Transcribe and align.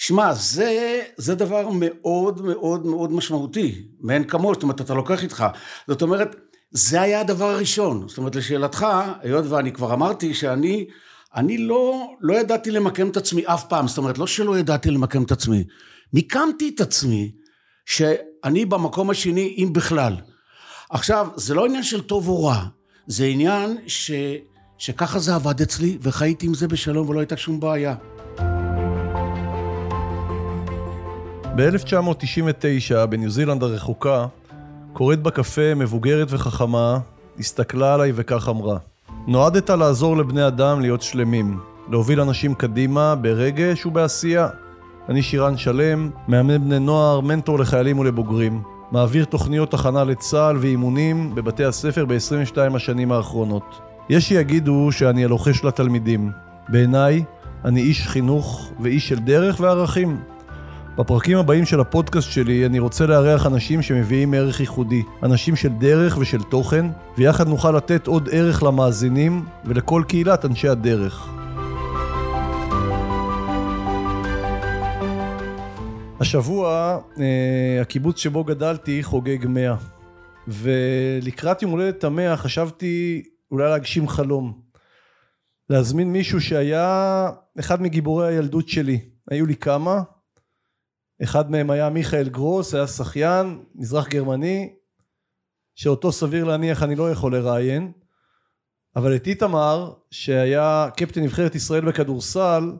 שמע, 0.00 0.34
זה, 0.34 1.00
זה 1.16 1.34
דבר 1.34 1.68
מאוד 1.72 2.42
מאוד 2.42 2.86
מאוד 2.86 3.12
משמעותי, 3.12 3.82
מאין 4.00 4.24
כמוהו, 4.24 4.54
זאת 4.54 4.62
אומרת, 4.62 4.80
אתה 4.80 4.94
לוקח 4.94 5.22
איתך. 5.22 5.44
זאת 5.88 6.02
אומרת, 6.02 6.36
זה 6.70 7.00
היה 7.00 7.20
הדבר 7.20 7.50
הראשון. 7.50 8.08
זאת 8.08 8.18
אומרת, 8.18 8.36
לשאלתך, 8.36 8.86
היות 9.22 9.44
ואני 9.48 9.72
כבר 9.72 9.94
אמרתי 9.94 10.34
שאני, 10.34 10.86
אני 11.34 11.58
לא, 11.58 12.10
לא 12.20 12.34
ידעתי 12.34 12.70
למקם 12.70 13.08
את 13.08 13.16
עצמי 13.16 13.46
אף 13.46 13.64
פעם, 13.64 13.88
זאת 13.88 13.98
אומרת, 13.98 14.18
לא 14.18 14.26
שלא 14.26 14.58
ידעתי 14.58 14.90
למקם 14.90 15.22
את 15.22 15.32
עצמי, 15.32 15.64
מיקמתי 16.12 16.72
את 16.74 16.80
עצמי 16.80 17.32
שאני 17.86 18.64
במקום 18.64 19.10
השני, 19.10 19.54
אם 19.58 19.72
בכלל. 19.72 20.16
עכשיו, 20.90 21.28
זה 21.36 21.54
לא 21.54 21.66
עניין 21.66 21.82
של 21.82 22.00
טוב 22.00 22.28
או 22.28 22.44
רע, 22.44 22.64
זה 23.06 23.24
עניין 23.24 23.78
ש, 23.86 24.10
שככה 24.78 25.18
זה 25.18 25.34
עבד 25.34 25.60
אצלי, 25.60 25.98
וחייתי 26.02 26.46
עם 26.46 26.54
זה 26.54 26.68
בשלום 26.68 27.08
ולא 27.08 27.20
הייתה 27.20 27.36
שום 27.36 27.60
בעיה. 27.60 27.94
ב-1999, 31.56 33.06
בניו 33.06 33.30
זילנד 33.30 33.62
הרחוקה, 33.62 34.26
קוראת 34.92 35.22
בקפה 35.22 35.74
מבוגרת 35.74 36.26
וחכמה, 36.30 36.98
הסתכלה 37.38 37.94
עליי 37.94 38.12
וכך 38.14 38.48
אמרה: 38.48 38.78
נועדת 39.26 39.70
לעזור 39.70 40.16
לבני 40.16 40.46
אדם 40.46 40.80
להיות 40.80 41.02
שלמים, 41.02 41.58
להוביל 41.90 42.20
אנשים 42.20 42.54
קדימה 42.54 43.14
ברגש 43.14 43.86
ובעשייה. 43.86 44.48
אני 45.08 45.22
שירן 45.22 45.56
שלם, 45.56 46.10
מאמן 46.28 46.64
בני 46.64 46.78
נוער, 46.78 47.20
מנטור 47.20 47.58
לחיילים 47.58 47.98
ולבוגרים. 47.98 48.62
מעביר 48.92 49.24
תוכניות 49.24 49.74
הכנה 49.74 50.04
לצה"ל 50.04 50.56
ואימונים 50.56 51.34
בבתי 51.34 51.64
הספר 51.64 52.04
ב-22 52.04 52.76
השנים 52.76 53.12
האחרונות. 53.12 53.80
יש 54.08 54.28
שיגידו 54.28 54.88
שאני 54.92 55.24
הלוחש 55.24 55.64
לתלמידים. 55.64 56.30
בעיניי, 56.68 57.24
אני 57.64 57.80
איש 57.80 58.08
חינוך 58.08 58.70
ואיש 58.80 59.08
של 59.08 59.18
דרך 59.18 59.60
וערכים. 59.60 60.16
בפרקים 60.98 61.38
הבאים 61.38 61.66
של 61.66 61.80
הפודקאסט 61.80 62.30
שלי 62.30 62.66
אני 62.66 62.78
רוצה 62.78 63.06
לארח 63.06 63.46
אנשים 63.46 63.82
שמביאים 63.82 64.34
ערך 64.34 64.60
ייחודי, 64.60 65.02
אנשים 65.22 65.56
של 65.56 65.68
דרך 65.68 66.18
ושל 66.18 66.42
תוכן, 66.42 66.86
ויחד 67.18 67.48
נוכל 67.48 67.72
לתת 67.72 68.06
עוד 68.06 68.28
ערך 68.32 68.62
למאזינים 68.62 69.44
ולכל 69.64 70.02
קהילת 70.08 70.44
אנשי 70.44 70.68
הדרך. 70.68 71.28
השבוע 76.20 76.98
אה, 77.20 77.78
הקיבוץ 77.80 78.18
שבו 78.18 78.44
גדלתי 78.44 79.02
חוגג 79.02 79.46
מאה, 79.46 79.76
ולקראת 80.48 81.62
יום 81.62 81.70
הולדת 81.70 82.04
המאה 82.04 82.36
חשבתי 82.36 83.22
אולי 83.50 83.68
להגשים 83.68 84.08
חלום. 84.08 84.60
להזמין 85.70 86.12
מישהו 86.12 86.40
שהיה 86.40 87.28
אחד 87.58 87.82
מגיבורי 87.82 88.28
הילדות 88.28 88.68
שלי. 88.68 88.98
היו 89.30 89.46
לי 89.46 89.56
כמה, 89.56 90.02
אחד 91.22 91.50
מהם 91.50 91.70
היה 91.70 91.90
מיכאל 91.90 92.28
גרוס, 92.28 92.74
היה 92.74 92.86
שחיין, 92.86 93.64
מזרח 93.74 94.08
גרמני, 94.08 94.72
שאותו 95.74 96.12
סביר 96.12 96.44
להניח 96.44 96.82
אני 96.82 96.96
לא 96.96 97.10
יכול 97.10 97.36
לראיין, 97.36 97.92
אבל 98.96 99.16
את 99.16 99.26
איתמר, 99.26 99.92
שהיה 100.10 100.88
קפטן 100.96 101.22
נבחרת 101.22 101.54
ישראל 101.54 101.84
בכדורסל, 101.84 102.72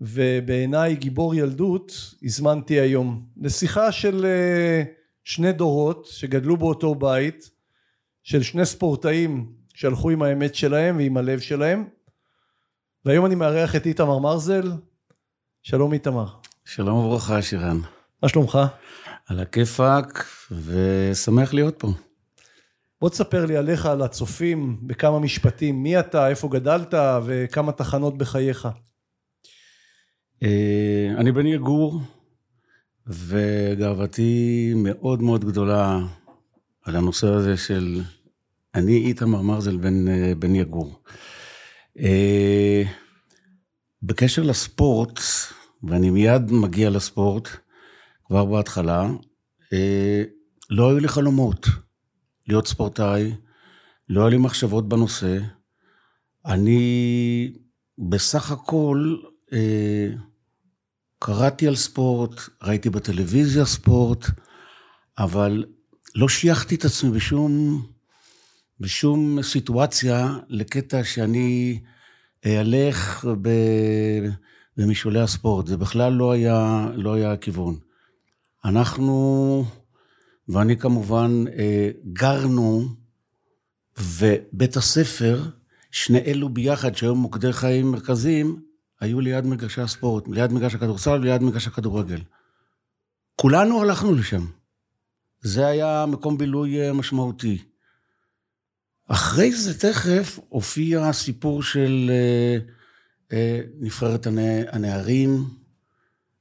ובעיניי 0.00 0.96
גיבור 0.96 1.34
ילדות, 1.34 1.92
הזמנתי 2.22 2.80
היום 2.80 3.26
לשיחה 3.36 3.92
של 3.92 4.24
אה, 4.24 4.82
שני 5.24 5.52
דורות 5.52 6.06
שגדלו 6.06 6.56
באותו 6.56 6.94
בית, 6.94 7.50
של 8.22 8.42
שני 8.42 8.66
ספורטאים 8.66 9.52
שהלכו 9.74 10.10
עם 10.10 10.22
האמת 10.22 10.54
שלהם 10.54 10.96
ועם 10.96 11.16
הלב 11.16 11.40
שלהם, 11.40 11.88
והיום 13.04 13.26
אני 13.26 13.34
מארח 13.34 13.76
את 13.76 13.86
איתמר 13.86 14.18
מרזל. 14.18 14.72
שלום 15.62 15.92
איתמר. 15.92 16.43
שלום 16.64 16.98
וברכה, 16.98 17.42
שירן. 17.42 17.80
מה 18.22 18.28
שלומך? 18.28 18.58
על 19.26 19.40
הכיפאק, 19.40 20.26
ושמח 20.50 21.54
להיות 21.54 21.74
פה. 21.78 21.88
בוא 23.00 23.08
תספר 23.08 23.46
לי 23.46 23.56
עליך, 23.56 23.86
על 23.86 24.02
הצופים, 24.02 24.78
בכמה 24.82 25.18
משפטים. 25.18 25.82
מי 25.82 26.00
אתה, 26.00 26.28
איפה 26.28 26.48
גדלת, 26.48 26.94
וכמה 27.24 27.72
תחנות 27.72 28.18
בחייך. 28.18 28.68
אה, 30.42 31.08
אני 31.16 31.32
בן 31.32 31.46
יגור, 31.46 32.00
וגאוותי 33.06 34.72
מאוד 34.76 35.22
מאוד 35.22 35.44
גדולה 35.44 35.98
על 36.82 36.96
הנושא 36.96 37.26
הזה 37.26 37.56
של 37.56 38.02
אני 38.74 38.96
איתמר 38.96 39.42
מרזל 39.42 39.76
בן, 39.76 40.08
אה, 40.08 40.32
בן 40.38 40.54
יגור. 40.54 41.00
אה, 41.98 42.82
בקשר 44.02 44.42
לספורט, 44.42 45.20
ואני 45.88 46.10
מיד 46.10 46.52
מגיע 46.52 46.90
לספורט, 46.90 47.48
כבר 48.24 48.44
בהתחלה, 48.44 49.06
אה, 49.72 50.22
לא 50.70 50.90
היו 50.90 50.98
לי 50.98 51.08
חלומות 51.08 51.66
להיות 52.48 52.66
ספורטאי, 52.66 53.34
לא 54.08 54.20
היו 54.20 54.28
לי 54.28 54.38
מחשבות 54.38 54.88
בנושא. 54.88 55.38
אני 56.46 57.52
בסך 57.98 58.50
הכל 58.50 59.16
אה, 59.52 60.08
קראתי 61.18 61.68
על 61.68 61.76
ספורט, 61.76 62.40
ראיתי 62.62 62.90
בטלוויזיה 62.90 63.64
ספורט, 63.64 64.26
אבל 65.18 65.64
לא 66.14 66.28
שייכתי 66.28 66.74
את 66.74 66.84
עצמי 66.84 67.10
בשום, 67.10 67.82
בשום 68.80 69.42
סיטואציה 69.42 70.38
לקטע 70.48 71.04
שאני 71.04 71.80
אלך 72.46 73.28
ב... 73.42 73.48
ומשולי 74.78 75.20
הספורט. 75.20 75.66
זה 75.66 75.76
בכלל 75.76 76.12
לא 76.12 76.32
היה, 76.32 76.88
לא 76.94 77.14
היה 77.14 77.32
הכיוון. 77.32 77.78
אנחנו, 78.64 79.64
ואני 80.48 80.76
כמובן, 80.78 81.44
אה, 81.58 81.90
גרנו, 82.12 82.88
ובית 83.98 84.76
הספר, 84.76 85.42
שני 85.90 86.18
אלו 86.18 86.48
ביחד, 86.48 86.94
שהיו 86.94 87.14
מוקדי 87.14 87.52
חיים 87.52 87.90
מרכזיים, 87.90 88.60
היו 89.00 89.20
ליד 89.20 89.46
מגרשי 89.46 89.80
הספורט, 89.80 90.28
ליד 90.28 90.52
מגרש 90.52 90.74
הכדורסל 90.74 91.10
וליד 91.10 91.42
מגרש 91.42 91.66
הכדורגל. 91.66 92.20
כולנו 93.36 93.82
הלכנו 93.82 94.14
לשם. 94.14 94.46
זה 95.40 95.66
היה 95.66 96.04
מקום 96.08 96.38
בילוי 96.38 96.86
אה, 96.86 96.92
משמעותי. 96.92 97.58
אחרי 99.08 99.52
זה 99.52 99.78
תכף 99.78 100.38
הופיע 100.48 101.06
הסיפור 101.08 101.62
של 101.62 102.10
אה, 102.10 102.58
נבחרת 103.80 104.26
הנערים, 104.72 105.44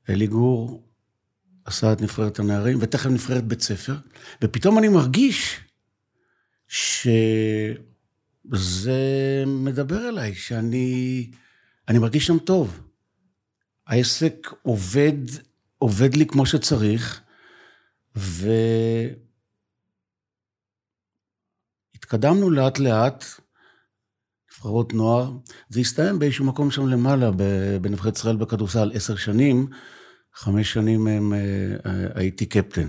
אלי 0.10 0.28
גור 0.28 0.88
עשה 1.66 1.94
את 1.94 2.02
נבחרת 2.02 2.40
הנערים, 2.40 2.78
ותכף 2.82 3.10
נבחרת 3.10 3.44
בית 3.44 3.62
ספר, 3.62 3.96
ופתאום 4.44 4.78
אני 4.78 4.88
מרגיש 4.90 5.60
שזה 6.68 7.34
מדבר 9.48 10.10
אליי, 10.10 10.36
שאני 10.36 11.32
אני 11.88 12.00
מרגיש 12.00 12.28
שם 12.28 12.40
טוב. 12.40 12.80
העסק 13.88 14.48
עובד, 14.62 15.14
עובד 15.78 16.16
לי 16.16 16.26
כמו 16.26 16.46
שצריך, 16.46 17.22
והתקדמנו 21.96 22.50
לאט 22.50 22.80
לאט, 22.80 23.26
נבחרות 24.64 24.94
נוער. 24.94 25.32
זה 25.70 25.80
הסתיים 25.80 26.20
באיזשהו 26.20 26.46
מקום 26.46 26.72
שם 26.72 26.88
למעלה, 26.88 27.32
בנבחרת 27.82 28.18
ישראל 28.18 28.36
בכדורסל, 28.36 28.92
עשר 28.94 29.16
שנים, 29.16 29.68
חמש 30.34 30.74
שנים 30.74 31.08
הם, 31.08 31.34
אה, 31.34 31.40
אה, 31.86 32.08
הייתי 32.16 32.46
קפטן. 32.46 32.88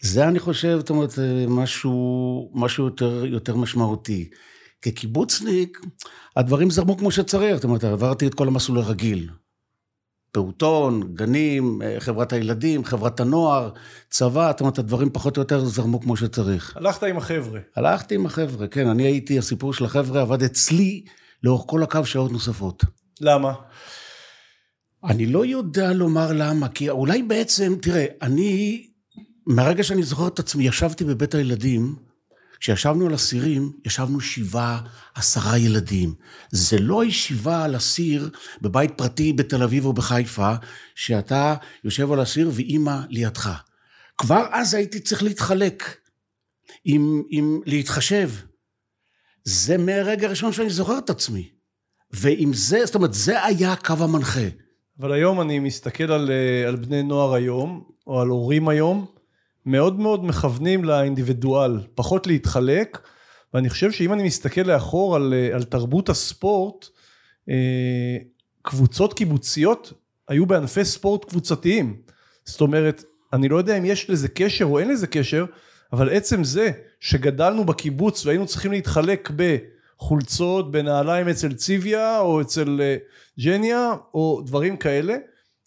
זה 0.00 0.28
אני 0.28 0.38
חושב, 0.38 0.76
זאת 0.78 0.90
אומרת, 0.90 1.10
משהו, 1.48 2.50
משהו 2.54 2.84
יותר, 2.84 3.24
יותר 3.26 3.56
משמעותי. 3.56 4.28
כקיבוצניק, 4.82 5.80
הדברים 6.36 6.70
זרמו 6.70 6.96
כמו 6.96 7.10
שצריך, 7.10 7.54
זאת 7.54 7.64
אומרת, 7.64 7.84
עברתי 7.84 8.26
את 8.26 8.34
כל 8.34 8.48
המסלול 8.48 8.78
הרגיל. 8.78 9.30
פעוטון, 10.36 11.14
גנים, 11.14 11.82
אה, 11.82 11.96
חברת 11.98 12.32
הילדים, 12.32 12.84
חברת 12.84 13.20
הנוער, 13.20 13.70
צבא, 14.10 14.50
זאת 14.50 14.60
אומרת, 14.60 14.78
הדברים 14.78 15.10
פחות 15.12 15.36
או 15.36 15.42
יותר 15.42 15.64
זרמו 15.64 16.00
כמו 16.00 16.16
שצריך. 16.16 16.76
הלכת 16.76 17.02
עם 17.02 17.16
החבר'ה. 17.16 17.60
הלכתי 17.76 18.14
עם 18.14 18.26
החבר'ה, 18.26 18.66
כן. 18.66 18.88
אני 18.88 19.02
הייתי, 19.02 19.38
הסיפור 19.38 19.72
של 19.72 19.84
החבר'ה 19.84 20.20
עבד 20.20 20.42
אצלי 20.42 21.04
לאורך 21.42 21.64
כל 21.66 21.82
הקו 21.82 22.04
שעות 22.04 22.32
נוספות. 22.32 22.84
למה? 23.20 23.52
אני 25.04 25.26
לא 25.26 25.46
יודע 25.46 25.92
לומר 25.92 26.32
למה, 26.32 26.68
כי 26.68 26.90
אולי 26.90 27.22
בעצם, 27.22 27.74
תראה, 27.82 28.06
אני, 28.22 28.86
מהרגע 29.46 29.82
שאני 29.82 30.02
זוכר 30.02 30.28
את 30.28 30.38
עצמי, 30.38 30.66
ישבתי 30.68 31.04
בבית 31.04 31.34
הילדים, 31.34 31.96
כשישבנו 32.60 33.06
על 33.06 33.14
אסירים, 33.14 33.72
ישבנו 33.84 34.20
שבעה, 34.20 34.80
עשרה 35.14 35.58
ילדים. 35.58 36.14
זה 36.50 36.78
לא 36.78 37.04
ישיבה 37.04 37.64
על 37.64 37.76
אסיר 37.76 38.30
בבית 38.60 38.90
פרטי 38.96 39.32
בתל 39.32 39.62
אביב 39.62 39.84
או 39.84 39.92
בחיפה, 39.92 40.54
שאתה 40.94 41.54
יושב 41.84 42.12
על 42.12 42.22
אסיר 42.22 42.50
ואימא 42.52 43.00
לידך. 43.08 43.50
כבר 44.18 44.46
אז 44.50 44.74
הייתי 44.74 45.00
צריך 45.00 45.22
להתחלק, 45.22 45.96
עם, 46.84 47.22
עם 47.28 47.60
להתחשב. 47.66 48.30
זה 49.44 49.78
מהרגע 49.78 50.26
הראשון 50.26 50.52
שאני 50.52 50.70
זוכר 50.70 50.98
את 50.98 51.10
עצמי. 51.10 51.48
ועם 52.10 52.54
זה, 52.54 52.86
זאת 52.86 52.94
אומרת, 52.94 53.14
זה 53.14 53.44
היה 53.44 53.72
הקו 53.72 53.94
המנחה. 53.98 54.48
אבל 55.00 55.12
היום 55.12 55.40
אני 55.40 55.58
מסתכל 55.58 56.12
על, 56.12 56.30
אה, 56.30 56.68
על 56.68 56.76
בני 56.76 57.02
נוער 57.02 57.34
היום, 57.34 57.84
או 58.06 58.20
על 58.20 58.28
הורים 58.28 58.68
היום, 58.68 59.06
מאוד 59.66 59.98
מאוד 59.98 60.24
מכוונים 60.24 60.84
לאינדיבידואל, 60.84 61.80
פחות 61.94 62.26
להתחלק, 62.26 62.98
ואני 63.54 63.70
חושב 63.70 63.92
שאם 63.92 64.12
אני 64.12 64.22
מסתכל 64.22 64.60
לאחור 64.60 65.16
על, 65.16 65.34
אה, 65.36 65.54
על 65.56 65.64
תרבות 65.64 66.08
הספורט, 66.08 66.86
אה, 67.48 68.16
קבוצות 68.62 69.14
קיבוציות 69.14 69.92
היו 70.28 70.46
בענפי 70.46 70.84
ספורט 70.84 71.24
קבוצתיים. 71.24 71.96
זאת 72.44 72.60
אומרת, 72.60 73.04
אני 73.32 73.48
לא 73.48 73.56
יודע 73.56 73.78
אם 73.78 73.84
יש 73.84 74.10
לזה 74.10 74.28
קשר 74.28 74.64
או 74.64 74.78
אין 74.78 74.88
לזה 74.88 75.06
קשר, 75.06 75.44
אבל 75.92 76.16
עצם 76.16 76.44
זה 76.44 76.70
שגדלנו 77.00 77.64
בקיבוץ 77.64 78.26
והיינו 78.26 78.46
צריכים 78.46 78.72
להתחלק 78.72 79.30
בחולצות, 79.36 80.70
בנעליים 80.70 81.28
אצל 81.28 81.52
ציוויה 81.52 82.20
או 82.20 82.40
אצל 82.40 82.80
אה, 82.80 82.96
ג'ניה 83.44 83.94
או 84.14 84.42
דברים 84.46 84.76
כאלה, 84.76 85.16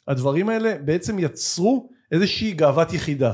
הדברים 0.07 0.49
האלה 0.49 0.75
בעצם 0.85 1.19
יצרו 1.19 1.89
איזושהי 2.11 2.51
גאוות 2.51 2.93
יחידה. 2.93 3.33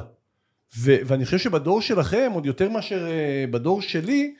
ו- 0.78 0.98
ואני 1.06 1.26
חושב 1.26 1.38
שבדור 1.38 1.82
שלכם, 1.82 2.32
עוד 2.34 2.46
יותר 2.46 2.70
מאשר 2.70 3.08
אה, 3.08 3.46
בדור 3.52 3.82
שלי, 3.82 4.36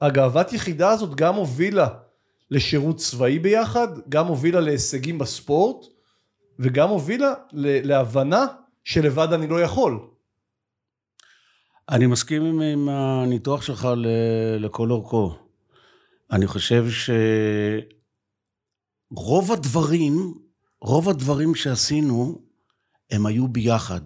הגאוות 0.00 0.52
יחידה 0.52 0.90
הזאת 0.90 1.14
גם 1.14 1.34
הובילה 1.34 1.88
לשירות 2.50 2.96
צבאי 2.96 3.38
ביחד, 3.38 3.88
גם 4.08 4.26
הובילה 4.26 4.60
להישגים 4.60 5.18
בספורט, 5.18 5.86
וגם 6.58 6.88
הובילה 6.88 7.34
להבנה 7.52 8.46
שלבד 8.84 9.32
אני 9.32 9.46
לא 9.46 9.60
יכול. 9.60 9.98
אני 11.88 12.06
מסכים 12.06 12.42
עם, 12.44 12.60
עם 12.60 12.88
הניתוח 12.88 13.62
שלך 13.62 13.88
לכל 14.58 14.90
אורכו. 14.90 15.36
אני 16.32 16.46
חושב 16.46 16.86
שרוב 19.10 19.52
הדברים, 19.52 20.34
רוב 20.80 21.08
הדברים 21.08 21.54
שעשינו, 21.54 22.42
הם 23.10 23.26
היו 23.26 23.48
ביחד. 23.48 24.00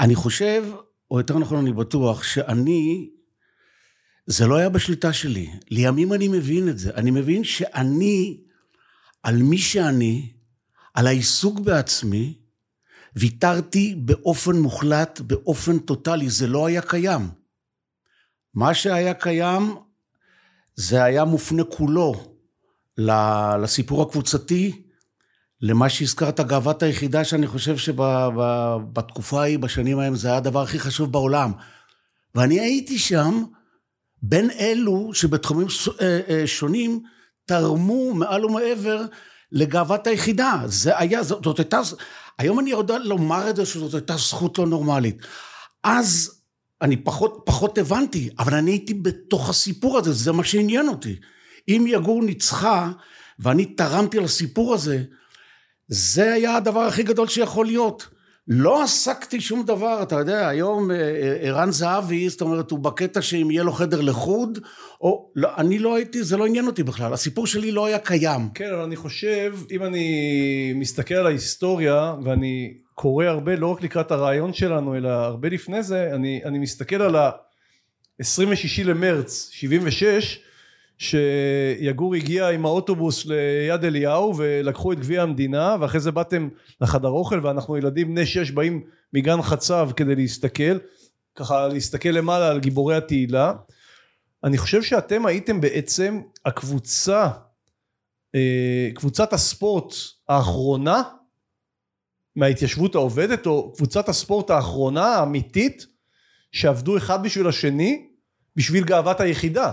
אני 0.00 0.14
חושב, 0.14 0.64
או 1.10 1.18
יותר 1.18 1.38
נכון 1.38 1.58
אני 1.58 1.72
בטוח, 1.72 2.22
שאני, 2.22 3.10
זה 4.26 4.46
לא 4.46 4.56
היה 4.56 4.68
בשליטה 4.68 5.12
שלי. 5.12 5.50
לימים 5.70 6.12
אני 6.12 6.28
מבין 6.28 6.68
את 6.68 6.78
זה. 6.78 6.90
אני 6.94 7.10
מבין 7.10 7.44
שאני, 7.44 8.40
על 9.22 9.36
מי 9.36 9.58
שאני, 9.58 10.32
על 10.94 11.06
העיסוק 11.06 11.60
בעצמי, 11.60 12.38
ויתרתי 13.16 13.94
באופן 13.94 14.56
מוחלט, 14.56 15.20
באופן 15.20 15.78
טוטאלי, 15.78 16.30
זה 16.30 16.46
לא 16.46 16.66
היה 16.66 16.82
קיים. 16.82 17.28
מה 18.54 18.74
שהיה 18.74 19.14
קיים, 19.14 19.74
זה 20.76 21.04
היה 21.04 21.24
מופנה 21.24 21.64
כולו 21.64 22.34
לסיפור 23.62 24.02
הקבוצתי, 24.02 24.82
למה 25.60 25.88
שהזכרת, 25.88 26.40
גאוות 26.40 26.82
היחידה, 26.82 27.24
שאני 27.24 27.46
חושב 27.46 27.76
שבתקופה 27.76 29.40
ההיא, 29.40 29.58
בשנים 29.58 29.98
ההם, 29.98 30.16
זה 30.16 30.28
היה 30.28 30.36
הדבר 30.36 30.62
הכי 30.62 30.78
חשוב 30.78 31.12
בעולם. 31.12 31.52
ואני 32.34 32.60
הייתי 32.60 32.98
שם 32.98 33.44
בין 34.22 34.50
אלו 34.50 35.10
שבתחומים 35.14 35.66
אה, 36.00 36.20
אה, 36.28 36.46
שונים 36.46 37.02
תרמו 37.46 38.14
מעל 38.14 38.44
ומעבר 38.44 39.04
לגאוות 39.52 40.06
היחידה. 40.06 40.62
זה 40.66 40.98
היה, 40.98 41.22
זאת, 41.22 41.44
זאת 41.44 41.58
הייתה, 41.58 41.80
היום 42.38 42.58
אני 42.58 42.70
יודע 42.70 42.98
לומר 42.98 43.50
את 43.50 43.56
זה 43.56 43.66
שזאת 43.66 43.94
הייתה 43.94 44.16
זכות 44.16 44.58
לא 44.58 44.66
נורמלית. 44.66 45.16
אז 45.84 46.40
אני 46.82 46.96
פחות, 46.96 47.42
פחות 47.46 47.78
הבנתי, 47.78 48.30
אבל 48.38 48.54
אני 48.54 48.70
הייתי 48.70 48.94
בתוך 48.94 49.50
הסיפור 49.50 49.98
הזה, 49.98 50.12
זה 50.12 50.32
מה 50.32 50.44
שעניין 50.44 50.88
אותי. 50.88 51.16
אם 51.68 51.84
יגור 51.88 52.22
ניצחה, 52.22 52.92
ואני 53.38 53.64
תרמתי 53.66 54.20
לסיפור 54.20 54.74
הזה, 54.74 55.02
זה 55.88 56.32
היה 56.32 56.56
הדבר 56.56 56.80
הכי 56.80 57.02
גדול 57.02 57.28
שיכול 57.28 57.66
להיות. 57.66 58.08
לא 58.48 58.82
עסקתי 58.82 59.40
שום 59.40 59.62
דבר, 59.66 60.02
אתה 60.02 60.14
יודע, 60.14 60.48
היום 60.48 60.90
אה, 60.90 60.96
אה, 60.96 61.36
ערן 61.40 61.70
זהבי, 61.70 62.28
זאת 62.28 62.40
אומרת, 62.40 62.70
הוא 62.70 62.78
בקטע 62.78 63.22
שאם 63.22 63.50
יהיה 63.50 63.62
לו 63.62 63.72
חדר 63.72 64.00
לחוד, 64.00 64.58
או, 65.00 65.30
לא, 65.36 65.48
אני 65.56 65.78
לא 65.78 65.96
הייתי, 65.96 66.22
זה 66.22 66.36
לא 66.36 66.46
עניין 66.46 66.66
אותי 66.66 66.82
בכלל, 66.82 67.12
הסיפור 67.12 67.46
שלי 67.46 67.72
לא 67.72 67.86
היה 67.86 67.98
קיים. 67.98 68.48
כן, 68.54 68.70
אבל 68.72 68.82
אני 68.82 68.96
חושב, 68.96 69.54
אם 69.70 69.84
אני 69.84 70.72
מסתכל 70.74 71.14
על 71.14 71.26
ההיסטוריה, 71.26 72.14
ואני 72.24 72.74
קורא 72.94 73.24
הרבה, 73.24 73.56
לא 73.56 73.66
רק 73.66 73.82
לקראת 73.82 74.10
הרעיון 74.10 74.52
שלנו, 74.52 74.96
אלא 74.96 75.08
הרבה 75.08 75.48
לפני 75.48 75.82
זה, 75.82 76.10
אני, 76.14 76.40
אני 76.44 76.58
מסתכל 76.58 77.02
על 77.02 77.16
ה-26 77.16 78.84
למרץ 78.84 79.48
76, 79.52 80.40
שיגור 80.98 82.14
הגיע 82.14 82.48
עם 82.48 82.64
האוטובוס 82.66 83.26
ליד 83.26 83.84
אליהו 83.84 84.36
ולקחו 84.36 84.92
את 84.92 85.00
גביע 85.00 85.22
המדינה 85.22 85.76
ואחרי 85.80 86.00
זה 86.00 86.10
באתם 86.10 86.48
לחדר 86.80 87.08
אוכל 87.08 87.46
ואנחנו 87.46 87.76
ילדים 87.76 88.08
בני 88.08 88.26
שש 88.26 88.50
באים 88.50 88.82
מגן 89.12 89.42
חצב 89.42 89.90
כדי 89.96 90.14
להסתכל 90.14 90.78
ככה 91.34 91.68
להסתכל 91.68 92.08
למעלה 92.08 92.48
על 92.48 92.60
גיבורי 92.60 92.96
התהילה. 92.96 93.52
אני 94.44 94.58
חושב 94.58 94.82
שאתם 94.82 95.26
הייתם 95.26 95.60
בעצם 95.60 96.20
הקבוצה 96.44 97.28
אה, 98.34 98.88
קבוצת 98.94 99.32
הספורט 99.32 99.94
האחרונה 100.28 101.02
מההתיישבות 102.36 102.94
העובדת 102.94 103.46
או 103.46 103.72
קבוצת 103.76 104.08
הספורט 104.08 104.50
האחרונה 104.50 105.06
האמיתית 105.06 105.86
שעבדו 106.52 106.96
אחד 106.96 107.22
בשביל 107.22 107.46
השני 107.46 108.08
בשביל 108.56 108.84
גאוות 108.84 109.20
היחידה 109.20 109.72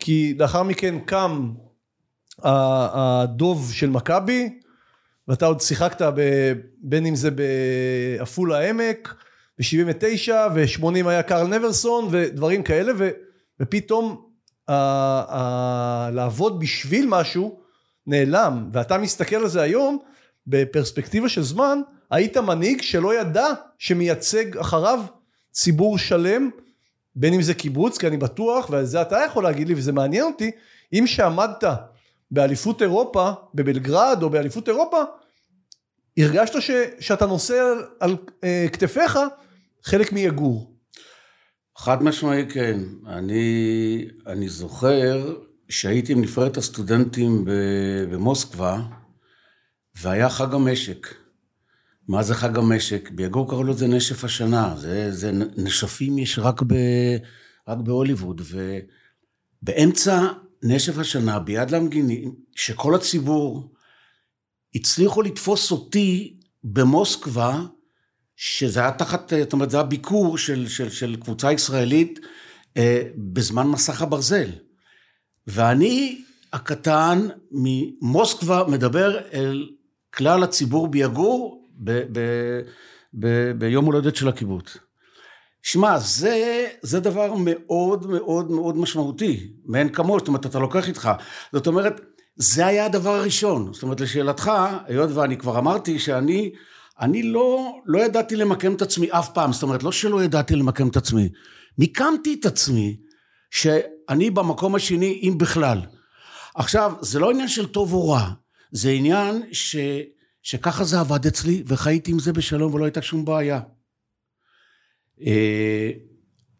כי 0.00 0.34
לאחר 0.38 0.62
מכן 0.62 0.98
קם 0.98 1.52
הדוב 2.42 3.72
של 3.72 3.90
מכבי 3.90 4.58
ואתה 5.28 5.46
עוד 5.46 5.60
שיחקת 5.60 6.02
ב, 6.02 6.20
בין 6.82 7.06
אם 7.06 7.16
זה 7.16 7.30
בעפולה 7.30 8.58
העמק 8.58 9.14
ב-79 9.58 10.32
ו-80 10.54 11.08
היה 11.08 11.22
קרל 11.22 11.46
נברסון 11.46 12.08
ודברים 12.10 12.62
כאלה 12.62 12.92
ו, 12.98 13.10
ופתאום 13.60 14.26
ה, 14.68 14.74
ה, 14.74 16.10
לעבוד 16.12 16.60
בשביל 16.60 17.06
משהו 17.08 17.60
נעלם. 18.06 18.68
ואתה 18.72 18.98
מסתכל 18.98 19.36
על 19.36 19.48
זה 19.48 19.62
היום 19.62 19.98
בפרספקטיבה 20.46 21.28
של 21.28 21.42
זמן 21.42 21.80
היית 22.10 22.36
מנהיג 22.36 22.82
שלא 22.82 23.20
ידע 23.20 23.46
שמייצג 23.78 24.56
אחריו 24.56 25.00
ציבור 25.52 25.98
שלם 25.98 26.50
בין 27.14 27.34
אם 27.34 27.42
זה 27.42 27.54
קיבוץ, 27.54 27.98
כי 27.98 28.06
אני 28.06 28.16
בטוח, 28.16 28.70
ועל 28.70 28.84
זה 28.84 29.02
אתה 29.02 29.18
יכול 29.26 29.44
להגיד 29.44 29.68
לי, 29.68 29.74
וזה 29.74 29.92
מעניין 29.92 30.24
אותי, 30.24 30.50
אם 30.92 31.04
שעמדת 31.06 31.64
באליפות 32.30 32.82
אירופה, 32.82 33.30
בבלגרד 33.54 34.22
או 34.22 34.30
באליפות 34.30 34.68
אירופה, 34.68 35.02
הרגשת 36.18 36.60
ש, 36.60 36.70
שאתה 37.00 37.26
נושא 37.26 37.54
על, 37.54 37.84
על 38.00 38.16
אה, 38.44 38.66
כתפיך 38.72 39.18
חלק 39.82 40.12
מיגור. 40.12 40.74
חד 41.78 42.02
משמעי 42.02 42.50
כן. 42.50 42.80
אני, 43.06 44.06
אני 44.26 44.48
זוכר 44.48 45.34
שהייתי 45.68 46.12
עם 46.12 46.20
נבחרת 46.20 46.56
הסטודנטים 46.56 47.44
במוסקבה, 48.10 48.78
והיה 49.94 50.28
חג 50.28 50.54
המשק. 50.54 51.14
מה 52.08 52.22
זה 52.22 52.34
חג 52.34 52.58
המשק? 52.58 53.10
ביגור 53.10 53.48
קראו 53.50 53.64
לזה 53.64 53.86
נשף 53.86 54.24
השנה, 54.24 54.74
זה, 54.76 55.12
זה 55.12 55.32
נשפים 55.56 56.18
יש 56.18 56.38
רק, 56.38 56.62
ב, 56.62 56.74
רק 57.68 57.78
בהוליווד, 57.78 58.42
ובאמצע 59.62 60.26
נשף 60.62 60.98
השנה, 60.98 61.38
ביד 61.38 61.70
למגינים, 61.70 62.34
שכל 62.56 62.94
הציבור 62.94 63.72
הצליחו 64.74 65.22
לתפוס 65.22 65.70
אותי 65.70 66.36
במוסקבה, 66.64 67.62
שזה 68.36 68.80
היה 68.80 68.92
תחת, 68.92 69.32
זאת 69.42 69.52
אומרת, 69.52 69.70
זה 69.70 69.76
היה 69.76 69.84
ביקור 69.84 70.38
של, 70.38 70.68
של, 70.68 70.90
של 70.90 71.16
קבוצה 71.16 71.52
ישראלית 71.52 72.18
אה, 72.76 73.02
בזמן 73.16 73.66
מסך 73.66 74.02
הברזל. 74.02 74.50
ואני 75.46 76.22
הקטן 76.52 77.28
ממוסקבה 77.50 78.64
מדבר 78.68 79.18
אל 79.32 79.70
כלל 80.10 80.42
הציבור 80.42 80.88
ביגור, 80.88 81.59
ב, 81.84 81.90
ב, 82.12 82.20
ב, 83.14 83.52
ביום 83.58 83.84
הולדת 83.84 84.16
של 84.16 84.28
הקיבוץ. 84.28 84.76
שמע, 85.62 85.98
זה, 85.98 86.66
זה 86.82 87.00
דבר 87.00 87.34
מאוד 87.36 88.06
מאוד 88.06 88.50
מאוד 88.50 88.76
משמעותי, 88.76 89.52
מאין 89.66 89.88
כמוהו, 89.88 90.18
זאת 90.18 90.28
אומרת, 90.28 90.46
אתה 90.46 90.58
לוקח 90.58 90.88
איתך. 90.88 91.10
זאת 91.52 91.66
אומרת, 91.66 92.00
זה 92.36 92.66
היה 92.66 92.86
הדבר 92.86 93.14
הראשון. 93.14 93.72
זאת 93.72 93.82
אומרת, 93.82 94.00
לשאלתך, 94.00 94.50
היות 94.86 95.10
ואני 95.14 95.36
כבר 95.36 95.58
אמרתי 95.58 95.98
שאני, 95.98 96.52
אני 97.00 97.22
לא, 97.22 97.78
לא 97.86 98.04
ידעתי 98.04 98.36
למקם 98.36 98.74
את 98.74 98.82
עצמי 98.82 99.10
אף 99.10 99.32
פעם, 99.34 99.52
זאת 99.52 99.62
אומרת, 99.62 99.82
לא 99.82 99.92
שלא 99.92 100.24
ידעתי 100.24 100.56
למקם 100.56 100.88
את 100.88 100.96
עצמי, 100.96 101.28
מיקמתי 101.78 102.36
את 102.40 102.46
עצמי 102.46 102.96
שאני 103.50 104.30
במקום 104.30 104.74
השני, 104.74 105.20
אם 105.22 105.38
בכלל. 105.38 105.80
עכשיו, 106.54 106.92
זה 107.00 107.18
לא 107.18 107.30
עניין 107.30 107.48
של 107.48 107.66
טוב 107.66 107.92
או 107.92 108.08
רע, 108.08 108.30
זה 108.72 108.90
עניין 108.90 109.42
ש... 109.52 109.76
שככה 110.42 110.84
זה 110.84 111.00
עבד 111.00 111.26
אצלי, 111.26 111.62
וחייתי 111.66 112.10
עם 112.10 112.18
זה 112.18 112.32
בשלום 112.32 112.74
ולא 112.74 112.84
הייתה 112.84 113.02
שום 113.02 113.24
בעיה. 113.24 113.60
אה, 115.26 115.90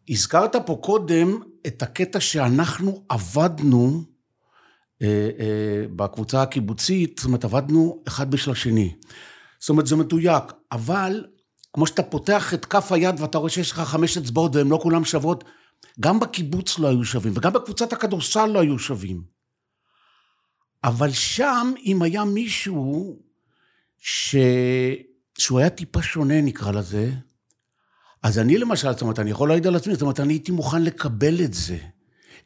הזכרת 0.08 0.56
פה 0.66 0.78
קודם 0.82 1.38
את 1.66 1.82
הקטע 1.82 2.20
שאנחנו 2.20 3.04
עבדנו 3.08 4.04
אה, 5.02 5.30
אה, 5.38 5.84
בקבוצה 5.96 6.42
הקיבוצית, 6.42 7.18
זאת 7.18 7.26
אומרת, 7.26 7.44
עבדנו 7.44 8.02
אחד 8.08 8.30
בשביל 8.30 8.52
השני. 8.52 8.94
זאת 9.60 9.68
אומרת, 9.68 9.86
זה 9.86 9.96
מדויק, 9.96 10.44
אבל 10.72 11.26
כמו 11.72 11.86
שאתה 11.86 12.02
פותח 12.02 12.54
את 12.54 12.64
כף 12.64 12.92
היד 12.92 13.20
ואתה 13.20 13.38
רואה 13.38 13.50
שיש 13.50 13.72
לך 13.72 13.80
חמש 13.80 14.16
אצבעות 14.16 14.56
והן 14.56 14.68
לא 14.68 14.78
כולן 14.82 15.04
שוות, 15.04 15.44
גם 16.00 16.20
בקיבוץ 16.20 16.78
לא 16.78 16.88
היו 16.88 17.04
שווים, 17.04 17.32
וגם 17.36 17.52
בקבוצת 17.52 17.92
הכדורסל 17.92 18.46
לא 18.46 18.60
היו 18.60 18.78
שווים. 18.78 19.22
אבל 20.84 21.10
שם, 21.10 21.72
אם 21.86 22.02
היה 22.02 22.24
מישהו 22.24 23.18
ש... 24.00 24.36
שהוא 25.38 25.58
היה 25.58 25.70
טיפה 25.70 26.02
שונה, 26.02 26.40
נקרא 26.40 26.72
לזה, 26.72 27.10
אז 28.22 28.38
אני 28.38 28.58
למשל, 28.58 28.92
זאת 28.92 29.02
אומרת, 29.02 29.18
אני 29.18 29.30
יכול 29.30 29.48
להעיד 29.48 29.66
על 29.66 29.76
עצמי, 29.76 29.92
זאת 29.92 30.02
אומרת, 30.02 30.20
אני 30.20 30.32
הייתי 30.32 30.52
מוכן 30.52 30.82
לקבל 30.82 31.40
את 31.44 31.54
זה. 31.54 31.76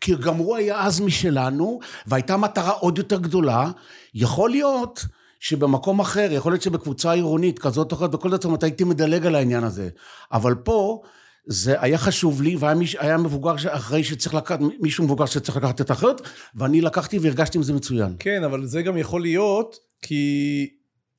כי 0.00 0.14
גם 0.14 0.36
הוא 0.36 0.56
היה 0.56 0.80
אז 0.80 1.00
משלנו, 1.00 1.80
והייתה 2.06 2.36
מטרה 2.36 2.70
עוד 2.70 2.98
יותר 2.98 3.18
גדולה. 3.18 3.70
יכול 4.14 4.50
להיות 4.50 5.04
שבמקום 5.40 6.00
אחר, 6.00 6.28
יכול 6.32 6.52
להיות 6.52 6.62
שבקבוצה 6.62 7.12
עירונית 7.12 7.58
כזאת 7.58 7.92
או 7.92 7.96
אחרת, 7.96 8.14
וכל 8.14 8.30
זאת 8.30 8.44
אומרת, 8.44 8.62
הייתי 8.62 8.84
מדלג 8.84 9.26
על 9.26 9.34
העניין 9.34 9.64
הזה. 9.64 9.88
אבל 10.32 10.54
פה, 10.54 11.02
זה 11.46 11.82
היה 11.82 11.98
חשוב 11.98 12.42
לי, 12.42 12.56
והיה 12.56 12.74
מיש, 12.74 12.96
היה 12.96 13.16
מבוגר 13.16 13.54
אחרי 13.68 14.04
שצריך 14.04 14.34
לקחת, 14.34 14.58
מישהו 14.80 15.04
מבוגר 15.04 15.26
שצריך 15.26 15.56
לקחת 15.56 15.80
את 15.80 15.90
האחריות, 15.90 16.20
ואני 16.54 16.80
לקחתי 16.80 17.18
והרגשתי 17.18 17.58
עם 17.58 17.64
זה 17.64 17.72
מצוין. 17.72 18.16
כן, 18.18 18.44
אבל 18.44 18.66
זה 18.66 18.82
גם 18.82 18.96
יכול 18.96 19.22
להיות, 19.22 19.76
כי 20.02 20.68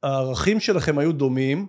הערכים 0.05 0.59
שלכם 0.59 0.97
היו 0.97 1.11
דומים, 1.11 1.67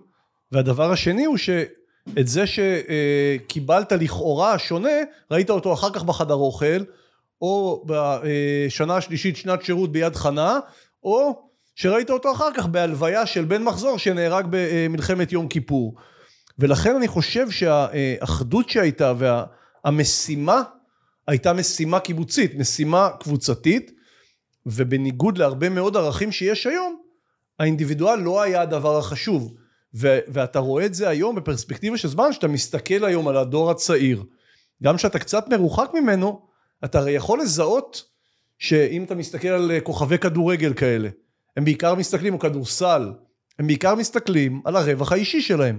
והדבר 0.52 0.92
השני 0.92 1.24
הוא 1.24 1.36
שאת 1.36 2.28
זה 2.28 2.44
שקיבלת 2.46 3.92
לכאורה 3.92 4.58
שונה, 4.58 4.98
ראית 5.30 5.50
אותו 5.50 5.72
אחר 5.72 5.90
כך 5.90 6.02
בחדר 6.02 6.34
אוכל, 6.34 6.84
או 7.42 7.84
בשנה 7.86 8.96
השלישית 8.96 9.36
שנת 9.36 9.62
שירות 9.62 9.92
ביד 9.92 10.16
חנה, 10.16 10.58
או 11.04 11.42
שראית 11.74 12.10
אותו 12.10 12.32
אחר 12.32 12.48
כך 12.54 12.66
בהלוויה 12.66 13.26
של 13.26 13.44
בן 13.44 13.62
מחזור 13.62 13.98
שנהרג 13.98 14.46
במלחמת 14.50 15.32
יום 15.32 15.48
כיפור. 15.48 15.94
ולכן 16.58 16.96
אני 16.96 17.08
חושב 17.08 17.50
שהאחדות 17.50 18.68
שהייתה 18.68 19.12
והמשימה 19.18 20.62
הייתה 21.28 21.52
משימה 21.52 22.00
קיבוצית, 22.00 22.54
משימה 22.54 23.08
קבוצתית, 23.20 23.90
ובניגוד 24.66 25.38
להרבה 25.38 25.68
מאוד 25.68 25.96
ערכים 25.96 26.32
שיש 26.32 26.66
היום, 26.66 27.05
האינדיבידואל 27.58 28.18
לא 28.18 28.42
היה 28.42 28.62
הדבר 28.62 28.98
החשוב. 28.98 29.54
ו- 29.94 30.18
ואתה 30.28 30.58
רואה 30.58 30.86
את 30.86 30.94
זה 30.94 31.08
היום 31.08 31.36
בפרספקטיבה 31.36 31.96
של 31.96 32.08
זמן, 32.08 32.32
שאתה 32.32 32.48
מסתכל 32.48 33.04
היום 33.04 33.28
על 33.28 33.36
הדור 33.36 33.70
הצעיר. 33.70 34.24
גם 34.82 34.96
כשאתה 34.96 35.18
קצת 35.18 35.48
מרוחק 35.48 35.90
ממנו, 35.94 36.46
אתה 36.84 36.98
הרי 36.98 37.12
יכול 37.12 37.40
לזהות 37.40 38.04
שאם 38.58 39.04
אתה 39.04 39.14
מסתכל 39.14 39.48
על 39.48 39.70
כוכבי 39.82 40.18
כדורגל 40.18 40.74
כאלה, 40.74 41.08
הם 41.56 41.64
בעיקר 41.64 41.94
מסתכלים, 41.94 42.34
או 42.34 42.38
כדורסל, 42.38 43.12
הם 43.58 43.66
בעיקר 43.66 43.94
מסתכלים 43.94 44.62
על 44.64 44.76
הרווח 44.76 45.12
האישי 45.12 45.40
שלהם. 45.40 45.78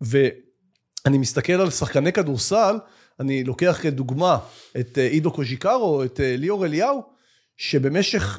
ואני 0.00 1.18
מסתכל 1.18 1.52
על 1.52 1.70
שחקני 1.70 2.12
כדורסל, 2.12 2.78
אני 3.20 3.44
לוקח 3.44 3.78
כדוגמה 3.82 4.38
את 4.80 4.98
אה, 4.98 5.06
עידו 5.06 5.32
קוז'יקרו, 5.32 6.04
את 6.04 6.20
אה, 6.20 6.36
ליאור 6.36 6.66
אליהו, 6.66 7.02
שבמשך 7.60 8.38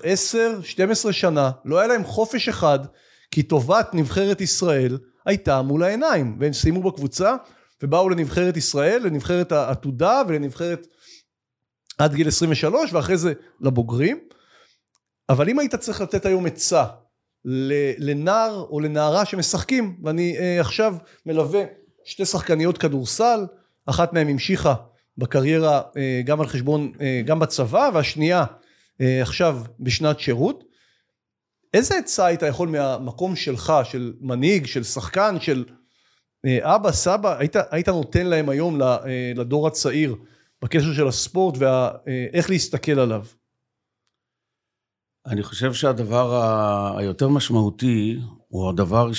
10-12 1.08 1.12
שנה 1.12 1.52
לא 1.66 1.80
היה 1.80 1.88
להם 1.88 2.04
חופש 2.04 2.50
אחד, 2.50 2.80
כי 3.32 3.44
טובת 3.44 3.90
נבחרת 3.94 4.42
ישראל 4.42 4.98
הייתה 5.26 5.62
מול 5.62 5.84
העיניים, 5.84 6.38
והם 6.40 6.54
סיימו 6.54 6.92
בקבוצה 6.92 7.36
ובאו 7.84 8.10
לנבחרת 8.10 8.58
ישראל, 8.58 9.02
לנבחרת 9.04 9.52
העתודה 9.52 10.22
ולנבחרת 10.28 10.88
עד 11.98 12.14
גיל 12.14 12.28
23 12.28 12.94
ואחרי 12.94 13.18
זה 13.18 13.34
לבוגרים. 13.60 14.20
אבל 15.30 15.50
אם 15.50 15.60
היית 15.60 15.76
צריך 15.76 16.02
לתת 16.02 16.26
היום 16.26 16.46
עצה 16.46 16.86
לנער 17.98 18.66
או 18.70 18.80
לנערה 18.80 19.26
שמשחקים, 19.26 19.98
ואני 20.04 20.38
אה, 20.38 20.60
עכשיו 20.60 20.96
מלווה 21.26 21.64
שתי 22.04 22.26
שחקניות 22.26 22.78
כדורסל, 22.78 23.46
אחת 23.86 24.14
מהן 24.14 24.30
המשיכה 24.30 24.74
בקריירה 25.18 25.82
אה, 25.98 26.22
גם 26.26 26.42
על 26.42 26.48
חשבון, 26.48 26.92
אה, 27.02 27.22
גם 27.26 27.40
בצבא, 27.40 27.90
והשנייה 27.94 28.46
עכשיו 29.22 29.62
בשנת 29.80 30.20
שירות. 30.20 30.64
איזה 31.74 31.98
עצה 31.98 32.26
היית 32.26 32.42
יכול 32.42 32.68
מהמקום 32.68 33.36
שלך, 33.36 33.74
של 33.84 34.14
מנהיג, 34.20 34.66
של 34.66 34.84
שחקן, 34.84 35.36
של 35.40 35.66
אה, 36.46 36.76
אבא, 36.76 36.92
סבא, 36.92 37.38
היית, 37.38 37.56
היית 37.72 37.90
נותן 37.90 38.26
להם 38.26 38.50
היום 38.50 38.82
אה, 38.82 39.32
לדור 39.36 39.68
הצעיר 39.68 40.16
בקשר 40.62 40.94
של 40.94 41.08
הספורט 41.08 41.56
ואיך 41.58 42.50
להסתכל 42.50 43.00
עליו? 43.00 43.26
אני 45.26 45.44
חושב 45.44 45.74
שהדבר 45.74 46.36
היותר 46.98 47.28
משמעותי 47.28 48.20
הוא 48.48 48.70
הדבר 48.70 49.12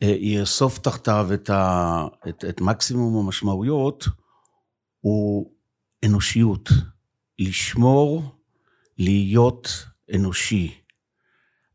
שיאסוף 0.00 0.78
תחתיו 0.78 1.28
את, 1.34 1.50
ה, 1.50 2.06
את, 2.28 2.44
את 2.48 2.60
מקסימום 2.60 3.26
המשמעויות, 3.26 4.04
הוא 5.00 5.52
אנושיות. 6.04 6.68
לשמור, 7.38 8.38
להיות 8.98 9.68
אנושי. 10.14 10.74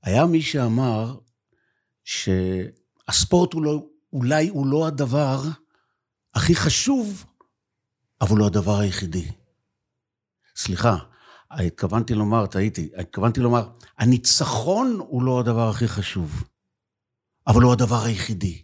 היה 0.03 0.25
מי 0.25 0.41
שאמר 0.41 1.17
שהספורט 2.03 3.53
הוא 3.53 3.63
לא, 3.63 3.85
אולי 4.13 4.47
הוא 4.47 4.67
לא 4.67 4.87
הדבר 4.87 5.41
הכי 6.33 6.55
חשוב, 6.55 7.25
אבל 8.21 8.37
הוא 8.37 8.47
הדבר 8.47 8.79
היחידי. 8.79 9.31
סליחה, 10.55 10.97
התכוונתי 11.51 12.13
לומר, 12.13 12.45
טעיתי, 12.45 12.89
התכוונתי 12.97 13.39
לומר, 13.39 13.69
הניצחון 13.97 14.97
הוא 14.99 15.23
לא 15.23 15.39
הדבר 15.39 15.69
הכי 15.69 15.87
חשוב, 15.87 16.43
אבל 17.47 17.61
הוא 17.61 17.73
הדבר 17.73 18.03
היחידי. 18.03 18.63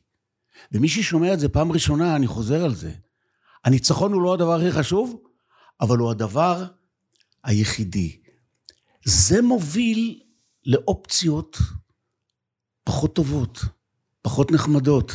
ומי 0.72 0.90
ששומע 0.90 1.34
את 1.34 1.40
זה 1.40 1.50
פעם 1.50 1.72
ראשונה, 1.72 2.16
אני 2.16 2.28
חוזר 2.28 2.66
על 2.66 2.76
זה. 2.76 2.94
הניצחון 3.66 4.14
הוא 4.14 4.22
לא 4.22 4.34
הדבר 4.34 4.56
הכי 4.56 4.72
חשוב, 4.72 5.22
אבל 5.82 5.98
הוא 5.98 6.12
הדבר 6.12 6.66
היחידי. 7.44 8.20
זה 9.06 9.42
מוביל 9.42 10.22
לאופציות 10.66 11.58
פחות 12.84 13.16
טובות, 13.16 13.60
פחות 14.22 14.52
נחמדות. 14.52 15.12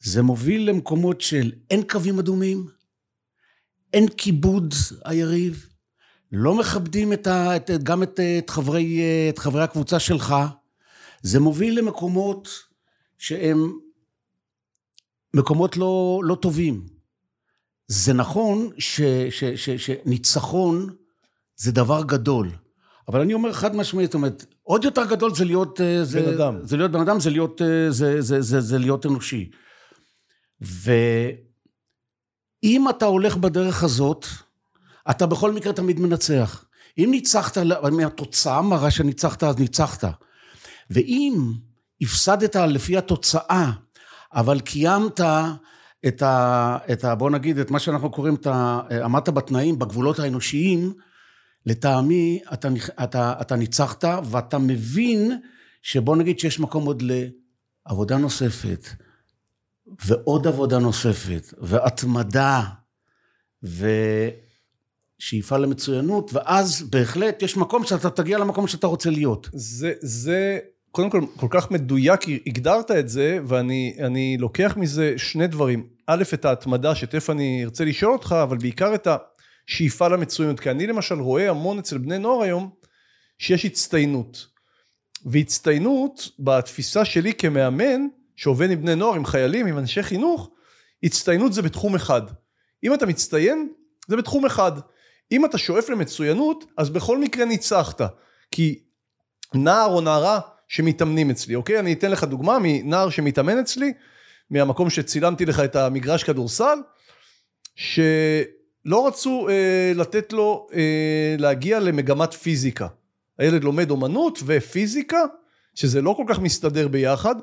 זה 0.00 0.22
מוביל 0.22 0.70
למקומות 0.70 1.20
של 1.20 1.52
אין 1.70 1.82
קווים 1.88 2.18
אדומים, 2.18 2.68
אין 3.92 4.08
כיבוד 4.08 4.74
היריב, 5.04 5.68
לא 6.32 6.58
מכבדים 6.58 7.12
את 7.12 7.26
ה, 7.26 7.56
את, 7.56 7.70
גם 7.82 8.02
את, 8.02 8.20
את, 8.38 8.50
חברי, 8.50 9.00
את 9.28 9.38
חברי 9.38 9.62
הקבוצה 9.62 9.98
שלך, 10.00 10.34
זה 11.22 11.40
מוביל 11.40 11.78
למקומות 11.78 12.48
שהם 13.18 13.78
מקומות 15.34 15.76
לא, 15.76 16.20
לא 16.24 16.34
טובים. 16.34 16.97
זה 17.88 18.12
נכון 18.12 18.70
ש, 18.78 19.00
ש, 19.30 19.44
ש, 19.44 19.70
שניצחון 19.70 20.94
זה 21.56 21.72
דבר 21.72 22.02
גדול, 22.02 22.50
אבל 23.08 23.20
אני 23.20 23.34
אומר 23.34 23.52
חד 23.52 23.76
משמעית, 23.76 24.06
זאת 24.06 24.14
אומרת, 24.14 24.44
עוד 24.62 24.84
יותר 24.84 25.04
גדול 25.04 25.34
זה 25.34 25.44
להיות... 25.44 25.80
אה, 25.80 26.04
זה, 26.04 26.22
בן 26.22 26.34
אדם. 26.34 26.58
זה 26.62 26.76
להיות 26.76 26.90
בן 26.90 27.00
אדם, 27.00 27.20
זה 27.20 27.30
להיות, 27.30 27.62
אה, 27.62 27.90
זה, 27.90 28.20
זה, 28.22 28.40
זה, 28.42 28.60
זה 28.60 28.78
להיות 28.78 29.06
אנושי. 29.06 29.50
ואם 30.60 30.98
אתה 32.90 33.04
הולך 33.04 33.36
בדרך 33.36 33.82
הזאת, 33.82 34.26
אתה 35.10 35.26
בכל 35.26 35.52
מקרה 35.52 35.72
תמיד 35.72 36.00
מנצח. 36.00 36.64
אם 36.98 37.08
ניצחת, 37.10 37.58
מהתוצאה 37.92 38.62
מראה 38.62 38.90
שניצחת, 38.90 39.42
אז 39.42 39.58
ניצחת. 39.58 40.04
ואם 40.90 41.52
הפסדת 42.00 42.56
לפי 42.56 42.96
התוצאה, 42.96 43.70
אבל 44.32 44.60
קיימת 44.60 45.20
את 46.06 46.22
ה... 46.22 46.78
את 46.92 47.04
ה 47.04 47.14
בוא 47.14 47.30
נגיד, 47.30 47.58
את 47.58 47.70
מה 47.70 47.78
שאנחנו 47.78 48.10
קוראים, 48.10 48.34
את 48.34 48.46
ה, 48.46 48.80
עמדת 49.04 49.28
בתנאים, 49.28 49.78
בגבולות 49.78 50.18
האנושיים, 50.18 50.92
לטעמי, 51.66 52.40
אתה, 52.52 52.68
אתה, 53.02 53.34
אתה 53.40 53.56
ניצחת, 53.56 54.04
ואתה 54.30 54.58
מבין 54.58 55.40
שבוא 55.82 56.16
נגיד 56.16 56.38
שיש 56.38 56.60
מקום 56.60 56.86
עוד 56.86 57.02
לעבודה 57.86 58.16
נוספת, 58.16 58.86
ועוד 60.04 60.46
עבודה 60.46 60.78
נוספת, 60.78 61.54
והתמדה, 61.60 62.62
ו... 63.64 63.88
שאיפה 65.18 65.56
למצוינות, 65.56 66.30
ואז 66.32 66.82
בהחלט 66.82 67.42
יש 67.42 67.56
מקום 67.56 67.84
שאתה 67.84 68.10
תגיע 68.10 68.38
למקום 68.38 68.66
שאתה 68.66 68.86
רוצה 68.86 69.10
להיות. 69.10 69.48
זה, 69.52 69.92
זה 70.00 70.58
קודם 70.92 71.10
כל 71.10 71.20
כל 71.36 71.46
כך 71.50 71.70
מדויק, 71.70 72.20
הגדרת 72.46 72.90
את 72.90 73.08
זה, 73.08 73.38
ואני 73.46 74.36
לוקח 74.38 74.76
מזה 74.76 75.14
שני 75.16 75.46
דברים. 75.46 75.86
א', 76.06 76.22
את 76.34 76.44
ההתמדה, 76.44 76.94
שתכף 76.94 77.30
אני 77.30 77.64
ארצה 77.64 77.84
לשאול 77.84 78.12
אותך, 78.12 78.36
אבל 78.42 78.58
בעיקר 78.58 78.94
את 78.94 79.08
השאיפה 79.68 80.08
למצוינות. 80.08 80.60
כי 80.60 80.70
אני 80.70 80.86
למשל 80.86 81.14
רואה 81.14 81.50
המון 81.50 81.78
אצל 81.78 81.98
בני 81.98 82.18
נוער 82.18 82.42
היום, 82.42 82.70
שיש 83.38 83.64
הצטיינות. 83.64 84.46
והצטיינות, 85.24 86.28
בתפיסה 86.38 87.04
שלי 87.04 87.34
כמאמן, 87.34 88.06
שעובד 88.36 88.70
עם 88.70 88.82
בני 88.82 88.94
נוער, 88.94 89.14
עם 89.14 89.24
חיילים, 89.24 89.66
עם 89.66 89.78
אנשי 89.78 90.02
חינוך, 90.02 90.50
הצטיינות 91.02 91.52
זה 91.52 91.62
בתחום 91.62 91.94
אחד. 91.94 92.22
אם 92.84 92.94
אתה 92.94 93.06
מצטיין, 93.06 93.68
זה 94.08 94.16
בתחום 94.16 94.46
אחד. 94.46 94.72
אם 95.32 95.44
אתה 95.44 95.58
שואף 95.58 95.88
למצוינות, 95.88 96.64
אז 96.76 96.90
בכל 96.90 97.18
מקרה 97.18 97.44
ניצחת. 97.44 98.00
כי 98.50 98.82
נער 99.54 99.86
או 99.86 100.00
נערה 100.00 100.40
שמתאמנים 100.68 101.30
אצלי, 101.30 101.54
אוקיי? 101.54 101.78
אני 101.78 101.92
אתן 101.92 102.10
לך 102.10 102.24
דוגמה 102.24 102.58
מנער 102.62 103.10
שמתאמן 103.10 103.58
אצלי, 103.58 103.92
מהמקום 104.50 104.90
שצילמתי 104.90 105.46
לך 105.46 105.60
את 105.60 105.76
המגרש 105.76 106.24
כדורסל, 106.24 106.78
שלא 107.76 109.06
רצו 109.06 109.48
אה, 109.48 109.92
לתת 109.94 110.32
לו 110.32 110.66
אה, 110.74 111.36
להגיע 111.38 111.80
למגמת 111.80 112.32
פיזיקה. 112.32 112.86
הילד 113.38 113.64
לומד 113.64 113.90
אומנות 113.90 114.38
ופיזיקה, 114.46 115.22
שזה 115.74 116.02
לא 116.02 116.14
כל 116.16 116.24
כך 116.28 116.38
מסתדר 116.38 116.88
ביחד, 116.88 117.34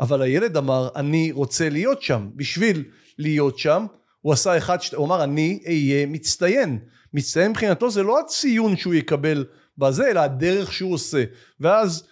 אבל 0.00 0.22
הילד 0.22 0.56
אמר, 0.56 0.88
אני 0.96 1.32
רוצה 1.32 1.68
להיות 1.68 2.02
שם. 2.02 2.28
בשביל 2.36 2.84
להיות 3.18 3.58
שם, 3.58 3.86
הוא 4.20 4.32
עשה 4.32 4.58
אחד, 4.58 4.78
הוא 4.94 5.06
אמר, 5.06 5.24
אני 5.24 5.60
אהיה 5.66 6.06
מצטיין. 6.06 6.78
מצטיין 7.14 7.50
מבחינתו 7.50 7.90
זה 7.90 8.02
לא 8.02 8.20
הציון 8.20 8.76
שהוא 8.76 8.94
יקבל 8.94 9.44
בזה, 9.78 10.10
אלא 10.10 10.20
הדרך 10.20 10.72
שהוא 10.72 10.94
עושה. 10.94 11.24
ואז 11.60 12.06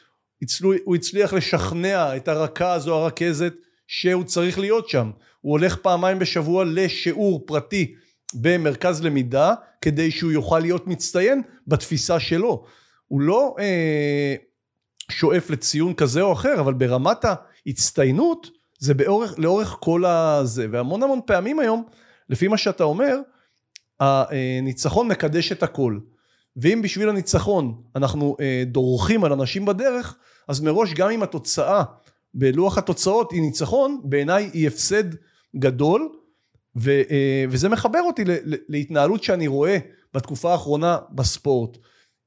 הוא 0.84 0.96
הצליח 0.96 1.32
לשכנע 1.32 2.16
את 2.16 2.28
הרכז 2.28 2.88
או 2.88 2.94
הרכזת 2.94 3.54
שהוא 3.86 4.24
צריך 4.24 4.58
להיות 4.58 4.88
שם. 4.88 5.10
הוא 5.40 5.52
הולך 5.52 5.76
פעמיים 5.76 6.18
בשבוע 6.18 6.64
לשיעור 6.64 7.46
פרטי 7.46 7.94
במרכז 8.34 9.02
למידה, 9.02 9.54
כדי 9.80 10.10
שהוא 10.10 10.32
יוכל 10.32 10.58
להיות 10.58 10.86
מצטיין 10.86 11.42
בתפיסה 11.66 12.20
שלו. 12.20 12.64
הוא 13.08 13.20
לא 13.20 13.56
אה, 13.58 14.34
שואף 15.10 15.50
לציון 15.50 15.94
כזה 15.94 16.22
או 16.22 16.32
אחר, 16.32 16.60
אבל 16.60 16.74
ברמת 16.74 17.24
ההצטיינות 17.24 18.50
זה 18.78 18.94
באורך, 18.94 19.38
לאורך 19.38 19.76
כל 19.80 20.04
הזה. 20.04 20.66
והמון 20.70 21.02
המון 21.02 21.20
פעמים 21.26 21.58
היום, 21.58 21.84
לפי 22.28 22.48
מה 22.48 22.58
שאתה 22.58 22.84
אומר, 22.84 23.16
הניצחון 24.00 25.08
מקדש 25.08 25.52
את 25.52 25.62
הכל. 25.62 25.98
ואם 26.56 26.82
בשביל 26.82 27.08
הניצחון 27.08 27.82
אנחנו 27.96 28.36
אה, 28.40 28.62
דורכים 28.66 29.24
על 29.24 29.32
אנשים 29.32 29.64
בדרך, 29.64 30.16
אז 30.48 30.60
מראש 30.60 30.94
גם 30.94 31.10
אם 31.10 31.22
התוצאה 31.22 31.82
בלוח 32.34 32.78
התוצאות 32.78 33.32
היא 33.32 33.40
ניצחון, 33.40 34.00
בעיניי 34.04 34.50
היא 34.52 34.66
הפסד 34.66 35.04
גדול, 35.56 36.08
ו, 36.76 36.90
אה, 36.90 37.44
וזה 37.48 37.68
מחבר 37.68 38.00
אותי 38.00 38.24
להתנהלות 38.68 39.22
שאני 39.22 39.46
רואה 39.46 39.78
בתקופה 40.14 40.52
האחרונה 40.52 40.98
בספורט. 41.10 41.78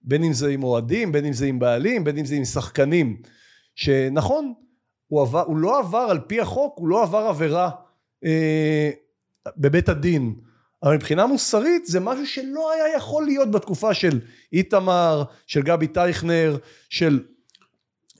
בין 0.02 0.24
אם 0.24 0.34
זה 0.34 0.50
עם 0.50 0.64
אוהדים, 0.64 1.12
בין 1.12 1.26
אם 1.26 1.34
זה 1.34 1.46
עם 1.46 1.60
בעלים, 1.60 2.04
בין 2.04 2.18
אם 2.18 2.26
זה 2.26 2.36
עם 2.36 2.46
שחקנים. 2.46 3.22
שנכון, 3.76 4.54
הוא, 5.08 5.22
עבר, 5.22 5.42
הוא 5.42 5.58
לא 5.58 5.80
עבר 5.80 6.08
על 6.10 6.20
פי 6.20 6.42
החוק, 6.42 6.74
הוא 6.78 6.88
לא 6.88 7.04
עבר 7.04 7.18
עבירה 7.18 7.70
אה, 8.26 8.90
בבית 9.58 9.90
הדין. 9.90 10.36
אבל 10.84 10.96
מבחינה 10.96 11.26
מוסרית 11.26 11.86
זה 11.86 12.00
משהו 12.00 12.28
שלא 12.28 12.72
היה 12.72 12.96
יכול 12.96 13.26
להיות 13.26 13.52
בתקופה 13.52 13.94
של 13.94 14.20
איתמר, 14.54 15.24
של 15.48 15.62
גבי 15.62 15.88
טייכנר, 15.88 16.58
של 16.90 17.20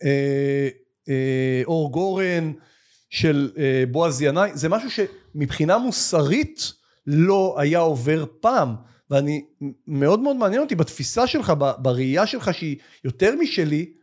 אה, 0.04 0.68
אה, 1.10 1.62
אור 1.66 1.92
גורן, 1.92 2.52
של 3.10 3.52
אה, 3.58 3.84
בועז 3.92 4.22
ינאי, 4.22 4.52
זה 4.54 4.70
משהו 4.70 4.90
שמבחינה 4.92 5.78
מוסרית 5.78 6.74
לא 7.08 7.56
היה 7.58 7.80
עובר 7.80 8.26
פעם. 8.40 8.76
ואני 9.10 9.46
מאוד 9.88 10.20
מאוד 10.20 10.36
מעניין 10.36 10.62
אותי 10.62 10.76
בתפיסה 10.76 11.28
שלך, 11.28 11.54
בראייה 11.78 12.28
שלך 12.28 12.54
שהיא 12.54 12.78
יותר 13.04 13.36
משלי, 13.36 13.94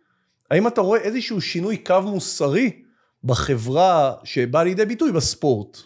האם 0.51 0.67
אתה 0.67 0.81
רואה 0.81 1.01
איזשהו 1.01 1.41
שינוי 1.41 1.77
קו 1.77 2.03
מוסרי 2.03 2.83
בחברה 3.25 4.13
שבא 4.25 4.63
לידי 4.63 4.85
ביטוי 4.85 5.13
בספורט? 5.13 5.79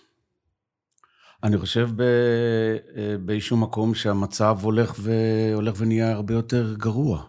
אני 1.42 1.58
חושב 1.58 1.88
אה, 2.00 3.18
באיזשהו 3.18 3.56
מקום 3.56 3.94
שהמצב 3.94 4.58
הולך, 4.62 4.94
ו... 4.98 5.12
הולך 5.54 5.74
ונהיה 5.78 6.12
הרבה 6.12 6.34
יותר 6.34 6.74
גרוע. 6.78 7.24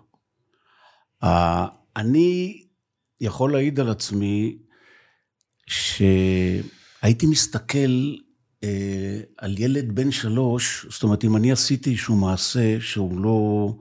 אני 1.95 2.63
יכול 3.21 3.51
להעיד 3.51 3.79
על 3.79 3.89
עצמי 3.89 4.57
שהייתי 5.67 7.25
מסתכל 7.25 8.15
אה, 8.63 9.21
על 9.37 9.59
ילד 9.59 9.95
בן 9.95 10.11
שלוש, 10.11 10.85
זאת 10.89 11.03
אומרת, 11.03 11.23
אם 11.23 11.35
אני 11.35 11.51
עשיתי 11.51 11.89
איזשהו 11.89 12.15
מעשה 12.15 12.77
שהוא 12.79 13.19
לא, 13.19 13.73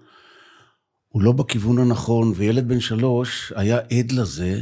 הוא 1.08 1.22
לא 1.22 1.32
בכיוון 1.32 1.78
הנכון, 1.78 2.32
וילד 2.36 2.68
בן 2.68 2.80
שלוש 2.80 3.52
היה 3.56 3.78
עד 3.78 4.12
לזה, 4.12 4.60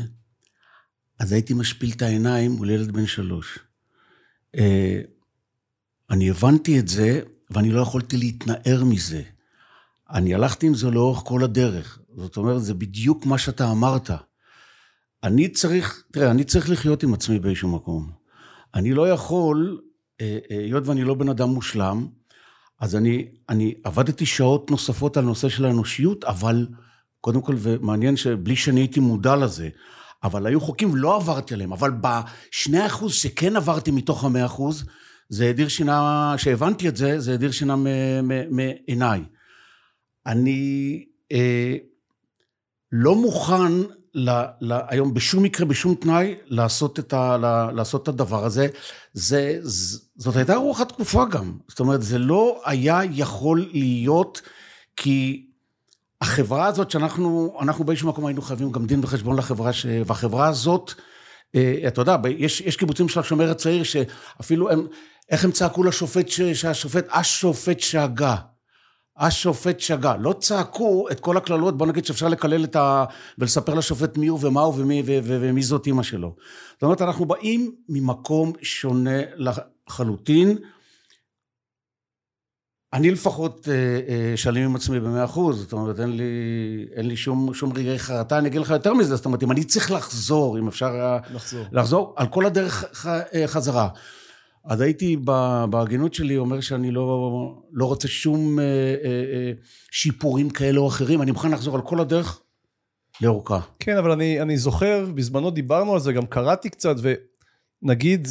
אז 1.21 1.33
הייתי 1.33 1.55
משפיל 1.55 1.91
את 1.97 2.03
העיניים 2.03 2.51
מול 2.51 2.71
ילד 2.71 2.93
בן 2.93 3.07
שלוש. 3.07 3.59
אני 6.11 6.31
הבנתי 6.31 6.79
את 6.79 6.89
זה, 6.89 7.21
ואני 7.51 7.71
לא 7.71 7.81
יכולתי 7.81 8.17
להתנער 8.17 8.85
מזה. 8.85 9.23
אני 10.11 10.35
הלכתי 10.35 10.67
עם 10.67 10.75
זה 10.75 10.91
לאורך 10.91 11.19
כל 11.19 11.45
הדרך. 11.45 11.99
זאת 12.17 12.37
אומרת, 12.37 12.63
זה 12.63 12.75
בדיוק 12.75 13.27
מה 13.27 13.39
שאתה 13.39 13.71
אמרת. 13.71 14.11
אני 15.25 15.49
צריך, 15.49 16.05
תראה, 16.13 16.31
אני 16.31 16.45
צריך 16.45 16.71
לחיות 16.71 17.03
עם 17.03 17.15
עצמי 17.15 17.39
באיזשהו 17.39 17.69
מקום. 17.69 18.11
אני 18.75 18.95
לא 18.95 19.09
יכול, 19.09 19.81
אה, 20.21 20.39
אה, 20.51 20.59
היות 20.59 20.87
ואני 20.87 21.05
לא 21.05 21.15
בן 21.15 21.29
אדם 21.29 21.49
מושלם, 21.49 22.07
אז 22.81 22.97
אני, 22.97 23.29
אני 23.49 23.75
עבדתי 23.85 24.27
שעות 24.27 24.71
נוספות 24.71 25.17
על 25.17 25.25
נושא 25.25 25.49
של 25.49 25.65
האנושיות, 25.65 26.25
אבל 26.25 26.67
קודם 27.21 27.41
כל, 27.41 27.55
ומעניין 27.59 28.17
שבלי 28.17 28.57
שאני 28.57 28.81
הייתי 28.81 29.01
מודע 29.01 29.37
לזה, 29.37 29.69
אבל 30.25 30.47
היו 30.47 30.61
חוקים 30.61 30.91
ולא 30.91 31.17
עברתי 31.17 31.55
עליהם, 31.55 31.73
אבל 31.73 31.91
בשני 32.01 32.87
אחוז 32.87 33.15
שכן 33.15 33.57
עברתי 33.57 33.91
מתוך 33.91 34.25
המאה 34.25 34.47
אחוז, 34.47 34.85
זה 35.29 35.49
הדיר 35.49 35.69
שינה, 35.69 36.35
כשהבנתי 36.37 36.89
את 36.89 36.97
זה, 36.97 37.21
זה 37.21 37.35
הדיר 37.35 37.51
שינה 37.51 37.77
מעיניי. 38.51 39.23
אני 40.27 41.05
אה, 41.33 41.77
לא 42.93 43.15
מוכן 43.15 43.73
ל, 44.15 44.31
ל, 44.61 44.79
היום 44.89 45.15
בשום 45.15 45.43
מקרה, 45.43 45.67
בשום 45.67 45.95
תנאי, 45.95 46.35
לעשות 46.47 46.99
את, 46.99 47.13
ה, 47.13 47.37
ל, 47.37 47.71
לעשות 47.77 48.03
את 48.03 48.09
הדבר 48.09 48.45
הזה. 48.45 48.69
זה, 49.13 49.59
ז, 49.63 50.09
זאת 50.17 50.37
הייתה 50.37 50.57
רוח 50.57 50.81
התקופה 50.81 51.25
גם. 51.25 51.53
זאת 51.69 51.81
אומרת, 51.81 52.03
זה 52.03 52.19
לא 52.19 52.61
היה 52.65 53.01
יכול 53.13 53.69
להיות, 53.73 54.43
כי 54.97 55.47
החברה 56.21 56.67
הזאת 56.67 56.91
שאנחנו, 56.91 57.59
אנחנו 57.61 57.85
באיזשהו 57.85 58.09
מקום 58.09 58.27
היינו 58.27 58.43
חייבים 58.43 58.73
גם 58.73 58.87
דין 58.87 59.01
וחשבון 59.05 59.37
לחברה, 59.37 59.73
ש, 59.73 59.87
והחברה 60.07 60.49
הזאת, 60.49 60.93
אה, 61.55 61.75
אתה 61.89 62.01
יודע, 62.01 62.17
יש, 62.39 62.61
יש 62.61 62.77
קיבוצים 62.77 63.09
של 63.09 63.21
השומר 63.21 63.51
הצעיר 63.51 63.83
שאפילו 63.83 64.71
הם, 64.71 64.87
איך 65.31 65.45
הם 65.45 65.51
צעקו 65.51 65.85
לשופט, 65.85 66.29
ש, 66.29 66.41
שהשופט, 66.41 67.07
השופט 67.13 67.81
שגה. 67.81 68.37
השופט 69.19 69.81
שגה. 69.81 70.17
לא 70.17 70.33
צעקו 70.33 71.09
את 71.11 71.21
כל 71.21 71.37
הקללות, 71.37 71.79
בוא 71.79 71.87
נגיד 71.87 72.05
שאפשר 72.05 72.29
לקלל 72.29 72.65
את 72.65 72.77
ה... 72.77 73.05
ולספר 73.39 73.75
לשופט 73.75 74.17
מי 74.17 74.27
הוא 74.27 74.39
ומה 74.43 74.61
הוא 74.61 74.75
ומי, 74.77 75.03
ו, 75.07 75.19
ו, 75.25 75.39
ומי 75.41 75.63
זאת 75.63 75.87
אימא 75.87 76.03
שלו. 76.03 76.37
זאת 76.73 76.83
אומרת, 76.83 77.03
אנחנו 77.03 77.27
באים 77.27 77.75
ממקום 77.89 78.53
שונה 78.63 79.21
לחלוטין. 79.37 80.59
אני 82.93 83.11
לפחות 83.11 83.69
אה, 83.69 83.75
אה, 84.09 84.37
שלם 84.37 84.63
עם 84.63 84.77
עצמי 84.77 85.01
במאה 85.01 85.25
אחוז, 85.25 85.61
זאת 85.61 85.73
אומרת, 85.73 86.01
אין 86.01 86.17
לי, 86.17 86.25
אין 86.93 87.07
לי 87.09 87.17
שום, 87.17 87.55
שום 87.55 87.73
רגעי 87.73 87.99
חרטה, 87.99 88.39
אני 88.39 88.49
אגיד 88.49 88.61
לך 88.61 88.71
יותר 88.71 88.95
מזה, 88.95 89.17
זאת 89.17 89.25
אומרת, 89.25 89.43
אם 89.43 89.53
אני 89.53 89.65
צריך 89.65 89.91
לחזור, 89.91 90.59
אם 90.59 90.69
אפשר 90.69 91.19
לחזור, 91.35 91.65
לחזור 91.73 92.15
על 92.17 92.27
כל 92.27 92.47
הדרך 92.47 93.07
אה, 93.07 93.47
חזרה. 93.47 93.89
אז 94.65 94.81
הייתי 94.81 95.17
בהגינות 95.71 96.15
שלי 96.15 96.37
אומר 96.37 96.61
שאני 96.61 96.91
לא, 96.91 97.63
לא 97.73 97.85
רוצה 97.85 98.09
שום 98.09 98.59
אה, 98.59 98.65
אה, 98.65 99.11
אה, 99.11 99.53
שיפורים 99.91 100.51
כאלה 100.51 100.81
או 100.81 100.89
אחרים, 100.89 101.23
אני 101.23 101.31
מוכן 101.31 101.51
לחזור 101.51 101.77
על 101.77 101.83
כל 101.83 102.01
הדרך 102.01 102.41
לאורכה. 103.21 103.61
כן, 103.79 103.97
אבל 103.97 104.11
אני, 104.11 104.43
אני 104.43 104.57
זוכר, 104.57 105.07
בזמנו 105.15 105.51
דיברנו 105.51 105.95
על 105.95 106.01
זה, 106.01 106.13
גם 106.13 106.27
קראתי 106.27 106.71
קצת, 106.71 106.95
ונגיד, 107.83 108.29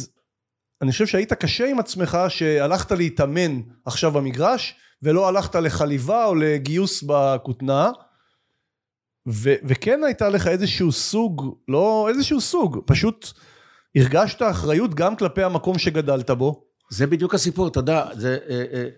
אני 0.82 0.92
חושב 0.92 1.06
שהיית 1.06 1.32
קשה 1.32 1.66
עם 1.66 1.78
עצמך 1.78 2.18
שהלכת 2.28 2.92
להתאמן 2.92 3.60
עכשיו 3.84 4.10
במגרש, 4.10 4.74
ולא 5.02 5.28
הלכת 5.28 5.54
לחליבה 5.54 6.24
או 6.24 6.34
לגיוס 6.34 7.04
בכותנה, 7.06 7.90
ו- 9.28 9.54
וכן 9.64 10.00
הייתה 10.04 10.28
לך 10.28 10.46
איזשהו 10.46 10.92
סוג, 10.92 11.58
לא 11.68 12.08
איזשהו 12.08 12.40
סוג, 12.40 12.78
פשוט 12.86 13.26
הרגשת 13.98 14.42
אחריות 14.42 14.94
גם 14.94 15.16
כלפי 15.16 15.42
המקום 15.42 15.78
שגדלת 15.78 16.30
בו? 16.30 16.64
זה 16.90 17.06
בדיוק 17.06 17.34
הסיפור, 17.34 17.68
אתה 17.68 17.80
יודע, 17.80 18.06
זה, 18.14 18.38
אה, 18.48 18.64
אה, 18.72 18.88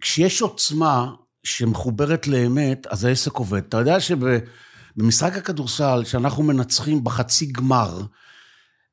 כשיש 0.00 0.42
עוצמה 0.42 1.14
שמחוברת 1.44 2.26
לאמת, 2.26 2.86
אז 2.86 3.04
העסק 3.04 3.32
עובד. 3.32 3.62
אתה 3.68 3.76
יודע 3.76 3.96
שבמשחק 4.00 5.36
הכדורסל, 5.36 6.02
שאנחנו 6.04 6.42
מנצחים 6.42 7.04
בחצי 7.04 7.46
גמר, 7.46 8.00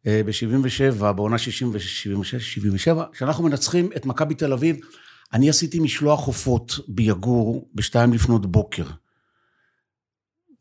אה, 0.08 0.22
ב-77, 0.26 1.12
בעונה 1.12 1.38
66, 1.38 2.54
77, 2.54 3.06
כשאנחנו 3.12 3.44
מנצחים 3.44 3.90
את 3.96 4.06
מכבי 4.06 4.36
תל 4.36 4.54
אביב, 4.54 4.78
אני 5.34 5.50
עשיתי 5.50 5.80
משלוח 5.80 6.28
עופות 6.28 6.74
ביגור 6.88 7.70
בשתיים 7.76 8.14
לפנות 8.14 8.46
בוקר. 8.46 8.86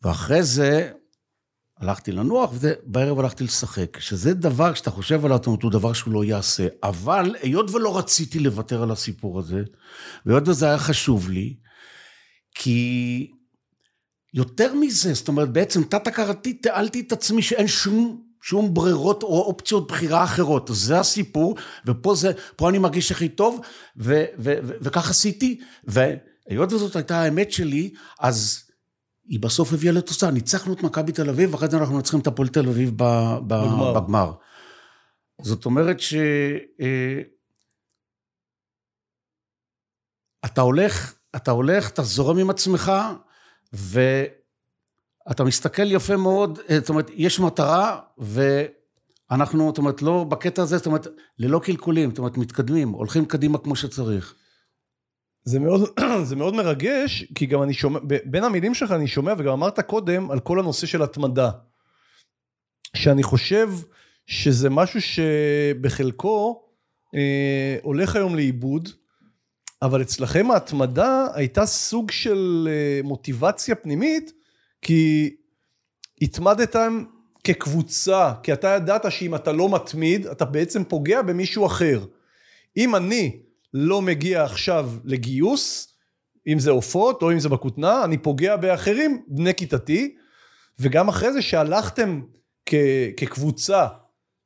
ואחרי 0.02 0.42
זה, 0.42 0.90
הלכתי 1.82 2.12
לנוח, 2.12 2.50
ובערב 2.54 3.18
הלכתי 3.18 3.44
לשחק. 3.44 3.98
שזה 4.00 4.34
דבר, 4.34 4.72
כשאתה 4.72 4.90
חושב 4.90 5.24
עליו, 5.24 5.38
הוא 5.46 5.70
דבר 5.70 5.92
שהוא 5.92 6.14
לא 6.14 6.24
יעשה. 6.24 6.66
אבל 6.82 7.34
היות 7.42 7.70
ולא 7.70 7.98
רציתי 7.98 8.38
לוותר 8.38 8.82
על 8.82 8.90
הסיפור 8.90 9.38
הזה, 9.38 9.62
והיות 10.26 10.48
וזה 10.48 10.66
היה 10.66 10.78
חשוב 10.78 11.30
לי, 11.30 11.56
כי 12.54 13.30
יותר 14.34 14.74
מזה, 14.74 15.14
זאת 15.14 15.28
אומרת, 15.28 15.52
בעצם 15.52 15.82
תת-הכרתי 15.84 16.52
תיעלתי 16.52 17.00
את 17.00 17.12
עצמי 17.12 17.42
שאין 17.42 17.68
שום, 17.68 18.22
שום 18.42 18.74
ברירות 18.74 19.22
או 19.22 19.42
אופציות 19.42 19.88
בחירה 19.88 20.24
אחרות. 20.24 20.70
זה 20.72 21.00
הסיפור, 21.00 21.56
ופה 21.86 22.14
זה, 22.14 22.32
פה 22.56 22.68
אני 22.68 22.78
מרגיש 22.78 23.12
הכי 23.12 23.28
טוב, 23.28 23.60
וכך 23.96 25.10
עשיתי, 25.10 25.60
והיות 25.84 26.72
וזאת 26.72 26.96
הייתה 26.96 27.20
האמת 27.20 27.52
שלי, 27.52 27.90
אז 28.20 28.62
היא 29.32 29.40
בסוף 29.40 29.72
הביאה 29.72 29.92
לתוצאה. 29.92 30.30
ניצחנו 30.30 30.72
את 30.72 30.82
מכבי 30.82 31.12
תל 31.12 31.28
אביב, 31.28 31.54
ואחרי 31.54 31.68
זה 31.68 31.76
אנחנו 31.76 31.94
מנצחים 31.94 32.20
את 32.20 32.26
הפועל 32.26 32.48
תל 32.48 32.68
אביב 32.68 32.92
בגמר. 32.96 34.00
בגמר. 34.00 34.32
זאת 35.42 35.64
אומרת 35.64 36.00
ש... 36.00 36.14
אה, 36.80 37.20
אתה 40.44 40.60
הולך, 40.60 41.14
אתה 41.36 41.50
הולך, 41.50 41.90
אתה 41.90 42.02
זורם 42.02 42.38
עם 42.38 42.50
עצמך, 42.50 42.92
ואתה 43.72 45.44
מסתכל 45.44 45.92
יפה 45.92 46.16
מאוד, 46.16 46.58
אה, 46.70 46.80
זאת 46.80 46.88
אומרת, 46.88 47.10
יש 47.14 47.40
מטרה, 47.40 48.00
ואנחנו, 48.18 49.66
זאת 49.68 49.78
אומרת, 49.78 50.02
לא 50.02 50.24
בקטע 50.24 50.62
הזה, 50.62 50.76
זאת 50.76 50.86
אומרת, 50.86 51.06
ללא 51.38 51.60
קלקולים, 51.64 52.10
זאת 52.10 52.18
אומרת, 52.18 52.36
מתקדמים, 52.36 52.88
הולכים 52.88 53.24
קדימה 53.24 53.58
כמו 53.58 53.76
שצריך. 53.76 54.34
זה 55.44 55.60
מאוד, 55.60 55.90
זה 56.28 56.36
מאוד 56.36 56.54
מרגש, 56.54 57.24
כי 57.34 57.46
גם 57.46 57.62
אני 57.62 57.74
שומע, 57.74 57.98
בין 58.24 58.44
המילים 58.44 58.74
שלך 58.74 58.90
אני 58.90 59.06
שומע, 59.06 59.32
וגם 59.38 59.52
אמרת 59.52 59.80
קודם, 59.80 60.30
על 60.30 60.40
כל 60.40 60.58
הנושא 60.58 60.86
של 60.86 61.02
התמדה. 61.02 61.50
שאני 62.96 63.22
חושב 63.22 63.68
שזה 64.26 64.70
משהו 64.70 65.00
שבחלקו 65.00 66.62
אה, 67.14 67.76
הולך 67.82 68.16
היום 68.16 68.36
לאיבוד, 68.36 68.88
אבל 69.82 70.02
אצלכם 70.02 70.50
ההתמדה 70.50 71.26
הייתה 71.34 71.66
סוג 71.66 72.10
של 72.10 72.68
אה, 72.70 73.00
מוטיבציה 73.04 73.74
פנימית, 73.74 74.32
כי 74.82 75.36
התמדתם 76.22 77.04
כקבוצה, 77.44 78.32
כי 78.42 78.52
אתה 78.52 78.68
ידעת 78.68 79.12
שאם 79.12 79.34
אתה 79.34 79.52
לא 79.52 79.74
מתמיד, 79.74 80.26
אתה 80.26 80.44
בעצם 80.44 80.84
פוגע 80.84 81.22
במישהו 81.22 81.66
אחר. 81.66 82.04
אם 82.76 82.96
אני 82.96 83.40
לא 83.74 84.02
מגיע 84.02 84.44
עכשיו 84.44 84.90
לגיוס, 85.04 85.88
אם 86.46 86.58
זה 86.58 86.70
עופות 86.70 87.22
או 87.22 87.32
אם 87.32 87.38
זה 87.40 87.48
בכותנה, 87.48 88.04
אני 88.04 88.18
פוגע 88.18 88.56
באחרים, 88.56 89.22
בני 89.28 89.54
כיתתי, 89.54 90.14
וגם 90.78 91.08
אחרי 91.08 91.32
זה 91.32 91.42
שהלכתם 91.42 92.22
כ- 92.66 92.74
כקבוצה 93.16 93.86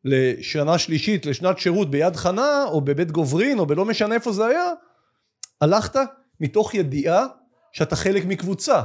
לשנה 0.05 0.79
שלישית, 0.79 1.27
לשנת 1.27 1.59
שירות 1.59 1.91
ביד 1.91 2.17
חנה, 2.17 2.65
או 2.65 2.81
בבית 2.81 3.11
גוברין, 3.11 3.59
או 3.59 3.67
בלא 3.67 3.85
משנה 3.85 4.15
איפה 4.15 4.33
זה 4.33 4.47
היה, 4.47 4.65
הלכת 5.61 6.01
מתוך 6.41 6.75
ידיעה 6.75 7.27
שאתה 7.73 7.97
חלק 7.97 8.25
מקבוצה. 8.25 8.83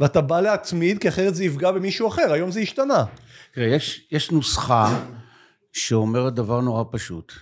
ואתה 0.00 0.20
בא 0.20 0.40
להתמיד, 0.40 0.98
כי 0.98 1.08
אחרת 1.08 1.34
זה 1.34 1.44
יפגע 1.44 1.70
במישהו 1.70 2.08
אחר, 2.08 2.32
היום 2.32 2.50
זה 2.50 2.60
השתנה. 2.60 3.04
תראה, 3.54 3.66
יש, 3.66 4.08
יש 4.12 4.30
נוסחה 4.30 5.04
שאומרת 5.72 6.34
דבר 6.34 6.60
נורא 6.60 6.84
פשוט. 6.90 7.32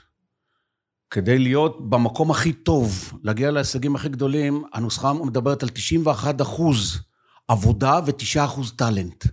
כדי 1.10 1.38
להיות 1.38 1.90
במקום 1.90 2.30
הכי 2.30 2.52
טוב, 2.52 3.12
להגיע 3.22 3.50
להישגים 3.50 3.96
הכי 3.96 4.08
גדולים, 4.08 4.64
הנוסחה 4.72 5.12
מדברת 5.12 5.62
על 5.62 5.68
91 5.68 6.40
אחוז 6.40 6.98
עבודה 7.48 8.00
ו-9 8.06 8.44
אחוז 8.44 8.72
טאלנט. 8.76 9.24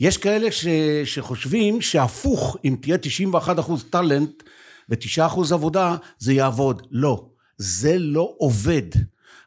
יש 0.00 0.18
כאלה 0.18 0.52
ש, 0.52 0.66
שחושבים 1.04 1.82
שהפוך, 1.82 2.56
אם 2.64 2.76
תהיה 2.80 2.98
91 2.98 3.58
אחוז 3.58 3.84
טאלנט 3.90 4.42
ו-9 4.88 5.26
אחוז 5.26 5.52
עבודה, 5.52 5.96
זה 6.18 6.32
יעבוד. 6.32 6.86
לא, 6.90 7.28
זה 7.58 7.98
לא 7.98 8.34
עובד. 8.38 8.88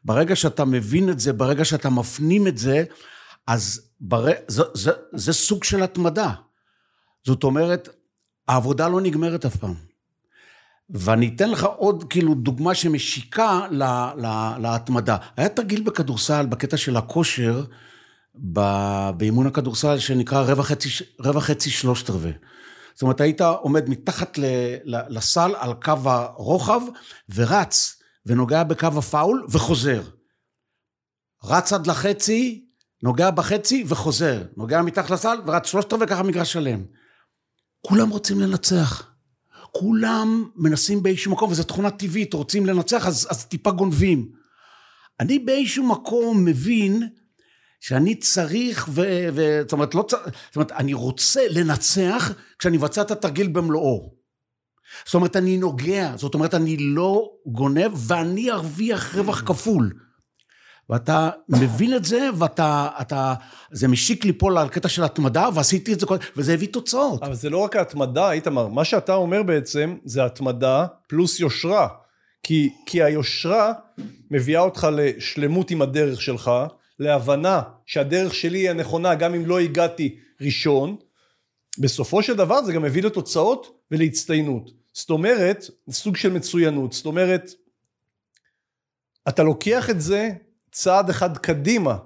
ברגע 0.06 0.36
שאתה 0.36 0.66
מבין 0.66 1.10
את 1.10 1.20
זה, 1.20 1.34
ברגע 1.34 1.66
שאתה 1.66 1.90
מפנים 1.90 2.48
את 2.48 2.58
זה, 2.58 2.84
אז 3.48 3.82
בר... 4.00 4.26
זה, 4.48 4.64
זה, 4.74 4.92
זה 5.14 5.34
סוג 5.34 5.64
של 5.64 5.84
התמדה. 5.84 6.34
זאת 7.26 7.44
אומרת, 7.44 7.90
העבודה 8.48 8.88
לא 8.88 9.02
נגמרת 9.02 9.46
אף 9.46 9.56
פעם. 9.56 9.89
ואני 10.90 11.32
אתן 11.36 11.52
לך 11.52 11.64
עוד 11.64 12.04
כאילו 12.10 12.36
דוגמה 12.36 12.76
שמשיקה 12.76 13.68
לה, 13.72 14.14
לה, 14.18 14.58
להתמדה. 14.60 15.18
היה 15.38 15.50
תרגיל 15.50 15.84
בכדורסל, 15.84 16.46
בקטע 16.46 16.78
של 16.78 16.98
הכושר, 16.98 17.64
באימון 18.36 19.48
הכדורסל, 19.48 20.00
שנקרא 20.00 20.42
רבע 20.42 20.64
חצי, 20.64 20.90
רבע 21.20 21.40
חצי 21.40 21.70
שלושת 21.70 22.10
רבעי. 22.10 22.32
זאת 22.94 23.02
אומרת, 23.02 23.22
היית 23.22 23.42
עומד 23.42 23.90
מתחת 23.90 24.38
ל, 24.38 24.46
ל, 24.84 25.00
לסל 25.08 25.52
על 25.60 25.74
קו 25.74 25.94
הרוחב, 26.06 26.82
ורץ, 27.36 28.02
ונוגע 28.26 28.64
בקו 28.64 28.88
הפאול, 28.98 29.46
וחוזר. 29.50 30.02
רץ 31.44 31.74
עד 31.74 31.88
לחצי, 31.88 32.66
נוגע 33.04 33.32
בחצי, 33.32 33.84
וחוזר. 33.88 34.44
נוגע 34.58 34.82
מתחת 34.82 35.10
לסל, 35.10 35.38
ורץ 35.46 35.66
שלושת 35.66 35.94
רבעי, 35.94 36.08
ככה 36.08 36.24
מגרש 36.24 36.54
שלם. 36.54 36.84
כולם 37.82 38.10
רוצים 38.10 38.40
לנצח. 38.40 39.09
כולם 39.72 40.50
מנסים 40.56 41.04
באיזשהו 41.04 41.32
מקום, 41.32 41.52
וזו 41.52 41.64
תכונה 41.64 41.92
טבעית, 41.92 42.34
רוצים 42.34 42.66
לנצח, 42.66 43.08
אז, 43.08 43.28
אז 43.30 43.46
טיפה 43.46 43.72
גונבים. 43.72 44.32
אני 45.20 45.40
באיזשהו 45.40 45.88
מקום 45.88 46.46
מבין 46.46 47.08
שאני 47.80 48.16
צריך, 48.16 48.90
ו, 48.90 49.02
ו, 49.34 49.60
זאת 49.62 49.72
אומרת, 49.72 49.96
לא 49.96 50.06
זאת 50.10 50.56
אומרת, 50.56 50.72
אני 50.72 50.94
רוצה 50.94 51.42
לנצח 51.50 52.32
כשאני 52.60 52.78
מבצע 52.78 53.02
את 53.02 53.12
התרגיל 53.12 53.48
במלואו. 53.48 54.14
זאת 55.06 55.14
אומרת, 55.14 55.36
אני 55.36 55.58
נוגע, 55.58 56.14
זאת 56.18 56.34
אומרת, 56.34 56.54
אני 56.54 56.78
לא 56.78 57.32
גונב, 57.46 57.92
ואני 57.94 58.52
ארוויח 58.52 59.16
רווח 59.16 59.42
כפול. 59.46 59.94
ואתה 60.90 61.30
מבין 61.50 61.96
את 61.96 62.06
זה, 62.06 62.30
ואתה, 62.38 62.90
אתה, 63.02 63.34
זה 63.72 63.88
משיק 63.88 64.26
לי 64.26 64.34
פה 64.34 64.52
לקטע 64.52 64.90
של 64.90 65.04
התמדה, 65.04 65.50
ועשיתי 65.54 65.94
את 65.94 66.00
זה, 66.00 66.06
וזה 66.38 66.54
הביא 66.54 66.68
תוצאות. 66.68 67.24
אבל 67.24 67.36
זה 67.36 67.50
לא 67.50 67.58
רק 67.58 67.76
ההתמדה, 67.76 68.32
איתמר, 68.32 68.68
מה 68.68 68.86
שאתה 68.86 69.14
אומר 69.14 69.44
בעצם, 69.44 69.98
זה 70.06 70.26
התמדה 70.26 70.86
פלוס 71.08 71.40
יושרה. 71.40 71.88
כי, 72.44 72.70
כי 72.86 73.04
היושרה 73.04 73.74
מביאה 74.32 74.62
אותך 74.62 74.88
לשלמות 74.92 75.72
עם 75.72 75.82
הדרך 75.82 76.22
שלך, 76.22 76.52
להבנה 77.00 77.62
שהדרך 77.86 78.34
שלי 78.34 78.58
היא 78.58 78.70
הנכונה, 78.70 79.16
גם 79.16 79.36
אם 79.36 79.46
לא 79.46 79.60
הגעתי 79.60 80.16
ראשון. 80.42 80.96
בסופו 81.80 82.24
של 82.24 82.36
דבר 82.36 82.64
זה 82.64 82.74
גם 82.74 82.82
מביא 82.82 83.04
לתוצאות 83.04 83.82
ולהצטיינות. 83.92 84.72
זאת 84.94 85.10
אומרת, 85.10 85.66
סוג 85.90 86.16
של 86.16 86.32
מצוינות. 86.32 86.94
זאת 86.94 87.06
אומרת, 87.06 87.52
אתה 89.28 89.44
לוקח 89.44 89.90
את 89.90 90.02
זה 90.02 90.30
צעד 90.72 91.10
אחד 91.10 91.38
קדימה, 91.38 91.98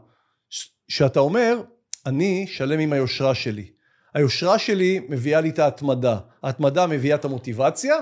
שאתה 0.87 1.19
אומר, 1.19 1.61
אני 2.05 2.45
שלם 2.47 2.79
עם 2.79 2.93
היושרה 2.93 3.35
שלי. 3.35 3.65
היושרה 4.13 4.59
שלי 4.59 5.01
מביאה 5.09 5.41
לי 5.41 5.49
את 5.49 5.59
ההתמדה. 5.59 6.17
ההתמדה 6.43 6.87
מביאה 6.87 7.15
את 7.15 7.25
המוטיבציה, 7.25 7.95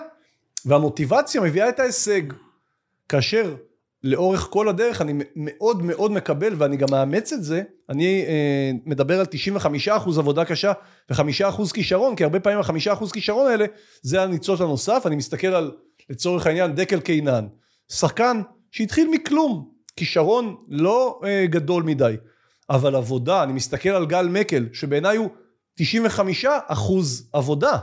והמוטיבציה 0.66 1.42
מביאה 1.42 1.70
את 1.70 1.80
ההישג. 1.80 2.22
כאשר 3.10 3.56
לאורך 4.04 4.48
כל 4.50 4.70
הדרך 4.70 5.02
אני 5.02 5.14
מאוד 5.36 5.84
מאוד 5.84 6.12
מקבל, 6.12 6.54
ואני 6.58 6.78
גם 6.78 6.88
מאמץ 6.92 7.34
את 7.34 7.44
זה, 7.44 7.62
אני 7.90 8.26
אה, 8.28 8.72
מדבר 8.86 9.20
על 9.20 9.26
95% 9.88 9.92
עבודה 10.18 10.46
קשה 10.46 10.72
ו-5% 11.10 11.74
כישרון, 11.74 12.16
כי 12.16 12.24
הרבה 12.24 12.40
פעמים 12.40 12.60
ה-5% 12.60 13.12
כישרון 13.14 13.52
האלה, 13.52 13.66
זה 14.02 14.24
הניצוץ 14.24 14.62
הנוסף, 14.62 15.04
אני 15.06 15.16
מסתכל 15.16 15.48
על, 15.48 15.72
לצורך 16.10 16.48
העניין, 16.48 16.76
דקל 16.76 17.00
קינן, 17.00 17.48
שחקן 17.92 18.42
שהתחיל 18.72 19.10
מכלום, 19.12 19.71
כישרון 19.96 20.56
לא 20.68 21.22
אה, 21.26 21.46
גדול 21.46 21.84
מדי, 21.84 22.16
אבל 22.70 22.96
עבודה, 22.96 23.44
אני 23.44 23.54
מסתכל 23.54 23.90
על 23.90 24.06
גל 24.06 24.28
מקל, 24.28 24.66
שבעיניי 24.74 25.18
הוא 25.18 25.30
95 25.76 26.46
אחוז 26.68 27.30
עבודה, 27.34 27.78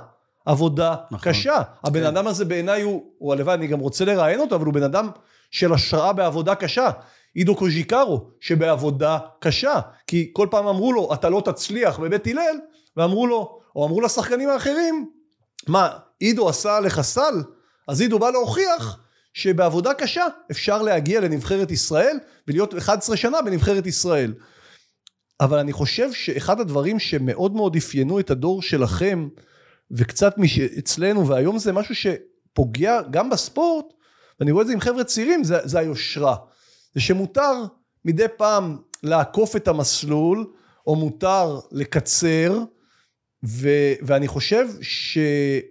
עבודה 0.46 0.96
נכון. 1.10 1.32
קשה. 1.32 1.62
הבן 1.84 2.00
כן. 2.00 2.06
אדם 2.06 2.26
הזה 2.26 2.44
בעיניי 2.44 2.82
הוא, 2.82 3.02
הוא 3.18 3.32
הלוואי, 3.32 3.54
אני 3.54 3.66
גם 3.66 3.78
רוצה 3.78 4.04
לראיין 4.04 4.40
אותו, 4.40 4.54
אבל 4.54 4.66
הוא 4.66 4.74
בן 4.74 4.82
אדם 4.82 5.10
של 5.50 5.72
השראה 5.72 6.12
בעבודה 6.12 6.54
קשה. 6.54 6.90
עידו 7.34 7.56
קוז'יקרו, 7.56 8.30
שבעבודה 8.40 9.18
קשה, 9.40 9.80
כי 10.06 10.30
כל 10.32 10.48
פעם 10.50 10.66
אמרו 10.66 10.92
לו, 10.92 11.14
אתה 11.14 11.28
לא 11.28 11.42
תצליח 11.44 11.98
בבית 11.98 12.26
הלל, 12.26 12.56
ואמרו 12.96 13.26
לו, 13.26 13.60
או 13.76 13.86
אמרו 13.86 14.00
לשחקנים 14.00 14.48
האחרים, 14.48 15.10
מה, 15.66 15.88
עידו 16.18 16.48
עשה 16.48 16.76
עליך 16.76 17.00
סל? 17.00 17.42
אז 17.88 18.00
עידו 18.00 18.18
בא 18.18 18.30
להוכיח 18.30 18.98
שבעבודה 19.38 19.94
קשה 19.94 20.24
אפשר 20.50 20.82
להגיע 20.82 21.20
לנבחרת 21.20 21.70
ישראל 21.70 22.18
ולהיות 22.48 22.74
11 22.74 23.16
שנה 23.16 23.42
בנבחרת 23.42 23.86
ישראל. 23.86 24.34
אבל 25.40 25.58
אני 25.58 25.72
חושב 25.72 26.12
שאחד 26.12 26.60
הדברים 26.60 26.98
שמאוד 26.98 27.54
מאוד 27.54 27.76
אפיינו 27.76 28.20
את 28.20 28.30
הדור 28.30 28.62
שלכם 28.62 29.28
וקצת 29.90 30.34
אצלנו 30.78 31.28
והיום 31.28 31.58
זה 31.58 31.72
משהו 31.72 31.94
שפוגע 31.94 33.00
גם 33.10 33.30
בספורט 33.30 33.84
ואני 34.40 34.50
רואה 34.50 34.62
את 34.62 34.66
זה 34.66 34.72
עם 34.72 34.80
חבר'ה 34.80 35.04
צעירים 35.04 35.44
זה, 35.44 35.56
זה 35.64 35.78
היושרה. 35.78 36.36
זה 36.94 37.00
שמותר 37.00 37.52
מדי 38.04 38.26
פעם 38.36 38.76
לעקוף 39.02 39.56
את 39.56 39.68
המסלול 39.68 40.46
או 40.86 40.96
מותר 40.96 41.60
לקצר, 41.72 42.58
ו, 43.44 43.68
ואני 44.02 44.28
חושב 44.28 44.68
ש... 44.80 45.18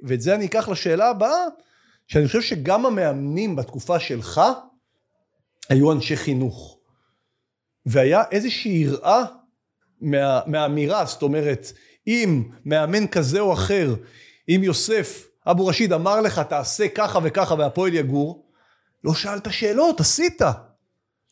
ואת 0.04 0.22
זה 0.22 0.36
אני 0.36 0.46
אקח 0.46 0.70
לשאלה 0.70 1.10
הבאה, 1.10 1.46
שאני 2.08 2.28
חושב 2.28 2.42
שגם 2.42 2.86
המאמנים 2.86 3.56
בתקופה 3.56 4.00
שלך 4.00 4.42
היו 5.70 5.92
אנשי 5.92 6.18
חינוך. 6.18 6.78
והיה 7.86 8.24
איזושהי 8.32 8.72
יראה 8.72 9.24
מה, 10.02 10.40
מהאמירה, 10.46 11.06
זאת 11.06 11.22
אומרת, 11.22 11.72
אם 12.08 12.44
מאמן 12.66 13.08
כזה 13.08 13.40
או 13.40 13.54
אחר, 13.54 13.96
אם 14.50 14.62
יוסף 14.64 15.28
אבו 15.46 15.68
רשיד 15.68 15.94
אמר 15.94 16.22
לך 16.22 16.40
תעשה 16.40 16.88
ככה 16.88 17.20
וככה 17.24 17.56
והפועל 17.56 17.94
יגור, 17.94 18.52
לא 19.04 19.14
שאלת 19.14 19.48
שאלות, 19.52 20.00
עשית. 20.00 20.42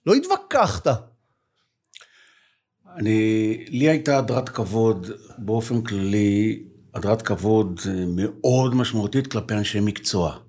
לא 0.06 0.14
התווכחת. 0.14 0.88
אני, 2.98 3.58
לי 3.68 3.90
הייתה 3.90 4.18
הדרת 4.18 4.50
כבוד 4.50 5.08
באופן 5.38 5.82
כללי, 5.82 6.64
הדרת 6.94 7.22
כבוד 7.22 7.80
מאוד 8.08 8.76
משמעותית 8.76 9.28
כלפי 9.28 9.54
אנשי 9.54 9.80
מקצוע. 9.80 10.45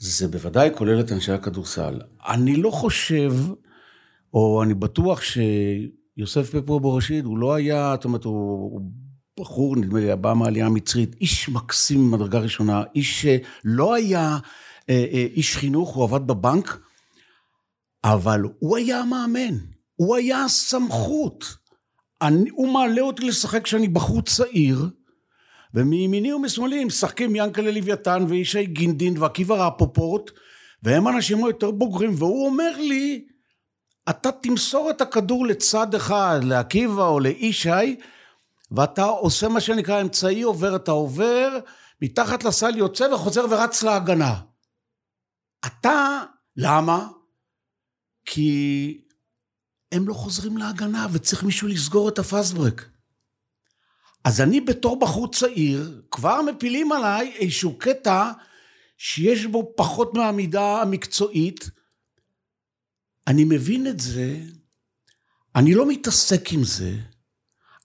זה 0.00 0.28
בוודאי 0.28 0.70
כולל 0.76 1.00
את 1.00 1.12
אנשי 1.12 1.32
הכדורסל. 1.32 2.00
אני 2.28 2.56
לא 2.56 2.70
חושב, 2.70 3.32
או 4.34 4.62
אני 4.62 4.74
בטוח 4.74 5.20
שיוסף 5.22 6.50
פפו 6.50 6.80
בראשית, 6.80 7.24
הוא 7.24 7.38
לא 7.38 7.54
היה, 7.54 7.92
זאת 7.96 8.04
אומרת, 8.04 8.24
הוא 8.24 8.80
בחור, 9.40 9.76
נדמה 9.76 10.00
לי, 10.00 10.16
בא 10.16 10.34
מהעלייה 10.34 10.66
המצרית, 10.66 11.16
איש 11.20 11.48
מקסים 11.48 12.00
ממדרגה 12.00 12.38
ראשונה, 12.38 12.82
איש 12.94 13.26
שלא 13.26 13.94
היה 13.94 14.38
אה, 14.90 15.04
אה, 15.12 15.26
איש 15.32 15.56
חינוך, 15.56 15.94
הוא 15.94 16.04
עבד 16.04 16.26
בבנק, 16.26 16.80
אבל 18.04 18.42
הוא 18.58 18.76
היה 18.76 19.00
המאמן, 19.00 19.56
הוא 19.96 20.16
היה 20.16 20.44
הסמכות. 20.44 21.56
אני, 22.22 22.50
הוא 22.50 22.72
מעלה 22.72 23.00
אותי 23.00 23.24
לשחק 23.24 23.64
כשאני 23.64 23.88
בחור 23.88 24.22
צעיר, 24.22 24.90
ומימיני 25.74 26.32
ומשמאלי 26.32 26.84
משחקים 26.84 27.36
ינקלה 27.36 27.70
לוויתן 27.70 28.24
וישי 28.28 28.66
גינדין 28.66 29.18
ועקיבא 29.18 29.66
רפופורט, 29.66 30.30
והם 30.82 31.08
אנשים 31.08 31.44
היותר 31.44 31.70
בוגרים, 31.70 32.14
והוא 32.18 32.46
אומר 32.46 32.76
לי, 32.78 33.24
אתה 34.10 34.32
תמסור 34.32 34.90
את 34.90 35.00
הכדור 35.00 35.46
לצד 35.46 35.94
אחד, 35.94 36.40
לעקיבא 36.42 37.02
או 37.02 37.20
לישי, 37.20 37.96
ואתה 38.70 39.04
עושה 39.04 39.48
מה 39.48 39.60
שנקרא 39.60 40.00
אמצעי 40.00 40.42
עובר, 40.42 40.76
אתה 40.76 40.90
עובר, 40.90 41.58
מתחת 42.02 42.44
לסל 42.44 42.76
יוצא 42.76 43.04
וחוזר 43.04 43.44
ורץ 43.50 43.82
להגנה. 43.82 44.40
אתה, 45.66 46.22
למה? 46.56 47.08
כי 48.24 49.00
הם 49.92 50.08
לא 50.08 50.14
חוזרים 50.14 50.56
להגנה 50.56 51.06
וצריך 51.12 51.44
מישהו 51.44 51.68
לסגור 51.68 52.08
את 52.08 52.18
הפסברק. 52.18 52.88
אז 54.24 54.40
אני 54.40 54.60
בתור 54.60 54.98
בחור 54.98 55.30
צעיר, 55.30 56.02
כבר 56.10 56.42
מפילים 56.42 56.92
עליי 56.92 57.32
איזשהו 57.38 57.78
קטע 57.78 58.30
שיש 58.98 59.46
בו 59.46 59.72
פחות 59.76 60.14
מהמידה 60.14 60.82
המקצועית. 60.82 61.70
אני 63.26 63.44
מבין 63.44 63.86
את 63.86 64.00
זה, 64.00 64.36
אני 65.56 65.74
לא 65.74 65.88
מתעסק 65.88 66.52
עם 66.52 66.64
זה, 66.64 66.92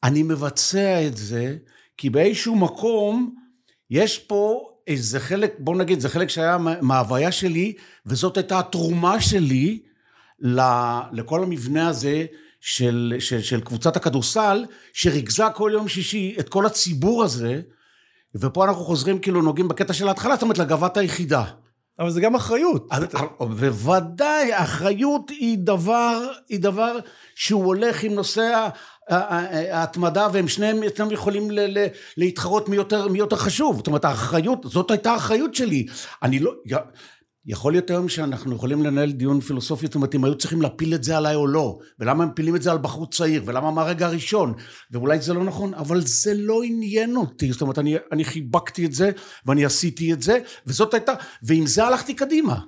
אני 0.03 0.23
מבצע 0.23 1.07
את 1.07 1.17
זה, 1.17 1.57
כי 1.97 2.09
באיזשהו 2.09 2.55
מקום 2.55 3.35
יש 3.89 4.19
פה 4.19 4.71
איזה 4.87 5.19
חלק, 5.19 5.55
בוא 5.59 5.75
נגיד, 5.75 5.99
זה 5.99 6.09
חלק 6.09 6.29
שהיה 6.29 6.57
מההוויה 6.57 7.31
שלי, 7.31 7.73
וזאת 8.05 8.37
הייתה 8.37 8.59
התרומה 8.59 9.21
שלי 9.21 9.81
לכל 11.11 11.43
המבנה 11.43 11.87
הזה 11.87 12.25
של, 12.65 13.13
של, 13.19 13.41
של 13.41 13.61
קבוצת 13.61 13.95
הכדורסל, 13.95 14.65
שריכזה 14.93 15.43
כל 15.55 15.71
יום 15.73 15.87
שישי 15.87 16.35
את 16.39 16.49
כל 16.49 16.65
הציבור 16.65 17.23
הזה, 17.23 17.61
ופה 18.35 18.65
אנחנו 18.65 18.83
חוזרים 18.83 19.19
כאילו 19.19 19.41
נוגעים 19.41 19.67
בקטע 19.67 19.93
של 19.93 20.07
ההתחלה, 20.07 20.33
זאת 20.35 20.41
אומרת 20.41 20.57
לגאוות 20.57 20.97
היחידה. 20.97 21.43
אבל 21.99 22.09
זה 22.09 22.21
גם 22.21 22.35
אחריות. 22.35 22.87
בוודאי, 23.39 24.49
אחריות 24.53 25.29
היא 25.29 25.57
דבר, 25.59 26.27
היא 26.49 26.59
דבר 26.59 26.99
שהוא 27.35 27.65
הולך 27.65 28.03
עם 28.03 28.13
נושא 28.13 28.67
ההתמדה, 29.09 30.27
והם 30.33 30.47
שניהם 30.47 30.83
אתם 30.83 31.11
יכולים 31.11 31.51
ל- 31.51 31.79
ל- 31.79 31.87
להתחרות 32.17 32.69
מי 32.69 32.75
יותר, 32.75 33.07
מי 33.07 33.19
יותר 33.19 33.35
חשוב. 33.35 33.77
זאת 33.77 33.87
אומרת, 33.87 34.05
האחריות, 34.05 34.59
זאת 34.63 34.91
הייתה 34.91 35.11
האחריות 35.11 35.55
שלי. 35.55 35.85
אני 36.23 36.39
לא... 36.39 36.51
יכול 37.45 37.73
להיות 37.73 37.89
היום 37.89 38.09
שאנחנו 38.09 38.55
יכולים 38.55 38.83
לנהל 38.83 39.11
דיון 39.11 39.41
פילוסופי, 39.41 39.85
זאת 39.85 39.95
אומרת, 39.95 40.15
אם 40.15 40.25
היו 40.25 40.37
צריכים 40.37 40.61
להפיל 40.61 40.95
את 40.95 41.03
זה 41.03 41.17
עליי 41.17 41.35
או 41.35 41.47
לא, 41.47 41.77
ולמה 41.99 42.23
הם 42.23 42.29
מפילים 42.29 42.55
את 42.55 42.61
זה 42.61 42.71
על 42.71 42.77
בחור 42.77 43.09
צעיר, 43.09 43.43
ולמה 43.45 43.71
מהרגע 43.71 44.07
הראשון, 44.07 44.53
ואולי 44.91 45.19
זה 45.19 45.33
לא 45.33 45.43
נכון, 45.43 45.73
אבל 45.73 46.01
זה 46.01 46.33
לא 46.33 46.63
עניין 46.63 47.15
אותי, 47.15 47.51
זאת 47.51 47.61
אומרת, 47.61 47.79
אני, 47.79 47.95
אני 48.11 48.25
חיבקתי 48.25 48.85
את 48.85 48.91
זה, 48.91 49.11
ואני 49.45 49.65
עשיתי 49.65 50.13
את 50.13 50.21
זה, 50.21 50.39
וזאת 50.67 50.93
הייתה, 50.93 51.13
ועם 51.43 51.67
זה 51.67 51.85
הלכתי 51.85 52.13
קדימה. 52.13 52.59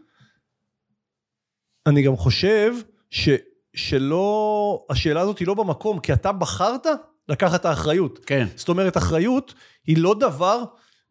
אני 1.88 2.02
גם 2.02 2.16
חושב 2.16 2.74
ש, 3.10 3.30
שלא, 3.76 4.86
השאלה 4.90 5.22
הזאת 5.22 5.40
היא 5.40 5.48
לא 5.48 5.54
במקום, 5.54 6.00
כי 6.00 6.14
אתה 6.14 6.32
בחרת 6.32 6.88
לקחת 7.30 7.60
את 7.60 7.66
האחריות. 7.66 8.20
כן. 8.26 8.48
זאת 8.56 8.70
אומרת, 8.70 8.98
אחריות 8.98 9.54
היא 9.88 9.98
לא 9.98 10.16
דבר 10.20 10.64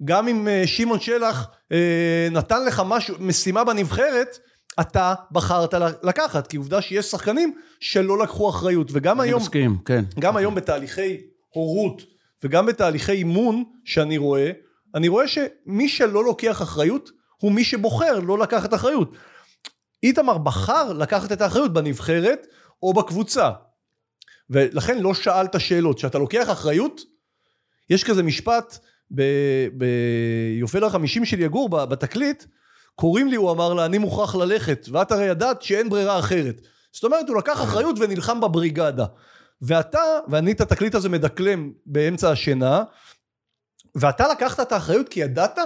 גם 0.04 0.28
אם 0.28 0.48
אה, 0.48 0.62
שמעון 0.66 1.00
שלח 1.00 1.48
אה, 1.72 2.28
נתן 2.30 2.64
לך 2.64 2.82
משהו, 2.86 3.14
משימה 3.18 3.64
בנבחרת, 3.64 4.38
אתה 4.80 5.14
בחרת 5.32 5.74
לקחת, 6.02 6.46
כי 6.46 6.56
עובדה 6.56 6.82
שיש 6.82 7.06
שחקנים 7.06 7.58
שלא 7.80 8.18
לקחו 8.18 8.50
אחריות, 8.50 8.88
וגם 8.92 9.20
היום, 9.20 9.42
מסכים, 9.42 9.78
כן. 9.84 10.04
גם 10.18 10.36
היום 10.36 10.54
בתהליכי 10.54 11.20
הורות 11.48 12.02
וגם 12.44 12.66
בתהליכי 12.66 13.12
אימון 13.12 13.64
שאני 13.84 14.18
רואה, 14.18 14.50
אני 14.94 15.08
רואה 15.08 15.28
שמי 15.28 15.88
שלא 15.88 16.24
לוקח 16.24 16.62
אחריות 16.62 17.10
הוא 17.36 17.52
מי 17.52 17.64
שבוחר 17.64 18.20
לא 18.20 18.38
לקחת 18.38 18.74
אחריות. 18.74 19.12
איתמר 20.02 20.38
בחר 20.38 20.92
לקחת 20.92 21.32
את 21.32 21.40
האחריות 21.40 21.72
בנבחרת 21.72 22.46
או 22.82 22.92
בקבוצה. 22.92 23.50
ולכן 24.50 24.98
לא 24.98 25.14
שאלת 25.14 25.60
שאלות. 25.60 25.96
כשאתה 25.96 26.18
לוקח 26.18 26.50
אחריות, 26.50 27.00
יש 27.90 28.04
כזה 28.04 28.22
משפט 28.22 28.78
ביובל 29.10 30.84
החמישים 30.84 31.24
של 31.24 31.40
יגור 31.40 31.68
בתקליט, 31.68 32.44
קוראים 32.94 33.28
לי, 33.28 33.36
הוא 33.36 33.50
אמר 33.50 33.74
לה, 33.74 33.84
אני 33.84 33.98
מוכרח 33.98 34.34
ללכת, 34.34 34.86
ואת 34.92 35.12
הרי 35.12 35.24
ידעת 35.24 35.62
שאין 35.62 35.88
ברירה 35.88 36.18
אחרת. 36.18 36.60
זאת 36.92 37.04
אומרת, 37.04 37.28
הוא 37.28 37.36
לקח 37.36 37.62
אחריות 37.62 37.96
ונלחם 37.98 38.40
בבריגדה. 38.40 39.04
ואתה, 39.62 40.00
ואני 40.28 40.52
את 40.52 40.60
התקליט 40.60 40.94
הזה 40.94 41.08
מדקלם 41.08 41.72
באמצע 41.86 42.30
השינה, 42.30 42.82
ואתה 43.94 44.28
לקחת 44.28 44.60
את 44.60 44.72
האחריות 44.72 45.08
כי 45.08 45.20
ידעת 45.20 45.58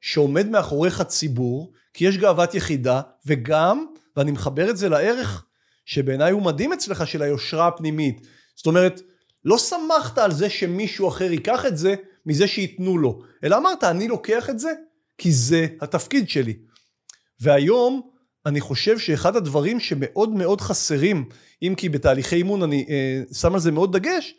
שעומד 0.00 0.48
מאחוריך 0.48 1.02
ציבור, 1.02 1.72
כי 1.94 2.04
יש 2.04 2.16
גאוות 2.16 2.54
יחידה, 2.54 3.00
וגם, 3.26 3.86
ואני 4.16 4.30
מחבר 4.30 4.70
את 4.70 4.76
זה 4.76 4.88
לערך 4.88 5.44
שבעיניי 5.84 6.32
הוא 6.32 6.42
מדהים 6.42 6.72
אצלך, 6.72 7.06
של 7.06 7.22
היושרה 7.22 7.66
הפנימית. 7.66 8.26
זאת 8.54 8.66
אומרת, 8.66 9.00
לא 9.44 9.58
שמחת 9.58 10.18
על 10.18 10.32
זה 10.32 10.50
שמישהו 10.50 11.08
אחר 11.08 11.32
ייקח 11.32 11.66
את 11.66 11.76
זה, 11.76 11.94
מזה 12.26 12.46
שייתנו 12.46 12.98
לו, 12.98 13.22
אלא 13.44 13.56
אמרת, 13.56 13.84
אני 13.84 14.08
לוקח 14.08 14.50
את 14.50 14.58
זה, 14.58 14.72
כי 15.18 15.32
זה 15.32 15.66
התפקיד 15.80 16.28
שלי. 16.28 16.54
והיום, 17.40 18.10
אני 18.46 18.60
חושב 18.60 18.98
שאחד 18.98 19.36
הדברים 19.36 19.80
שמאוד 19.80 20.30
מאוד 20.30 20.60
חסרים, 20.60 21.28
אם 21.62 21.74
כי 21.76 21.88
בתהליכי 21.88 22.36
אימון 22.36 22.62
אני 22.62 22.86
אה, 22.88 23.22
שם 23.34 23.54
על 23.54 23.60
זה 23.60 23.70
מאוד 23.70 23.96
דגש, 23.96 24.34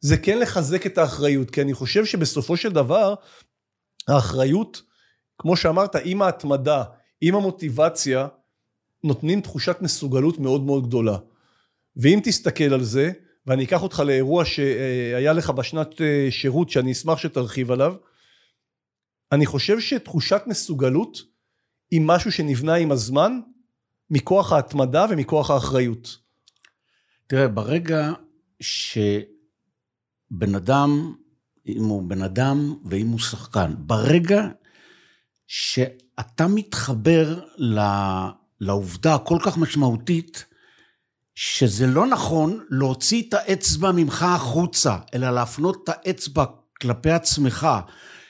זה 0.00 0.16
כן 0.16 0.38
לחזק 0.38 0.86
את 0.86 0.98
האחריות, 0.98 1.50
כי 1.50 1.62
אני 1.62 1.74
חושב 1.74 2.04
שבסופו 2.04 2.56
של 2.56 2.72
דבר, 2.72 3.14
האחריות, 4.08 4.82
כמו 5.38 5.56
שאמרת, 5.56 5.96
עם 6.04 6.22
ההתמדה, 6.22 6.84
עם 7.20 7.34
המוטיבציה, 7.34 8.28
נותנים 9.04 9.40
תחושת 9.40 9.76
מסוגלות 9.80 10.38
מאוד 10.38 10.62
מאוד 10.62 10.86
גדולה. 10.86 11.16
ואם 11.96 12.20
תסתכל 12.24 12.74
על 12.74 12.82
זה, 12.84 13.12
ואני 13.46 13.64
אקח 13.64 13.82
אותך 13.82 14.00
לאירוע 14.06 14.44
שהיה 14.44 15.32
לך 15.32 15.50
בשנת 15.50 16.00
אה, 16.00 16.28
שירות 16.30 16.70
שאני 16.70 16.92
אשמח 16.92 17.18
שתרחיב 17.18 17.70
עליו. 17.70 17.94
אני 19.32 19.46
חושב 19.46 19.80
שתחושת 19.80 20.42
מסוגלות 20.46 21.18
היא 21.90 22.00
משהו 22.04 22.32
שנבנה 22.32 22.74
עם 22.74 22.92
הזמן 22.92 23.40
מכוח 24.10 24.52
ההתמדה 24.52 25.06
ומכוח 25.10 25.50
האחריות. 25.50 26.18
תראה, 27.26 27.48
ברגע 27.48 28.12
שבן 28.60 30.54
אדם, 30.56 31.14
אם 31.66 31.84
הוא 31.84 32.02
בן 32.02 32.22
אדם 32.22 32.74
ואם 32.84 33.08
הוא 33.08 33.18
שחקן, 33.18 33.74
ברגע 33.78 34.48
שאתה 35.46 36.46
מתחבר 36.48 37.40
לעובדה 38.60 39.14
הכל 39.14 39.38
כך 39.44 39.58
משמעותית, 39.58 40.44
שזה 41.34 41.86
לא 41.86 42.06
נכון 42.06 42.64
להוציא 42.70 43.22
את 43.28 43.34
האצבע 43.34 43.92
ממך 43.92 44.22
החוצה, 44.22 44.96
אלא 45.14 45.30
להפנות 45.30 45.80
את 45.84 45.88
האצבע 45.88 46.44
כלפי 46.80 47.10
עצמך, 47.10 47.68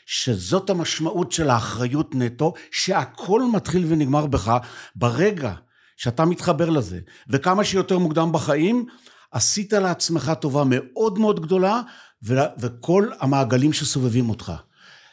שזאת 0.06 0.70
המשמעות 0.70 1.32
של 1.32 1.50
האחריות 1.50 2.14
נטו, 2.14 2.54
שהכל 2.70 3.42
מתחיל 3.52 3.84
ונגמר 3.88 4.26
בך 4.26 4.56
ברגע 4.96 5.54
שאתה 5.96 6.24
מתחבר 6.24 6.70
לזה, 6.70 7.00
וכמה 7.28 7.64
שיותר 7.64 7.98
מוקדם 7.98 8.32
בחיים, 8.32 8.86
עשית 9.32 9.72
לעצמך 9.72 10.32
טובה 10.40 10.62
מאוד 10.66 11.18
מאוד 11.18 11.40
גדולה, 11.40 11.80
ו- 12.24 12.34
וכל 12.58 13.10
המעגלים 13.20 13.72
שסובבים 13.72 14.30
אותך. 14.30 14.52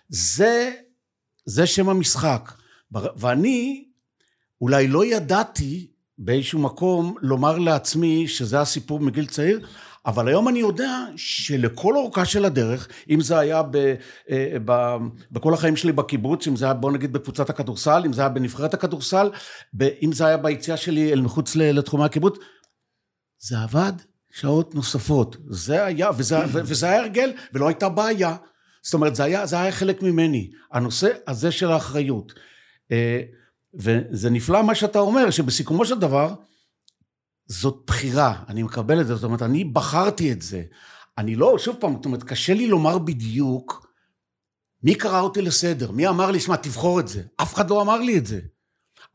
זה, 0.10 0.72
זה 1.46 1.68
שם 1.68 1.90
המשחק. 1.90 2.52
ואני 2.92 3.86
אולי 4.62 4.88
לא 4.88 5.06
ידעתי 5.06 5.89
באיזשהו 6.20 6.60
מקום 6.60 7.16
לומר 7.22 7.58
לעצמי 7.58 8.28
שזה 8.28 8.62
הסיפור 8.62 9.00
מגיל 9.00 9.26
צעיר, 9.26 9.60
אבל 10.06 10.28
היום 10.28 10.48
אני 10.48 10.60
יודע 10.60 11.06
שלכל 11.16 11.96
אורכה 11.96 12.26
של 12.26 12.46
הדרך, 12.46 12.88
אם 13.10 13.22
זה 13.22 13.40
היה 13.40 13.64
ב, 13.64 13.96
אה, 14.30 14.58
ב, 14.66 14.96
בכל 15.32 15.54
החיים 15.54 15.76
שלי 15.76 15.92
בקיבוץ, 15.92 16.48
אם 16.48 16.56
זה 16.56 16.66
היה 16.66 16.74
בוא 16.74 16.92
נגיד 16.92 17.14
בקבוצת 17.14 17.50
הכדורסל, 17.50 18.02
אם 18.06 18.14
זה 18.14 18.22
היה 18.22 18.30
בנבחרת 18.30 18.74
הכדורסל, 18.74 19.30
אם 20.04 20.12
זה 20.12 20.26
היה 20.26 20.38
ביציאה 20.38 20.78
שלי 20.78 21.14
אל 21.14 21.22
מחוץ 21.22 21.56
לתחומי 21.56 22.06
הקיבוץ, 22.06 22.38
זה 23.40 23.60
עבד 23.60 23.94
שעות 24.32 24.76
נוספות. 24.76 25.38
זה 25.50 25.86
היה, 25.86 26.10
וזה, 26.18 26.38
וזה 26.52 26.90
היה 26.90 27.02
הרגל, 27.02 27.32
ולא 27.54 27.68
הייתה 27.68 27.90
בעיה. 27.90 28.36
זאת 28.82 28.94
אומרת, 28.94 29.16
זה 29.16 29.24
היה, 29.24 29.46
זה 29.46 29.62
היה 29.62 29.72
חלק 29.72 30.02
ממני. 30.02 30.50
הנושא 30.72 31.10
הזה 31.28 31.52
של 31.52 31.72
האחריות. 31.72 32.34
וזה 33.74 34.30
נפלא 34.30 34.64
מה 34.64 34.76
שאתה 34.76 35.00
אומר, 35.00 35.30
שבסיכומו 35.30 35.86
של 35.86 36.00
דבר, 36.00 36.34
זאת 37.48 37.84
בחירה, 37.88 38.44
אני 38.48 38.64
מקבל 38.64 39.02
את 39.02 39.08
זה, 39.08 39.16
זאת 39.16 39.24
אומרת, 39.24 39.42
אני 39.42 39.64
בחרתי 39.64 40.32
את 40.32 40.42
זה. 40.42 40.64
אני 41.18 41.36
לא, 41.36 41.58
שוב 41.60 41.76
פעם, 41.80 41.94
זאת 41.96 42.06
אומרת, 42.06 42.24
קשה 42.24 42.54
לי 42.54 42.68
לומר 42.68 42.98
בדיוק 42.98 43.90
מי 44.84 44.96
קרא 44.96 45.22
אותי 45.22 45.42
לסדר, 45.42 45.92
מי 45.92 46.08
אמר 46.08 46.32
לי, 46.32 46.40
שמע, 46.40 46.56
תבחור 46.56 47.00
את 47.00 47.08
זה. 47.08 47.24
אף 47.42 47.54
אחד 47.54 47.70
לא 47.70 47.82
אמר 47.82 47.98
לי 47.98 48.18
את 48.18 48.26
זה. 48.26 48.40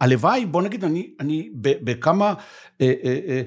הלוואי, 0.01 0.47
בוא 0.47 0.63
נגיד, 0.63 0.85
אני, 0.85 1.15
אני 1.21 1.51
בכמה, 1.61 2.35
אה, 2.81 2.93
אה, 3.05 3.21
אה, 3.29 3.43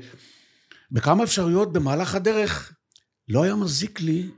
בכמה 0.92 1.24
אפשרויות 1.24 1.74
במהלך 1.74 2.16
הדרך, 2.16 2.74
לא 3.28 3.44
היה 3.44 3.56
מזיק 3.56 4.02
לי 4.02 4.30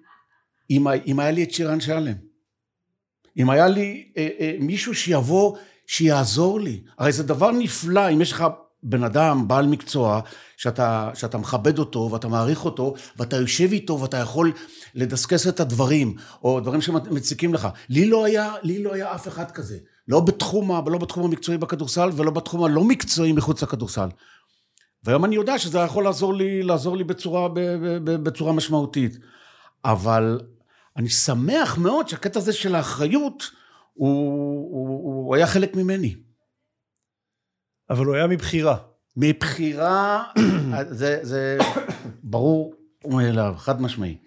אם, 0.69 0.88
אם 0.88 1.19
היה 1.19 1.32
לי 1.32 1.43
את 1.43 1.51
שירן 1.51 1.79
שלם. 1.79 2.15
אם 3.38 3.49
היה 3.49 3.67
לי 3.67 4.12
אה, 4.17 4.29
אה, 4.39 4.55
מישהו 4.60 4.95
שיבוא, 4.95 5.58
שיעזור 5.89 6.60
לי. 6.60 6.82
הרי 6.97 7.12
זה 7.12 7.23
דבר 7.23 7.52
נפלא, 7.52 8.10
אם 8.10 8.21
יש 8.21 8.32
לך 8.32 8.45
בן 8.84 9.04
אדם, 9.04 9.47
בעל 9.47 9.67
מקצוע, 9.67 10.21
שאתה, 10.58 11.10
שאתה 11.13 11.38
מכבד 11.38 11.80
אותו 11.80 12.10
ואתה 12.12 12.28
מעריך 12.28 12.65
אותו, 12.65 12.93
ואתה 13.17 13.36
יושב 13.36 13.71
איתו 13.71 13.99
ואתה 13.99 14.17
יכול 14.17 14.52
לדסקס 14.95 15.47
את 15.47 15.60
הדברים, 15.60 16.15
או 16.43 16.60
דברים 16.60 16.82
שמציקים 16.82 17.54
לך. 17.54 17.67
לי 17.89 18.10
לא 18.10 18.25
היה, 18.25 18.54
לי 18.63 18.84
לא 18.84 18.93
היה 18.93 19.15
אף 19.15 19.28
אחד 19.28 19.52
כזה. 19.52 19.78
לא 20.08 20.19
בתחום, 20.19 20.71
לא 20.88 20.97
בתחום 20.97 21.23
המקצועי 21.23 21.58
בכדורסל, 21.58 22.10
ולא 22.15 22.32
בתחום 22.32 22.63
הלא 22.63 22.84
מקצועי 22.84 23.32
מחוץ 23.32 23.63
לכדורסל. 23.63 24.08
והיום 25.04 25.25
אני 25.25 25.36
יודע 25.36 25.60
שזה 25.60 25.78
יכול 25.78 26.04
לעזור 26.04 26.34
לי, 26.34 26.63
לעזור 26.63 26.97
לי 26.97 27.04
בצורה, 27.04 27.47
בצורה 28.04 28.54
משמעותית. 28.54 29.17
אבל 29.86 30.39
אני 30.97 31.10
שמח 31.10 31.78
מאוד 31.78 32.10
שהקטע 32.10 32.39
הזה 32.39 32.54
של 32.54 32.75
האחריות, 32.75 33.60
הוא, 33.99 34.88
הוא, 34.88 35.25
הוא 35.25 35.35
היה 35.35 35.47
חלק 35.47 35.75
ממני. 35.75 36.15
אבל 37.89 38.05
הוא 38.05 38.15
היה 38.15 38.27
מבחירה. 38.27 38.77
מבחירה, 39.17 40.23
זה, 40.89 41.19
זה 41.21 41.57
ברור 42.23 42.73
מאליו, 43.07 43.53
חד 43.57 43.81
משמעי. 43.81 44.17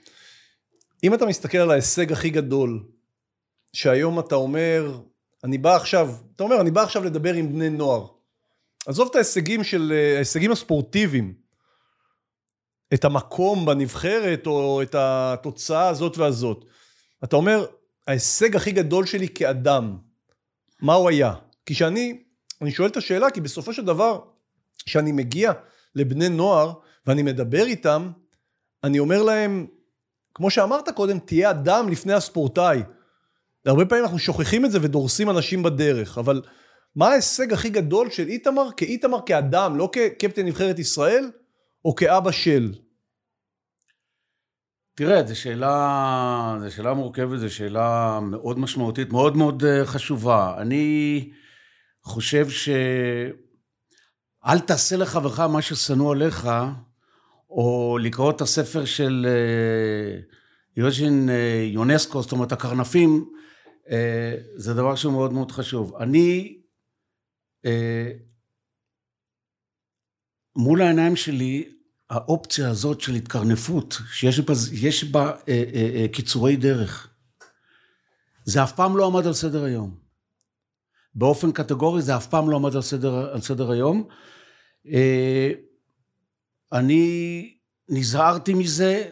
אם 1.04 1.14
אתה 1.14 1.26
מסתכל 1.26 1.58
על 1.58 1.70
ההישג 1.70 2.12
הכי 2.12 2.30
גדול, 2.30 2.84
שהיום 3.72 4.20
אתה 4.20 4.34
אומר, 4.34 5.00
אני 5.44 5.58
בא 5.58 5.76
עכשיו, 5.76 6.14
אתה 6.36 6.44
אומר, 6.44 6.60
אני 6.60 6.70
בא 6.70 6.82
עכשיו 6.82 7.04
לדבר 7.04 7.34
עם 7.34 7.52
בני 7.52 7.70
נוער. 7.70 8.06
עזוב 8.86 9.08
את 9.10 9.14
ההישגים 9.14 9.64
של, 9.64 9.92
ההישגים 10.16 10.52
הספורטיביים, 10.52 11.34
את 12.94 13.04
המקום 13.04 13.66
בנבחרת 13.66 14.46
או 14.46 14.82
את 14.82 14.94
התוצאה 14.98 15.88
הזאת 15.88 16.18
והזאת. 16.18 16.64
אתה 17.24 17.36
אומר, 17.36 17.66
ההישג 18.06 18.56
הכי 18.56 18.72
גדול 18.72 19.06
שלי 19.06 19.28
כאדם, 19.28 19.98
מה 20.80 20.94
הוא 20.94 21.08
היה? 21.08 21.34
כי 21.66 21.74
שאני, 21.74 22.22
אני 22.60 22.70
שואל 22.70 22.88
את 22.88 22.96
השאלה, 22.96 23.30
כי 23.30 23.40
בסופו 23.40 23.72
של 23.72 23.84
דבר, 23.84 24.20
כשאני 24.84 25.12
מגיע 25.12 25.52
לבני 25.94 26.28
נוער 26.28 26.72
ואני 27.06 27.22
מדבר 27.22 27.64
איתם, 27.64 28.10
אני 28.84 28.98
אומר 28.98 29.22
להם, 29.22 29.66
כמו 30.34 30.50
שאמרת 30.50 30.88
קודם, 30.88 31.18
תהיה 31.18 31.50
אדם 31.50 31.88
לפני 31.88 32.12
הספורטאי. 32.12 32.82
הרבה 33.66 33.84
פעמים 33.84 34.04
אנחנו 34.04 34.18
שוכחים 34.18 34.64
את 34.64 34.70
זה 34.70 34.78
ודורסים 34.82 35.30
אנשים 35.30 35.62
בדרך, 35.62 36.18
אבל 36.18 36.42
מה 36.96 37.08
ההישג 37.08 37.52
הכי 37.52 37.70
גדול 37.70 38.10
של 38.10 38.28
איתמר 38.28 38.68
כאיתמר 38.76 39.18
כאדם, 39.26 39.76
לא 39.76 39.88
כקפטן 39.92 40.46
נבחרת 40.46 40.78
ישראל, 40.78 41.30
או 41.84 41.94
כאבא 41.94 42.30
של? 42.30 42.72
תראה, 44.94 45.26
זו 45.26 45.40
שאלה, 45.40 46.56
זו 46.60 46.74
שאלה 46.74 46.94
מורכבת, 46.94 47.38
זו 47.38 47.54
שאלה 47.54 48.18
מאוד 48.22 48.58
משמעותית, 48.58 49.12
מאוד 49.12 49.36
מאוד 49.36 49.64
אה, 49.64 49.86
חשובה. 49.86 50.54
אני 50.58 51.30
חושב 52.02 52.50
ש... 52.50 52.68
אל 54.46 54.58
תעשה 54.58 54.96
לחברך 54.96 55.40
מה 55.40 55.62
ששנוא 55.62 56.12
עליך, 56.12 56.48
או 57.50 57.98
לקרוא 58.02 58.30
את 58.30 58.40
הספר 58.40 58.84
של 58.84 59.26
אה, 59.28 60.20
יוז'ין 60.76 61.28
אה, 61.30 61.68
יונסקו, 61.72 62.22
זאת 62.22 62.32
אומרת 62.32 62.52
הקרנפים, 62.52 63.32
זה 64.56 64.74
דבר 64.74 64.94
שהוא 64.94 65.12
מאוד 65.12 65.32
מאוד 65.32 65.52
חשוב. 65.52 65.96
אני, 65.96 66.58
מול 70.56 70.82
העיניים 70.82 71.16
שלי, 71.16 71.72
האופציה 72.12 72.70
הזאת 72.70 73.00
של 73.00 73.14
התקרנפות, 73.14 73.98
שיש 74.12 74.40
בה, 74.40 74.54
יש 74.72 75.04
בה 75.04 75.30
אה, 75.30 75.34
אה, 75.48 75.90
אה, 75.94 76.06
קיצורי 76.12 76.56
דרך, 76.56 77.08
זה 78.44 78.62
אף 78.62 78.72
פעם 78.72 78.96
לא 78.96 79.06
עמד 79.06 79.26
על 79.26 79.32
סדר 79.32 79.64
היום. 79.64 79.96
באופן 81.14 81.52
קטגורי 81.52 82.02
זה 82.02 82.16
אף 82.16 82.26
פעם 82.26 82.50
לא 82.50 82.56
עמד 82.56 82.76
על 82.76 82.82
סדר, 82.82 83.32
על 83.32 83.40
סדר 83.40 83.70
היום. 83.70 84.08
אה, 84.86 85.52
אני 86.72 87.54
נזהרתי 87.88 88.54
מזה, 88.54 89.10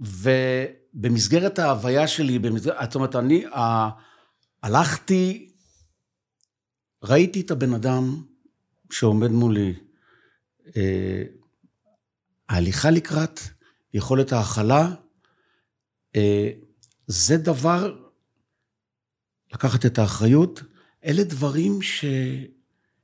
ובמסגרת 0.00 1.58
ההוויה 1.58 2.08
שלי, 2.08 2.38
במסגרת, 2.38 2.76
זאת 2.82 2.94
אומרת, 2.94 3.16
אני 3.16 3.46
ה, 3.46 3.88
הלכתי, 4.62 5.52
ראיתי 7.02 7.40
את 7.40 7.50
הבן 7.50 7.74
אדם 7.74 8.22
שעומד 8.90 9.30
מולי, 9.30 9.74
אה, 10.76 11.22
ההליכה 12.48 12.90
לקראת, 12.90 13.40
יכולת 13.94 14.32
ההכלה, 14.32 14.94
אה, 16.16 16.50
זה 17.06 17.36
דבר, 17.36 17.96
לקחת 19.52 19.86
את 19.86 19.98
האחריות, 19.98 20.62
אלה 21.04 21.24
דברים 21.24 21.82
ש, 21.82 22.04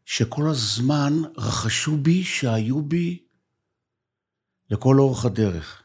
שכל 0.04 0.48
הזמן 0.48 1.12
רכשו 1.36 1.96
בי, 1.96 2.24
שהיו 2.24 2.82
בי 2.82 3.18
לכל 4.70 4.98
אורך 4.98 5.24
הדרך. 5.24 5.82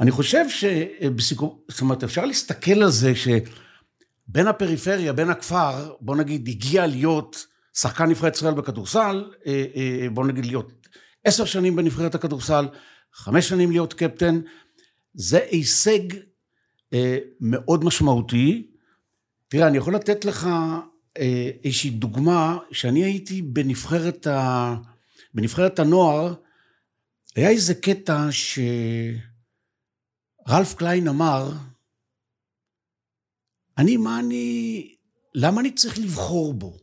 אני 0.00 0.10
חושב 0.10 0.44
שבסיכום, 0.48 1.58
זאת 1.68 1.80
אומרת, 1.80 2.04
אפשר 2.04 2.24
להסתכל 2.24 2.82
על 2.82 2.90
זה 2.90 3.12
שבין 3.14 4.46
הפריפריה, 4.46 5.12
בין 5.12 5.30
הכפר, 5.30 5.94
בוא 6.00 6.16
נגיד, 6.16 6.48
הגיע 6.48 6.86
להיות 6.86 7.46
שחקן 7.74 8.04
נבחרת 8.04 8.36
ישראל 8.36 8.54
בכדורסל, 8.54 9.30
אה, 9.46 9.64
אה, 9.76 10.06
בוא 10.10 10.26
נגיד 10.26 10.46
להיות 10.46 10.77
עשר 11.24 11.44
שנים 11.44 11.76
בנבחרת 11.76 12.14
הכדורסל, 12.14 12.68
חמש 13.12 13.48
שנים 13.48 13.70
להיות 13.70 13.94
קפטן, 13.94 14.40
זה 15.14 15.46
הישג 15.50 16.00
אה, 16.92 17.18
מאוד 17.40 17.84
משמעותי. 17.84 18.70
תראה, 19.48 19.66
אני 19.66 19.78
יכול 19.78 19.94
לתת 19.94 20.24
לך 20.24 20.48
אה, 21.18 21.50
איזושהי 21.64 21.90
דוגמה, 21.90 22.58
שאני 22.72 23.04
הייתי 23.04 23.42
בנבחרת, 23.42 24.26
ה... 24.26 24.74
בנבחרת 25.34 25.78
הנוער, 25.78 26.34
היה 27.36 27.50
איזה 27.50 27.74
קטע 27.74 28.28
שרלף 30.46 30.74
קליין 30.74 31.08
אמר, 31.08 31.52
אני, 33.78 33.96
מה 33.96 34.20
אני, 34.20 34.96
למה 35.34 35.60
אני 35.60 35.74
צריך 35.74 35.98
לבחור 35.98 36.54
בו? 36.54 36.78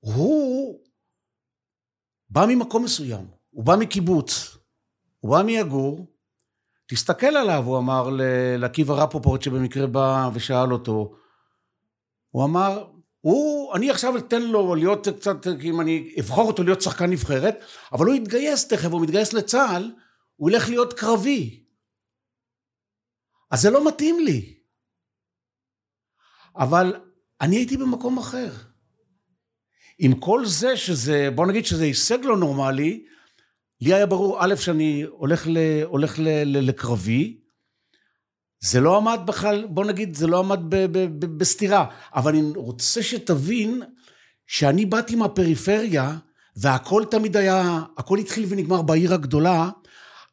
הוא 0.00 0.83
בא 2.34 2.44
ממקום 2.48 2.84
מסוים, 2.84 3.26
הוא 3.50 3.64
בא 3.64 3.76
מקיבוץ, 3.78 4.56
הוא 5.20 5.30
בא 5.30 5.42
מיגור, 5.42 6.06
תסתכל 6.86 7.26
עליו, 7.26 7.64
הוא 7.66 7.78
אמר 7.78 8.08
לעקיבא 8.58 8.94
רפופורט 8.94 9.42
שבמקרה 9.42 9.86
בא 9.86 10.30
ושאל 10.34 10.72
אותו, 10.72 11.14
הוא 12.30 12.44
אמר, 12.44 12.90
הוא, 13.20 13.74
אני 13.74 13.90
עכשיו 13.90 14.16
אתן 14.16 14.42
לו 14.42 14.74
להיות 14.74 15.08
קצת, 15.08 15.46
אם 15.62 15.80
אני 15.80 16.14
אבחור 16.20 16.46
אותו 16.46 16.62
להיות 16.62 16.80
שחקן 16.80 17.10
נבחרת, 17.10 17.64
אבל 17.92 18.06
הוא 18.06 18.14
יתגייס 18.14 18.68
תכף, 18.68 18.90
הוא 18.92 19.02
מתגייס 19.02 19.32
לצה"ל, 19.32 19.92
הוא 20.36 20.50
ילך 20.50 20.68
להיות 20.68 20.92
קרבי. 20.92 21.64
אז 23.50 23.60
זה 23.60 23.70
לא 23.70 23.88
מתאים 23.88 24.18
לי. 24.20 24.58
אבל 26.56 27.00
אני 27.40 27.56
הייתי 27.56 27.76
במקום 27.76 28.18
אחר. 28.18 28.50
עם 29.98 30.14
כל 30.14 30.46
זה 30.46 30.76
שזה, 30.76 31.28
בוא 31.34 31.46
נגיד 31.46 31.66
שזה 31.66 31.84
הישג 31.84 32.18
לא 32.22 32.36
נורמלי, 32.36 33.04
לי 33.80 33.94
היה 33.94 34.06
ברור, 34.06 34.36
א', 34.40 34.54
שאני 34.54 35.04
הולך, 35.10 35.46
ל, 35.46 35.58
הולך 35.84 36.18
ל, 36.18 36.28
ל, 36.28 36.68
לקרבי, 36.68 37.36
זה 38.60 38.80
לא 38.80 38.96
עמד 38.96 39.20
בכלל, 39.26 39.66
בוא 39.66 39.84
נגיד, 39.84 40.14
זה 40.14 40.26
לא 40.26 40.38
עמד 40.38 40.60
ב, 40.68 40.76
ב, 40.76 40.98
ב, 40.98 41.38
בסתירה, 41.38 41.86
אבל 42.14 42.32
אני 42.36 42.52
רוצה 42.56 43.02
שתבין 43.02 43.82
שאני 44.46 44.86
באתי 44.86 45.16
מהפריפריה, 45.16 46.16
והכל 46.56 47.04
תמיד 47.10 47.36
היה, 47.36 47.82
הכל 47.96 48.18
התחיל 48.18 48.46
ונגמר 48.48 48.82
בעיר 48.82 49.14
הגדולה, 49.14 49.70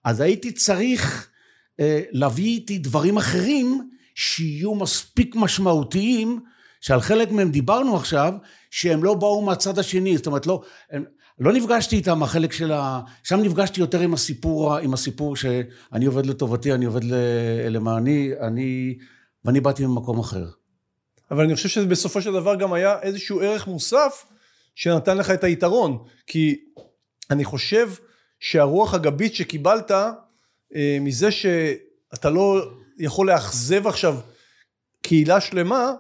אז 0.04 0.20
הייתי 0.20 0.52
צריך 0.52 1.30
אה, 1.80 2.02
להביא 2.12 2.46
איתי 2.46 2.78
דברים 2.78 3.18
אחרים 3.18 3.90
שיהיו 4.16 4.76
מספיק 4.76 5.36
משמעותיים, 5.36 6.40
שעל 6.82 7.02
חלק 7.02 7.32
מהם 7.32 7.52
דיברנו 7.52 7.96
עכשיו, 7.96 8.34
שהם 8.70 9.04
לא 9.04 9.14
באו 9.14 9.42
מהצד 9.42 9.80
השני, 9.80 10.18
זאת 10.18 10.28
אומרת, 10.28 10.48
לא, 10.48 10.62
הם, 10.92 11.04
לא 11.40 11.54
נפגשתי 11.54 11.96
איתם, 11.96 12.24
החלק 12.24 12.54
של 12.54 12.72
ה... 12.72 13.02
שם 13.24 13.40
נפגשתי 13.42 13.82
יותר 13.82 14.00
עם 14.00 14.14
הסיפור, 14.14 14.76
עם 14.76 14.94
הסיפור 14.94 15.36
שאני 15.36 16.06
עובד 16.06 16.26
לטובתי, 16.26 16.74
אני 16.74 16.86
עובד 16.86 17.04
למעני, 17.70 18.32
אני... 18.42 18.98
ואני 19.46 19.60
באתי 19.60 19.86
ממקום 19.86 20.20
אחר. 20.20 20.46
אבל 21.32 21.44
אני 21.44 21.56
חושב 21.56 21.70
שבסופו 21.70 22.22
של 22.22 22.34
דבר 22.34 22.56
גם 22.56 22.74
היה 22.74 23.00
איזשהו 23.02 23.42
ערך 23.42 23.68
מוסף 23.68 24.26
שנתן 24.76 25.18
לך 25.18 25.32
את 25.32 25.44
היתרון. 25.44 25.98
כי 26.28 26.60
אני 27.30 27.46
חושב 27.46 27.90
שהרוח 28.40 28.94
הגבית 28.94 29.36
שקיבלת 29.36 29.92
אה, 29.92 30.98
מזה 31.02 31.32
שאתה 31.32 32.30
לא 32.30 32.72
יכול 32.98 33.28
לאכזב 33.28 33.88
עכשיו 33.88 34.18
קהילה 35.02 35.42
שלמה, 35.42 35.94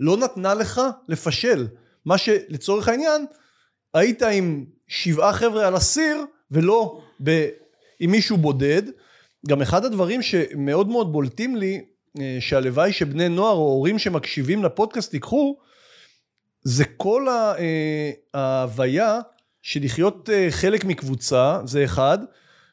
לא 0.00 0.16
נתנה 0.16 0.54
לך 0.54 0.80
לפשל. 1.08 1.66
מה 2.04 2.18
שלצורך 2.18 2.88
העניין, 2.88 3.26
היית 3.94 4.22
עם 4.22 4.64
שבעה 4.88 5.32
חבר'ה 5.32 5.66
על 5.66 5.74
הסיר 5.74 6.24
ולא 6.50 7.00
ב, 7.22 7.48
עם 8.00 8.10
מישהו 8.10 8.36
בודד. 8.36 8.82
גם 9.46 9.62
אחד 9.62 9.84
הדברים 9.84 10.22
שמאוד 10.22 10.88
מאוד 10.88 11.12
בולטים 11.12 11.56
לי, 11.56 11.84
אה, 12.20 12.36
שהלוואי 12.40 12.92
שבני 12.92 13.28
נוער 13.28 13.54
או 13.54 13.68
הורים 13.68 13.98
שמקשיבים 13.98 14.64
לפודקאסט 14.64 15.14
ייקחו, 15.14 15.56
זה 16.62 16.84
כל 16.84 17.28
אה, 17.28 18.10
ההוויה 18.34 19.20
של 19.62 19.84
לחיות 19.84 20.30
אה, 20.30 20.46
חלק 20.50 20.84
מקבוצה, 20.84 21.58
זה 21.64 21.84
אחד, 21.84 22.18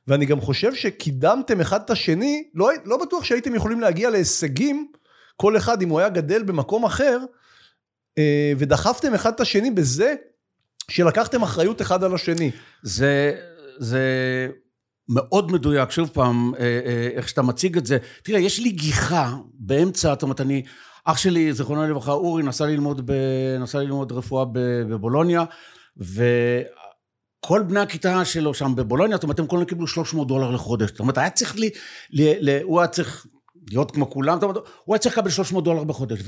ואני 0.07 0.26
גם 0.26 0.41
חושב 0.41 0.76
שקידמתם 0.76 1.61
אחד 1.61 1.82
את 1.86 1.89
השני, 1.89 2.43
לא, 2.53 2.69
לא 2.86 2.97
בטוח 2.97 3.23
שהייתם 3.23 3.55
יכולים 3.55 3.82
להגיע 3.82 4.09
להישגים, 4.09 4.91
כל 5.36 5.57
אחד 5.57 5.81
אם 5.81 5.89
הוא 5.89 5.99
היה 5.99 6.09
גדל 6.09 6.43
במקום 6.43 6.86
אחר, 6.86 7.19
ודחפתם 8.57 9.13
אחד 9.13 9.33
את 9.33 9.39
השני 9.39 9.71
בזה 9.71 10.15
שלקחתם 10.91 11.43
אחריות 11.43 11.81
אחד 11.81 12.03
על 12.03 12.15
השני. 12.15 12.51
זה, 12.83 13.33
זה 13.77 14.01
מאוד 15.09 15.51
מדויק, 15.51 15.91
שוב 15.91 16.09
פעם, 16.13 16.53
אה, 16.55 16.61
אה, 16.86 17.09
איך 17.13 17.29
שאתה 17.29 17.41
מציג 17.41 17.77
את 17.77 17.86
זה. 17.86 17.97
תראה, 18.23 18.39
יש 18.39 18.59
לי 18.59 18.71
גיחה 18.71 19.33
באמצע, 19.53 20.09
זאת 20.09 20.23
אומרת, 20.23 20.41
אני, 20.41 20.63
אח 21.05 21.17
שלי, 21.17 21.53
זיכרונו 21.53 21.88
לברכה, 21.88 22.11
אורי, 22.11 22.43
נסע 22.43 22.65
ללמוד, 22.65 23.11
ב, 23.11 23.13
נסע 23.59 23.79
ללמוד 23.79 24.11
רפואה 24.11 24.45
בבולוניה, 24.89 25.43
וכל 25.97 27.63
בני 27.67 27.79
הכיתה 27.79 28.25
שלו 28.25 28.53
שם 28.53 28.75
בבולוניה, 28.75 29.17
זאת 29.17 29.23
אומרת, 29.23 29.39
הם 29.39 29.47
כולם 29.47 29.65
קיבלו 29.65 29.88
300 29.88 30.27
דולר 30.27 30.51
לחודש. 30.51 30.89
זאת 30.89 30.99
אומרת, 30.99 31.17
היה 31.17 31.29
צריך 31.29 31.55
לי, 31.55 31.69
לי, 32.09 32.33
לי 32.39 32.61
הוא 32.61 32.79
היה 32.79 32.88
צריך 32.88 33.25
להיות 33.72 33.91
כמו 33.91 34.09
כולם, 34.09 34.39
הוא 34.86 34.95
היה 34.95 34.99
צריך 34.99 35.18
לקבל 35.18 35.30
300 35.30 35.63
דולר 35.63 35.84
בחודש. 35.84 36.20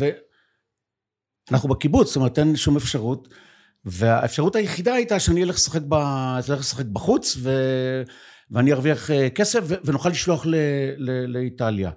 ואנחנו 1.49 1.69
בקיבוץ, 1.69 2.07
זאת 2.07 2.15
אומרת, 2.15 2.39
אין 2.39 2.55
שום 2.55 2.77
אפשרות. 2.77 3.27
והאפשרות 3.85 4.55
היחידה 4.55 4.93
הייתה 4.93 5.19
שאני 5.19 5.43
אלך 5.43 5.55
לשחק, 5.55 5.81
ב... 5.81 5.93
אלך 6.49 6.59
לשחק 6.59 6.85
בחוץ, 6.85 7.37
ו... 7.39 7.51
ואני 8.51 8.73
ארוויח 8.73 9.11
אה, 9.11 9.29
כסף, 9.29 9.59
ו... 9.63 9.75
ונוכל 9.83 10.09
לשלוח 10.09 10.45
ל... 10.45 10.55
ל... 10.97 11.37
לאיטליה. 11.37 11.91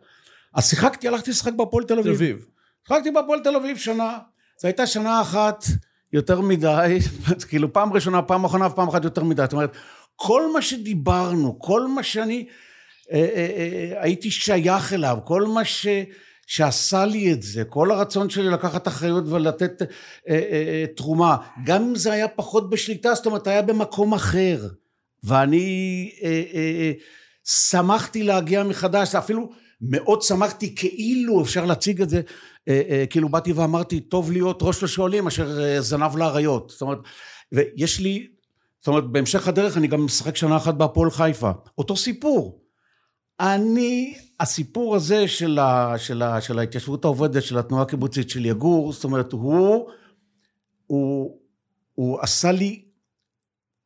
אז 0.54 0.70
שיחקתי, 0.70 1.08
הלכתי 1.08 1.30
לשחק 1.30 1.52
בהפועל 1.52 1.84
תל 1.84 1.98
אביב. 1.98 2.46
שיחקתי 2.88 3.10
בהפועל 3.10 3.40
תל 3.40 3.56
אביב 3.56 3.76
שנה. 3.76 4.18
זו 4.60 4.68
הייתה 4.68 4.86
שנה 4.86 5.20
אחת 5.20 5.64
יותר 6.12 6.40
מדי, 6.40 6.98
כאילו 7.48 7.72
פעם 7.72 7.92
ראשונה, 7.92 8.22
פעם 8.22 8.44
אחרונה 8.44 8.66
ופעם 8.66 8.88
אחת 8.88 9.04
יותר 9.04 9.24
מדי. 9.24 9.42
זאת 9.42 9.52
אומרת, 9.52 9.76
כל 10.16 10.52
מה 10.52 10.62
שדיברנו, 10.62 11.58
כל 11.58 11.86
מה 11.86 12.02
שאני 12.02 12.48
הייתי 14.00 14.30
שייך 14.30 14.92
אליו, 14.92 15.18
כל 15.24 15.42
מה 15.42 15.64
ש... 15.64 15.86
שעשה 16.50 17.04
לי 17.04 17.32
את 17.32 17.42
זה, 17.42 17.64
כל 17.64 17.90
הרצון 17.90 18.30
שלי 18.30 18.48
לקחת 18.48 18.88
אחריות 18.88 19.24
ולתת 19.28 19.82
אה, 19.82 19.86
אה, 20.28 20.34
אה, 20.52 20.84
תרומה, 20.96 21.36
גם 21.64 21.82
אם 21.82 21.94
זה 21.94 22.12
היה 22.12 22.28
פחות 22.28 22.70
בשליטה, 22.70 23.14
זאת 23.14 23.26
אומרת 23.26 23.46
היה 23.46 23.62
במקום 23.62 24.14
אחר, 24.14 24.68
ואני 25.24 26.10
אה, 26.22 26.28
אה, 26.28 26.42
אה, 26.54 26.92
שמחתי 27.44 28.22
להגיע 28.22 28.64
מחדש, 28.64 29.14
אפילו 29.14 29.50
מאוד 29.80 30.22
שמחתי 30.22 30.74
כאילו 30.74 31.42
אפשר 31.42 31.64
להציג 31.64 32.02
את 32.02 32.10
זה, 32.10 32.20
אה, 32.68 32.82
אה, 32.90 33.04
כאילו 33.10 33.28
באתי 33.28 33.52
ואמרתי 33.52 34.00
טוב 34.00 34.32
להיות 34.32 34.58
ראש 34.62 34.82
לשואלים 34.82 35.26
אשר 35.26 35.60
אה, 35.60 35.80
זנב 35.80 36.16
לאריות, 36.16 36.70
זאת 36.70 36.82
אומרת, 36.82 36.98
ויש 37.52 38.00
לי, 38.00 38.26
זאת 38.80 38.88
אומרת 38.88 39.04
בהמשך 39.04 39.48
הדרך 39.48 39.76
אני 39.76 39.86
גם 39.86 40.04
משחק 40.04 40.36
שנה 40.36 40.56
אחת 40.56 40.74
בהפועל 40.74 41.10
חיפה, 41.10 41.50
אותו 41.78 41.96
סיפור, 41.96 42.59
אני, 43.40 44.18
הסיפור 44.40 44.96
הזה 44.96 45.28
של, 45.28 45.58
ה, 45.58 45.94
של, 45.98 46.22
ה, 46.22 46.40
של 46.40 46.58
ההתיישבות 46.58 47.04
העובדת, 47.04 47.42
של 47.42 47.58
התנועה 47.58 47.82
הקיבוצית 47.82 48.30
של 48.30 48.46
יגור, 48.46 48.92
זאת 48.92 49.04
אומרת, 49.04 49.32
הוא, 49.32 49.90
הוא, 50.86 51.40
הוא 51.94 52.20
עשה 52.20 52.52
לי 52.52 52.84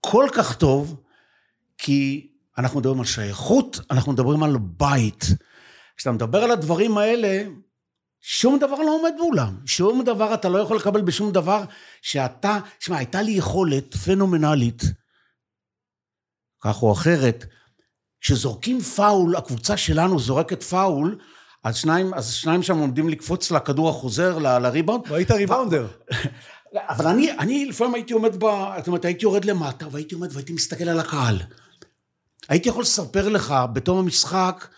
כל 0.01 0.27
כך 0.35 0.57
טוב, 0.57 1.03
כי 1.79 2.31
אנחנו 2.59 2.81
מדברים 2.81 2.99
על 3.01 3.07
שייכות, 3.07 3.81
אנחנו 3.91 4.13
מדברים 4.13 4.43
על 4.43 4.57
בית. 4.59 5.25
כשאתה 5.97 6.13
מדבר 6.13 6.39
על 6.45 6.51
הדברים 6.51 6.99
האלה, 6.99 7.45
שום 8.21 8.59
דבר 8.59 8.77
לא 8.77 8.97
עומד 8.97 9.13
מולם. 9.19 9.57
שום 9.67 10.03
דבר 10.05 10.35
אתה 10.35 10.49
לא 10.49 10.59
יכול 10.59 10.77
לקבל 10.77 11.03
בשום 11.03 11.33
דבר 11.33 11.65
שאתה, 12.03 12.59
שמע, 12.81 12.97
הייתה 12.97 13.23
לי 13.23 13.33
יכולת 13.33 13.95
פנומנלית, 13.95 14.83
כך 16.61 16.83
או 16.83 16.93
אחרת, 16.93 17.45
כשזורקים 18.25 18.81
פאול, 18.81 19.37
הקבוצה 19.37 19.77
שלנו 19.77 20.19
זורקת 20.19 20.63
פאול, 20.63 21.19
אז 21.65 21.77
שניים, 21.77 22.15
אז 22.15 22.33
שניים 22.33 22.63
שם 22.63 22.79
עומדים 22.79 23.09
לקפוץ 23.09 23.51
לכדור 23.51 23.89
החוזר, 23.89 24.39
ל, 24.39 24.59
לריבאונד. 24.59 25.05
והיית 25.11 25.31
ריבאונדר. 25.31 25.87
אבל 26.75 27.07
אני, 27.07 27.33
אני 27.33 27.67
לפעמים 27.67 27.95
הייתי 27.95 28.13
עומד 28.13 28.37
ב... 28.37 28.47
זאת 28.79 28.87
אומרת, 28.87 29.05
הייתי 29.05 29.25
יורד 29.25 29.45
למטה, 29.45 29.87
והייתי 29.91 30.15
עומד 30.15 30.33
והייתי 30.33 30.53
מסתכל 30.53 30.89
על 30.89 31.01
הקהל. 31.01 31.39
הייתי 32.49 32.69
יכול 32.69 32.83
לספר 32.83 33.29
לך 33.29 33.55
בתום 33.73 33.99
המשחק 33.99 34.69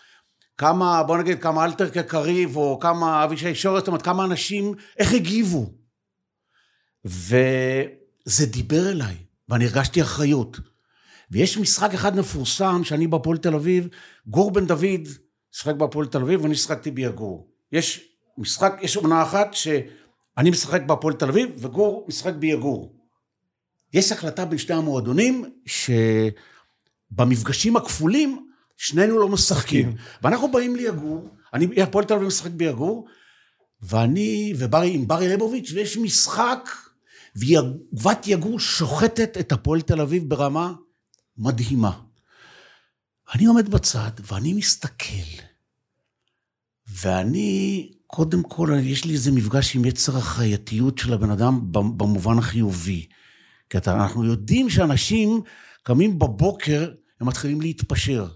כמה, 0.57 1.03
בוא 1.03 1.17
נגיד, 1.17 1.41
כמה 1.41 1.65
אלתר 1.65 1.89
כקריב, 1.89 2.55
או 2.55 2.79
כמה 2.81 3.23
אבישי 3.23 3.55
שורש, 3.55 3.79
זאת 3.79 3.87
אומרת, 3.87 4.01
כמה 4.01 4.23
אנשים, 4.23 4.73
איך 4.97 5.13
הגיבו. 5.13 5.69
וזה 7.05 8.45
דיבר 8.45 8.89
אליי, 8.89 9.15
ואני 9.49 9.65
הרגשתי 9.65 10.01
אחריות. 10.01 10.59
ויש 11.31 11.57
משחק 11.57 11.93
אחד 11.93 12.15
מפורסם 12.15 12.81
שאני 12.83 13.07
בהפועל 13.07 13.37
תל 13.37 13.55
אביב, 13.55 13.87
גור 14.27 14.51
בן 14.51 14.67
דוד 14.67 15.07
שיחק 15.51 15.75
בהפועל 15.75 16.07
תל 16.07 16.21
אביב 16.21 16.43
ואני 16.43 16.55
שיחקתי 16.55 16.91
ביגור. 16.91 17.47
יש 17.71 18.09
משחק, 18.37 18.73
יש 18.81 18.95
עונה 18.95 19.23
אחת 19.23 19.53
שאני 19.53 20.49
משחק 20.49 20.81
בהפועל 20.85 21.13
תל 21.13 21.29
אביב 21.29 21.49
וגור 21.57 22.05
משחק 22.07 22.33
ביגור. 22.33 22.95
יש 23.93 24.11
החלטה 24.11 24.45
בין 24.45 24.57
שני 24.57 24.75
המועדונים 24.75 25.45
שבמפגשים 27.11 27.75
הכפולים 27.75 28.47
שנינו 28.77 29.19
לא 29.19 29.29
משחקים. 29.29 29.95
ואנחנו 30.23 30.51
באים 30.51 30.75
ליגור, 30.75 31.29
אני 31.53 31.81
הפועל 31.81 32.05
תל 32.05 32.13
אביב 32.13 32.27
משחק 32.27 32.51
ביגור, 32.51 33.07
ואני 33.81 34.53
וברי 34.57 34.93
עם 34.93 35.07
ברי 35.07 35.27
ליבוביץ' 35.27 35.71
ויש 35.71 35.97
משחק 35.97 36.69
ובת 37.35 38.27
יגור 38.27 38.59
שוחטת 38.59 39.37
את 39.39 39.51
הפועל 39.51 39.81
תל 39.81 40.01
אביב 40.01 40.29
ברמה 40.29 40.73
מדהימה. 41.37 41.91
אני 43.35 43.45
עומד 43.45 43.69
בצד 43.69 44.11
ואני 44.31 44.53
מסתכל, 44.53 45.43
ואני, 46.87 47.91
קודם 48.07 48.43
כל, 48.43 48.69
יש 48.81 49.05
לי 49.05 49.13
איזה 49.13 49.31
מפגש 49.31 49.75
עם 49.75 49.85
יצר 49.85 50.17
החייתיות 50.17 50.97
של 50.97 51.13
הבן 51.13 51.31
אדם 51.31 51.71
במובן 51.71 52.37
החיובי. 52.37 53.05
כי 53.69 53.77
אתה, 53.77 53.93
אנחנו 53.93 54.25
יודעים 54.25 54.69
שאנשים 54.69 55.41
קמים 55.83 56.19
בבוקר, 56.19 56.91
הם 57.21 57.27
מתחילים 57.27 57.61
להתפשר. 57.61 58.27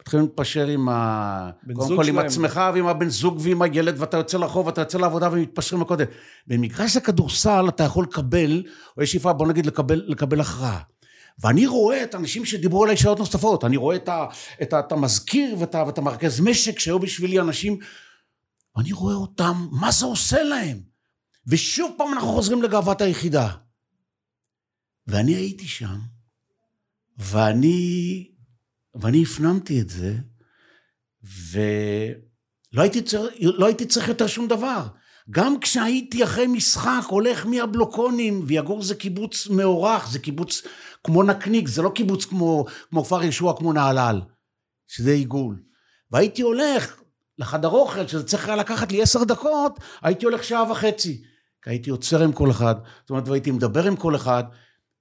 מתחילים 0.00 0.26
להתפשר 0.26 0.66
עם 0.66 0.88
ה... 0.88 1.50
קודם 1.74 1.96
כל 1.96 2.08
עם 2.08 2.18
עצמך 2.18 2.60
ועם 2.74 2.86
הבן 2.86 3.08
זוג 3.08 3.38
ועם 3.42 3.62
הילד, 3.62 3.94
ואתה 3.98 4.16
יוצא 4.16 4.38
לרחוב, 4.38 4.66
ואתה 4.66 4.80
יוצא 4.80 4.98
לעבודה 4.98 5.28
ומתפשרים 5.32 5.82
הקודם. 5.82 6.06
במגרש 6.46 6.96
הכדורסל 6.96 7.64
אתה 7.68 7.84
יכול 7.84 8.04
לקבל, 8.04 8.62
או 8.96 9.02
יש 9.02 9.12
שאיפה, 9.12 9.32
בוא 9.32 9.46
נגיד, 9.46 9.66
לקבל, 9.66 10.02
לקבל 10.06 10.40
הכרעה. 10.40 10.80
ואני 11.38 11.66
רואה 11.66 12.02
את 12.02 12.14
האנשים 12.14 12.44
שדיברו 12.44 12.84
עליי 12.84 12.96
שעות 12.96 13.18
נוספות, 13.18 13.64
אני 13.64 13.76
רואה 13.76 13.96
את, 13.96 14.08
ה, 14.08 14.26
את, 14.62 14.72
ה, 14.72 14.80
את 14.80 14.92
המזכיר 14.92 15.56
ואת, 15.58 15.74
ה, 15.74 15.84
ואת 15.86 15.98
המרכז 15.98 16.40
משק 16.40 16.78
שהיו 16.78 16.98
בשבילי 16.98 17.40
אנשים, 17.40 17.78
ואני 18.76 18.92
רואה 18.92 19.14
אותם, 19.14 19.68
מה 19.70 19.90
זה 19.90 20.06
עושה 20.06 20.42
להם? 20.42 20.80
ושוב 21.46 21.94
פעם 21.98 22.12
אנחנו 22.12 22.28
חוזרים 22.28 22.62
לגאוות 22.62 23.00
היחידה. 23.00 23.50
ואני 25.06 25.34
הייתי 25.34 25.68
שם, 25.68 25.98
ואני, 27.18 28.30
ואני 28.94 29.22
הפנמתי 29.22 29.80
את 29.80 29.90
זה, 29.90 30.16
ולא 31.22 32.82
הייתי, 32.82 33.02
צר, 33.02 33.26
לא 33.40 33.66
הייתי 33.66 33.86
צריך 33.86 34.08
יותר 34.08 34.26
שום 34.26 34.48
דבר. 34.48 34.86
גם 35.30 35.60
כשהייתי 35.60 36.24
אחרי 36.24 36.46
משחק 36.46 37.02
הולך 37.08 37.46
מהבלוקונים, 37.46 38.44
ויגור 38.46 38.82
זה 38.82 38.94
קיבוץ 38.94 39.46
מאורך, 39.46 40.08
זה 40.10 40.18
קיבוץ 40.18 40.62
כמו 41.04 41.22
נקניק, 41.22 41.68
זה 41.68 41.82
לא 41.82 41.92
קיבוץ 41.94 42.24
כמו, 42.24 42.64
כמו 42.90 43.04
כפר 43.04 43.22
ישוע, 43.22 43.56
כמו 43.56 43.72
נהלל, 43.72 44.20
שזה 44.88 45.10
עיגול. 45.10 45.62
והייתי 46.10 46.42
הולך 46.42 47.00
לחדר 47.38 47.68
אוכל, 47.68 48.06
שזה 48.06 48.24
צריך 48.24 48.48
היה 48.48 48.56
לקחת 48.56 48.92
לי 48.92 49.02
עשר 49.02 49.24
דקות, 49.24 49.78
הייתי 50.02 50.24
הולך 50.24 50.44
שעה 50.44 50.70
וחצי. 50.70 51.22
כי 51.62 51.70
הייתי 51.70 51.90
עוצר 51.90 52.22
עם 52.22 52.32
כל 52.32 52.50
אחד, 52.50 52.74
זאת 53.00 53.10
אומרת, 53.10 53.28
והייתי 53.28 53.50
מדבר 53.50 53.84
עם 53.84 53.96
כל 53.96 54.16
אחד, 54.16 54.44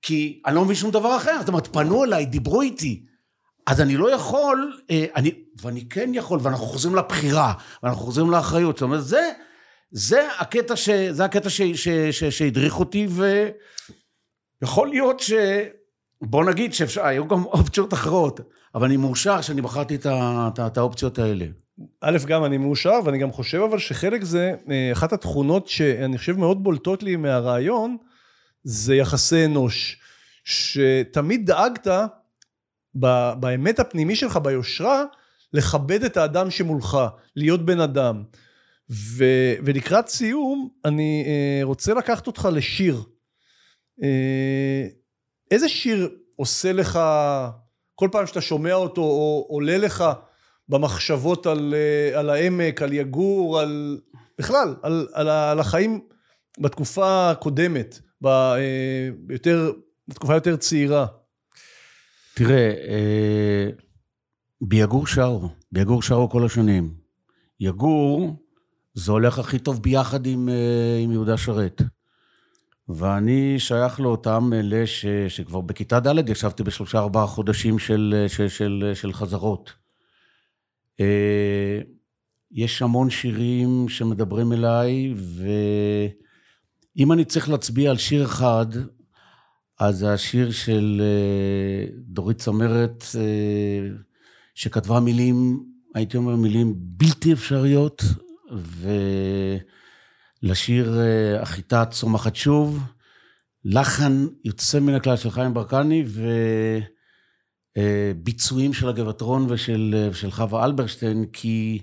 כי 0.01 0.41
אני 0.45 0.55
לא 0.55 0.65
מבין 0.65 0.75
שום 0.75 0.91
דבר 0.91 1.17
אחר. 1.17 1.39
זאת 1.39 1.47
אומרת, 1.47 1.67
פנו 1.67 2.03
אליי, 2.03 2.25
דיברו 2.25 2.61
איתי. 2.61 3.05
אז 3.67 3.81
אני 3.81 3.97
לא 3.97 4.11
יכול, 4.11 4.81
אה, 4.91 5.05
אני, 5.15 5.31
ואני 5.61 5.89
כן 5.89 6.11
יכול, 6.13 6.39
ואנחנו 6.41 6.65
חוזרים 6.65 6.95
לבחירה, 6.95 7.53
ואנחנו 7.83 8.01
חוזרים 8.01 8.31
לאחריות. 8.31 8.77
זאת 8.77 8.81
אומרת, 8.81 9.05
זה, 9.05 9.31
זה 9.95 10.27
הקטע, 10.39 10.75
ש, 10.75 10.89
זה 10.89 11.25
הקטע 11.25 11.49
ש, 11.49 11.61
ש, 11.61 11.89
ש, 11.89 12.23
שהדריך 12.23 12.79
אותי, 12.79 13.07
ויכול 14.61 14.87
להיות 14.87 15.19
ש... 15.19 15.33
בוא 16.21 16.45
נגיד 16.45 16.73
שהיו 16.73 17.27
גם 17.27 17.45
אופציות 17.45 17.93
אחרות, 17.93 18.39
אבל 18.75 18.85
אני 18.85 18.97
מאושר 18.97 19.41
שאני 19.41 19.61
בחרתי 19.61 19.95
את, 19.95 20.05
את, 20.07 20.59
את 20.59 20.77
האופציות 20.77 21.19
האלה. 21.19 21.45
א', 22.01 22.17
גם 22.27 22.45
אני 22.45 22.57
מאושר, 22.57 22.99
ואני 23.05 23.17
גם 23.17 23.31
חושב 23.31 23.61
אבל 23.69 23.79
שחלק 23.79 24.23
זה, 24.23 24.53
אה, 24.71 24.89
אחת 24.91 25.13
התכונות 25.13 25.67
שאני 25.67 26.17
חושב 26.17 26.37
מאוד 26.37 26.63
בולטות 26.63 27.03
לי 27.03 27.15
מהרעיון, 27.15 27.97
זה 28.63 28.95
יחסי 28.95 29.45
אנוש. 29.45 29.97
שתמיד 30.43 31.45
דאגת, 31.45 31.87
באמת 33.39 33.79
הפנימי 33.79 34.15
שלך, 34.15 34.37
ביושרה, 34.37 35.03
לכבד 35.53 36.03
את 36.03 36.17
האדם 36.17 36.51
שמולך, 36.51 36.97
להיות 37.35 37.65
בן 37.65 37.79
אדם. 37.79 38.23
ו, 38.93 39.23
ולקראת 39.65 40.07
סיום, 40.07 40.69
אני 40.85 41.23
אה, 41.27 41.59
רוצה 41.63 41.93
לקחת 41.93 42.27
אותך 42.27 42.49
לשיר. 42.51 43.03
אה, 44.03 44.87
איזה 45.51 45.69
שיר 45.69 46.09
עושה 46.35 46.73
לך, 46.73 46.99
כל 47.95 48.09
פעם 48.11 48.27
שאתה 48.27 48.41
שומע 48.41 48.73
אותו, 48.73 49.01
או 49.01 49.45
עולה 49.49 49.77
לך 49.77 50.03
במחשבות 50.69 51.45
על, 51.45 51.73
אה, 51.73 52.19
על 52.19 52.29
העמק, 52.29 52.81
על 52.81 52.93
יגור, 52.93 53.59
על... 53.59 53.99
בכלל, 54.37 54.75
על, 54.83 55.07
על, 55.13 55.29
על 55.29 55.59
החיים 55.59 56.01
בתקופה 56.59 57.31
הקודמת, 57.31 57.99
ביותר, 59.17 59.71
בתקופה 60.07 60.33
יותר 60.33 60.55
צעירה. 60.55 61.05
תראה, 62.35 62.73
ביגור 64.61 65.07
שרו, 65.07 65.49
ביגור 65.71 66.01
שרו 66.01 66.29
כל 66.29 66.45
השנים. 66.45 66.93
יגור, 67.59 68.42
זה 68.93 69.11
הולך 69.11 69.39
הכי 69.39 69.59
טוב 69.59 69.81
ביחד 69.81 70.25
עם, 70.25 70.49
עם 71.03 71.11
יהודה 71.11 71.37
שרת. 71.37 71.81
ואני 72.89 73.59
שייך 73.59 73.99
לאותם 73.99 74.51
אלה 74.53 74.87
ש, 74.87 75.05
שכבר 75.27 75.61
בכיתה 75.61 75.99
ד' 75.99 76.29
ישבתי 76.29 76.63
בשלושה 76.63 76.99
ארבעה 76.99 77.27
חודשים 77.27 77.79
של, 77.79 78.25
של, 78.27 78.47
של, 78.47 78.91
של 78.93 79.13
חזרות. 79.13 79.73
אה, 80.99 81.79
יש 82.51 82.81
המון 82.81 83.09
שירים 83.09 83.89
שמדברים 83.89 84.53
אליי, 84.53 85.13
ואם 86.95 87.11
אני 87.11 87.25
צריך 87.25 87.49
להצביע 87.49 87.91
על 87.91 87.97
שיר 87.97 88.25
אחד, 88.25 88.65
אז 89.79 89.97
זה 89.97 90.13
השיר 90.13 90.51
של 90.51 91.01
אה, 91.03 91.87
דורית 91.97 92.37
צמרת, 92.37 93.03
אה, 93.15 93.89
שכתבה 94.55 94.99
מילים, 94.99 95.65
הייתי 95.95 96.17
אומר 96.17 96.35
מילים 96.35 96.73
בלתי 96.77 97.33
אפשריות, 97.33 98.03
ו... 98.57 98.89
לשיר 100.43 100.99
אה, 100.99 101.41
החיטה 101.41 101.85
צומחת 101.85 102.35
שוב, 102.35 102.79
לחן 103.65 104.25
יוצא 104.45 104.79
מן 104.79 104.93
הכלל 104.93 105.17
של 105.17 105.31
חיים 105.31 105.53
ברקני, 105.53 106.05
וביצועים 107.77 108.71
אה, 108.71 108.75
של 108.75 108.89
הגבעתרון 108.89 109.45
ושל, 109.49 109.95
אה, 109.97 110.09
ושל 110.11 110.31
חווה 110.31 110.65
אלברשטיין, 110.65 111.25
כי 111.33 111.81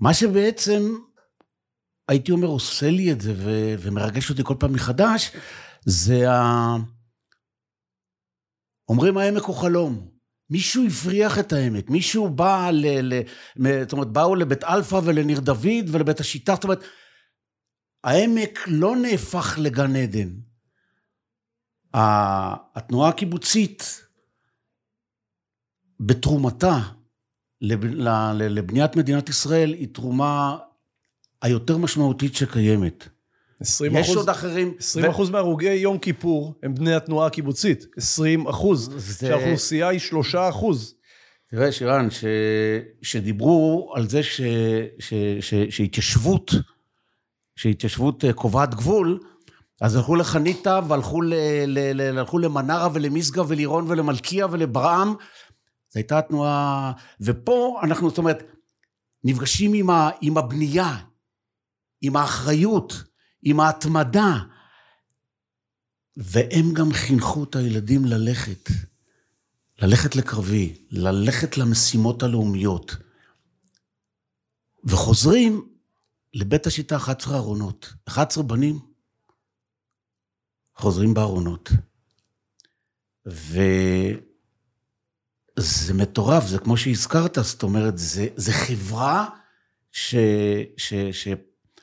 מה 0.00 0.14
שבעצם, 0.14 0.82
הייתי 2.08 2.32
אומר, 2.32 2.48
עושה 2.48 2.90
לי 2.90 3.12
את 3.12 3.20
זה 3.20 3.32
ו, 3.36 3.74
ומרגש 3.78 4.30
אותי 4.30 4.42
כל 4.44 4.54
פעם 4.58 4.72
מחדש, 4.72 5.30
זה 5.84 6.30
ה... 6.30 6.74
אומרים 8.88 9.18
העמק 9.18 9.42
הוא 9.42 9.56
חלום. 9.56 10.17
מישהו 10.50 10.84
הפריח 10.86 11.38
את 11.38 11.52
העמק, 11.52 11.90
מישהו 11.90 12.28
בא 12.28 12.70
ל... 12.72 13.14
ל... 13.14 13.22
זאת 13.82 13.92
אומרת, 13.92 14.08
באו 14.08 14.34
לבית 14.34 14.64
אלפא 14.64 15.00
ולניר 15.04 15.40
דוד 15.40 15.84
ולבית 15.92 16.20
השיטה, 16.20 16.54
זאת 16.54 16.64
אומרת, 16.64 16.82
העמק 18.04 18.58
לא 18.66 18.96
נהפך 18.96 19.58
לגן 19.58 19.96
עדן. 19.96 20.28
התנועה 22.74 23.08
הקיבוצית, 23.08 24.08
בתרומתה 26.00 26.78
לבניית 27.60 28.96
מדינת 28.96 29.28
ישראל, 29.28 29.72
היא 29.72 29.88
תרומה 29.94 30.58
היותר 31.42 31.78
משמעותית 31.78 32.34
שקיימת. 32.34 33.08
20 33.60 33.96
יש 33.96 34.06
אחוז, 34.06 34.16
עוד 34.16 34.28
אחרים. 34.28 34.74
20 34.78 35.06
ו... 35.06 35.10
אחוז 35.10 35.30
מהרוגי 35.30 35.74
יום 35.74 35.98
כיפור 35.98 36.54
הם 36.62 36.74
בני 36.74 36.94
התנועה 36.94 37.26
הקיבוצית. 37.26 37.86
20 37.96 38.46
אחוז. 38.46 38.90
זה... 38.96 39.26
שהאוכלוסייה 39.26 39.88
היא 39.88 40.00
3 40.00 40.34
אחוז. 40.34 40.94
תראה, 41.50 41.72
שירן, 41.72 42.10
ש... 42.10 42.24
שדיברו 43.02 43.92
על 43.94 44.08
זה 44.08 44.22
ש... 44.22 44.40
ש... 44.98 45.14
ש... 45.40 45.54
שהתיישבות 45.70 46.50
שהתיישבות 47.58 48.24
אה, 48.24 48.32
קובעת 48.32 48.74
גבול, 48.74 49.18
אז 49.80 49.96
הלכו 49.96 50.16
לחניתה 50.16 50.80
והלכו 50.88 51.22
ל, 51.22 51.34
ל, 51.66 51.78
ל, 51.94 52.18
הלכו 52.18 52.38
למנרה 52.38 52.88
ולמשגב 52.94 53.44
ולירון 53.48 53.84
ולמלכיה 53.88 54.46
ולברעם. 54.50 55.08
זו 55.90 55.98
הייתה 55.98 56.18
התנועה... 56.18 56.92
ופה 57.20 57.80
אנחנו, 57.82 58.08
זאת 58.08 58.18
אומרת, 58.18 58.42
נפגשים 59.24 59.72
עם, 59.74 59.90
ה, 59.90 60.10
עם 60.20 60.38
הבנייה, 60.38 60.96
עם 62.02 62.16
האחריות, 62.16 63.02
עם 63.42 63.60
ההתמדה. 63.60 64.38
והם 66.16 66.72
גם 66.74 66.92
חינכו 66.92 67.44
את 67.44 67.56
הילדים 67.56 68.04
ללכת. 68.04 68.68
ללכת 69.78 70.16
לקרבי, 70.16 70.86
ללכת 70.90 71.58
למשימות 71.58 72.22
הלאומיות. 72.22 72.96
וחוזרים 74.84 75.68
לבית 76.34 76.66
השיטה 76.66 76.96
11 76.96 77.36
ארונות. 77.36 77.92
11 78.08 78.44
בנים 78.44 78.78
חוזרים 80.74 81.14
בארונות. 81.14 81.70
וזה 83.26 84.24
מטורף, 85.94 86.46
זה 86.46 86.58
כמו 86.58 86.76
שהזכרת, 86.76 87.38
זאת 87.42 87.62
אומרת, 87.62 87.98
זה, 87.98 88.28
זה 88.36 88.52
חברה 88.52 89.28
ש... 89.92 90.14
ש, 90.76 90.94
ש 91.12 91.28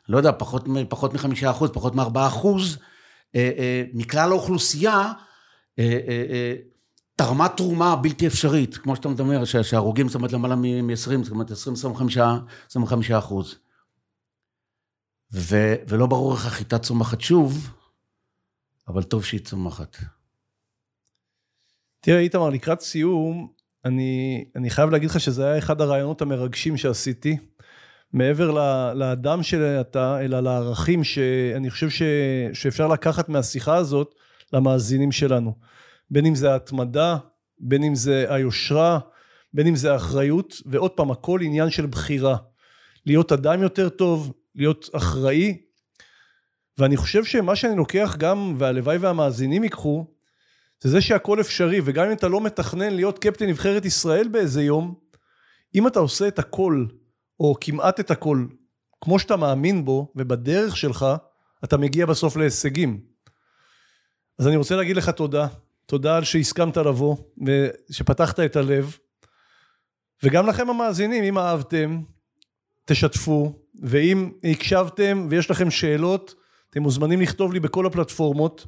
לא 0.09 0.17
יודע, 0.17 0.31
פחות, 0.37 0.67
פחות 0.89 1.13
מחמישה 1.13 1.51
אחוז, 1.51 1.69
פחות 1.73 1.95
מארבעה 1.95 2.27
אחוז, 2.27 2.77
אה, 3.35 3.51
אה, 3.57 3.83
מכלל 3.93 4.31
האוכלוסייה, 4.31 5.13
אה, 5.79 6.53
תרמה 7.15 7.49
תרומה 7.49 7.95
בלתי 7.95 8.27
אפשרית, 8.27 8.77
כמו 8.77 8.95
שאתה 8.95 9.09
מדבר, 9.09 9.45
שההרוגים, 9.45 10.07
זאת 10.07 10.15
אומרת, 10.15 10.31
למעלה 10.31 10.55
מ-20, 10.55 11.23
זאת 11.23 11.31
אומרת, 11.31 11.51
20-25 11.51 13.17
אחוז. 13.17 13.55
ו, 15.33 15.75
ולא 15.87 16.05
ברור 16.05 16.33
איך 16.33 16.45
החיטה 16.45 16.79
צומחת 16.79 17.21
שוב, 17.21 17.69
אבל 18.87 19.03
טוב 19.03 19.25
שהיא 19.25 19.39
צומחת. 19.39 19.97
תראה, 21.99 22.19
איתמר, 22.19 22.49
לקראת 22.49 22.81
סיום, 22.81 23.47
אני, 23.85 24.45
אני 24.55 24.69
חייב 24.69 24.89
להגיד 24.89 25.09
לך 25.09 25.19
שזה 25.19 25.45
היה 25.45 25.57
אחד 25.57 25.81
הרעיונות 25.81 26.21
המרגשים 26.21 26.77
שעשיתי. 26.77 27.37
מעבר 28.13 28.51
לאדם 28.93 29.43
שאתה, 29.43 30.21
אלא 30.21 30.39
לערכים 30.39 31.03
שאני 31.03 31.69
חושב 31.69 31.89
ש, 31.89 32.01
שאפשר 32.53 32.87
לקחת 32.87 33.29
מהשיחה 33.29 33.75
הזאת 33.75 34.15
למאזינים 34.53 35.11
שלנו. 35.11 35.55
בין 36.11 36.25
אם 36.25 36.35
זה 36.35 36.51
ההתמדה, 36.51 37.17
בין 37.59 37.83
אם 37.83 37.95
זה 37.95 38.25
היושרה, 38.29 38.99
בין 39.53 39.67
אם 39.67 39.75
זה 39.75 39.93
האחריות, 39.93 40.55
ועוד 40.65 40.91
פעם, 40.91 41.11
הכל 41.11 41.39
עניין 41.43 41.69
של 41.69 41.85
בחירה. 41.85 42.37
להיות 43.05 43.31
אדם 43.31 43.61
יותר 43.61 43.89
טוב, 43.89 44.33
להיות 44.55 44.89
אחראי. 44.93 45.57
ואני 46.77 46.97
חושב 46.97 47.25
שמה 47.25 47.55
שאני 47.55 47.75
לוקח 47.75 48.15
גם, 48.19 48.55
והלוואי 48.57 48.97
והמאזינים 48.97 49.63
ייקחו, 49.63 50.05
זה 50.81 50.89
זה 50.89 51.01
שהכל 51.01 51.41
אפשרי, 51.41 51.79
וגם 51.85 52.05
אם 52.05 52.11
אתה 52.11 52.27
לא 52.27 52.41
מתכנן 52.41 52.93
להיות 52.93 53.19
קפטן 53.19 53.45
נבחרת 53.45 53.85
ישראל 53.85 54.27
באיזה 54.27 54.63
יום, 54.63 54.95
אם 55.75 55.87
אתה 55.87 55.99
עושה 55.99 56.27
את 56.27 56.39
הכל, 56.39 56.85
או 57.39 57.55
כמעט 57.61 57.99
את 57.99 58.11
הכל, 58.11 58.45
כמו 59.01 59.19
שאתה 59.19 59.35
מאמין 59.35 59.85
בו, 59.85 60.11
ובדרך 60.15 60.77
שלך, 60.77 61.05
אתה 61.63 61.77
מגיע 61.77 62.05
בסוף 62.05 62.37
להישגים. 62.37 62.99
אז 64.39 64.47
אני 64.47 64.55
רוצה 64.55 64.75
להגיד 64.75 64.95
לך 64.95 65.09
תודה. 65.09 65.47
תודה 65.85 66.17
על 66.17 66.23
שהסכמת 66.23 66.77
לבוא, 66.77 67.15
ושפתחת 67.45 68.39
את 68.39 68.55
הלב. 68.55 68.97
וגם 70.23 70.47
לכם 70.47 70.69
המאזינים, 70.69 71.23
אם 71.23 71.37
אהבתם, 71.37 72.01
תשתפו, 72.85 73.53
ואם 73.83 74.31
הקשבתם 74.43 75.27
ויש 75.29 75.51
לכם 75.51 75.71
שאלות, 75.71 76.35
אתם 76.69 76.81
מוזמנים 76.81 77.21
לכתוב 77.21 77.53
לי 77.53 77.59
בכל 77.59 77.85
הפלטפורמות. 77.85 78.65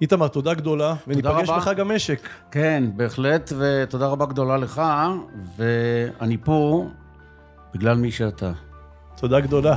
איתמר, 0.00 0.28
תודה 0.28 0.54
גדולה, 0.54 0.94
וניפגש. 1.06 1.50
בחג 1.50 1.80
המשק. 1.80 2.28
כן, 2.50 2.84
בהחלט, 2.96 3.52
ותודה 3.58 4.06
רבה 4.06 4.26
גדולה 4.26 4.56
לך, 4.56 4.82
ואני 5.56 6.36
פה 6.44 6.86
בגלל 7.74 7.96
מי 7.96 8.10
שאתה. 8.10 8.52
תודה 9.16 9.40
גדולה. 9.40 9.76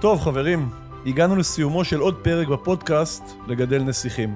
טוב 0.00 0.20
חברים, 0.20 0.68
הגענו 1.06 1.36
לסיומו 1.36 1.84
של 1.84 2.00
עוד 2.00 2.14
פרק 2.22 2.48
בפודקאסט 2.48 3.24
לגדל 3.46 3.82
נסיכים. 3.82 4.34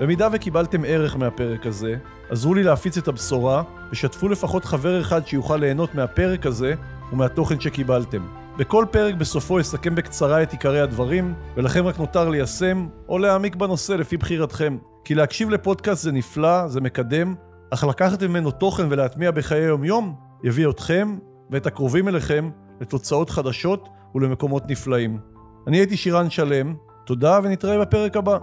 במידה 0.00 0.28
וקיבלתם 0.32 0.84
ערך 0.86 1.16
מהפרק 1.16 1.66
הזה, 1.66 1.96
עזרו 2.30 2.54
לי 2.54 2.62
להפיץ 2.62 2.98
את 2.98 3.08
הבשורה 3.08 3.62
ושתפו 3.92 4.28
לפחות 4.28 4.64
חבר 4.64 5.00
אחד 5.00 5.26
שיוכל 5.26 5.56
ליהנות 5.56 5.94
מהפרק 5.94 6.46
הזה 6.46 6.74
ומהתוכן 7.12 7.60
שקיבלתם. 7.60 8.26
בכל 8.58 8.84
פרק 8.90 9.14
בסופו 9.14 9.60
אסכם 9.60 9.94
בקצרה 9.94 10.42
את 10.42 10.52
עיקרי 10.52 10.80
הדברים, 10.80 11.34
ולכם 11.56 11.86
רק 11.86 11.98
נותר 11.98 12.28
ליישם 12.28 12.88
או 13.08 13.18
להעמיק 13.18 13.56
בנושא 13.56 13.92
לפי 13.92 14.16
בחירתכם. 14.16 14.78
כי 15.04 15.14
להקשיב 15.14 15.50
לפודקאסט 15.50 16.02
זה 16.02 16.12
נפלא, 16.12 16.68
זה 16.68 16.80
מקדם, 16.80 17.34
אך 17.70 17.84
לקחת 17.84 18.22
ממנו 18.22 18.50
תוכן 18.50 18.86
ולהטמיע 18.90 19.30
בחיי 19.30 19.64
היום-יום, 19.64 20.14
יביא 20.44 20.68
אתכם 20.68 21.18
ואת 21.50 21.66
הקרובים 21.66 22.08
אליכם 22.08 22.50
לתוצאות 22.80 23.30
חדשות 23.30 23.88
ולמקומות 24.14 24.70
נפלאים. 24.70 25.18
אני 25.66 25.76
הייתי 25.76 25.96
שירן 25.96 26.30
שלם, 26.30 26.74
תודה 27.06 27.40
ונתראה 27.42 27.78
בפרק 27.80 28.16
הבא. 28.16 28.38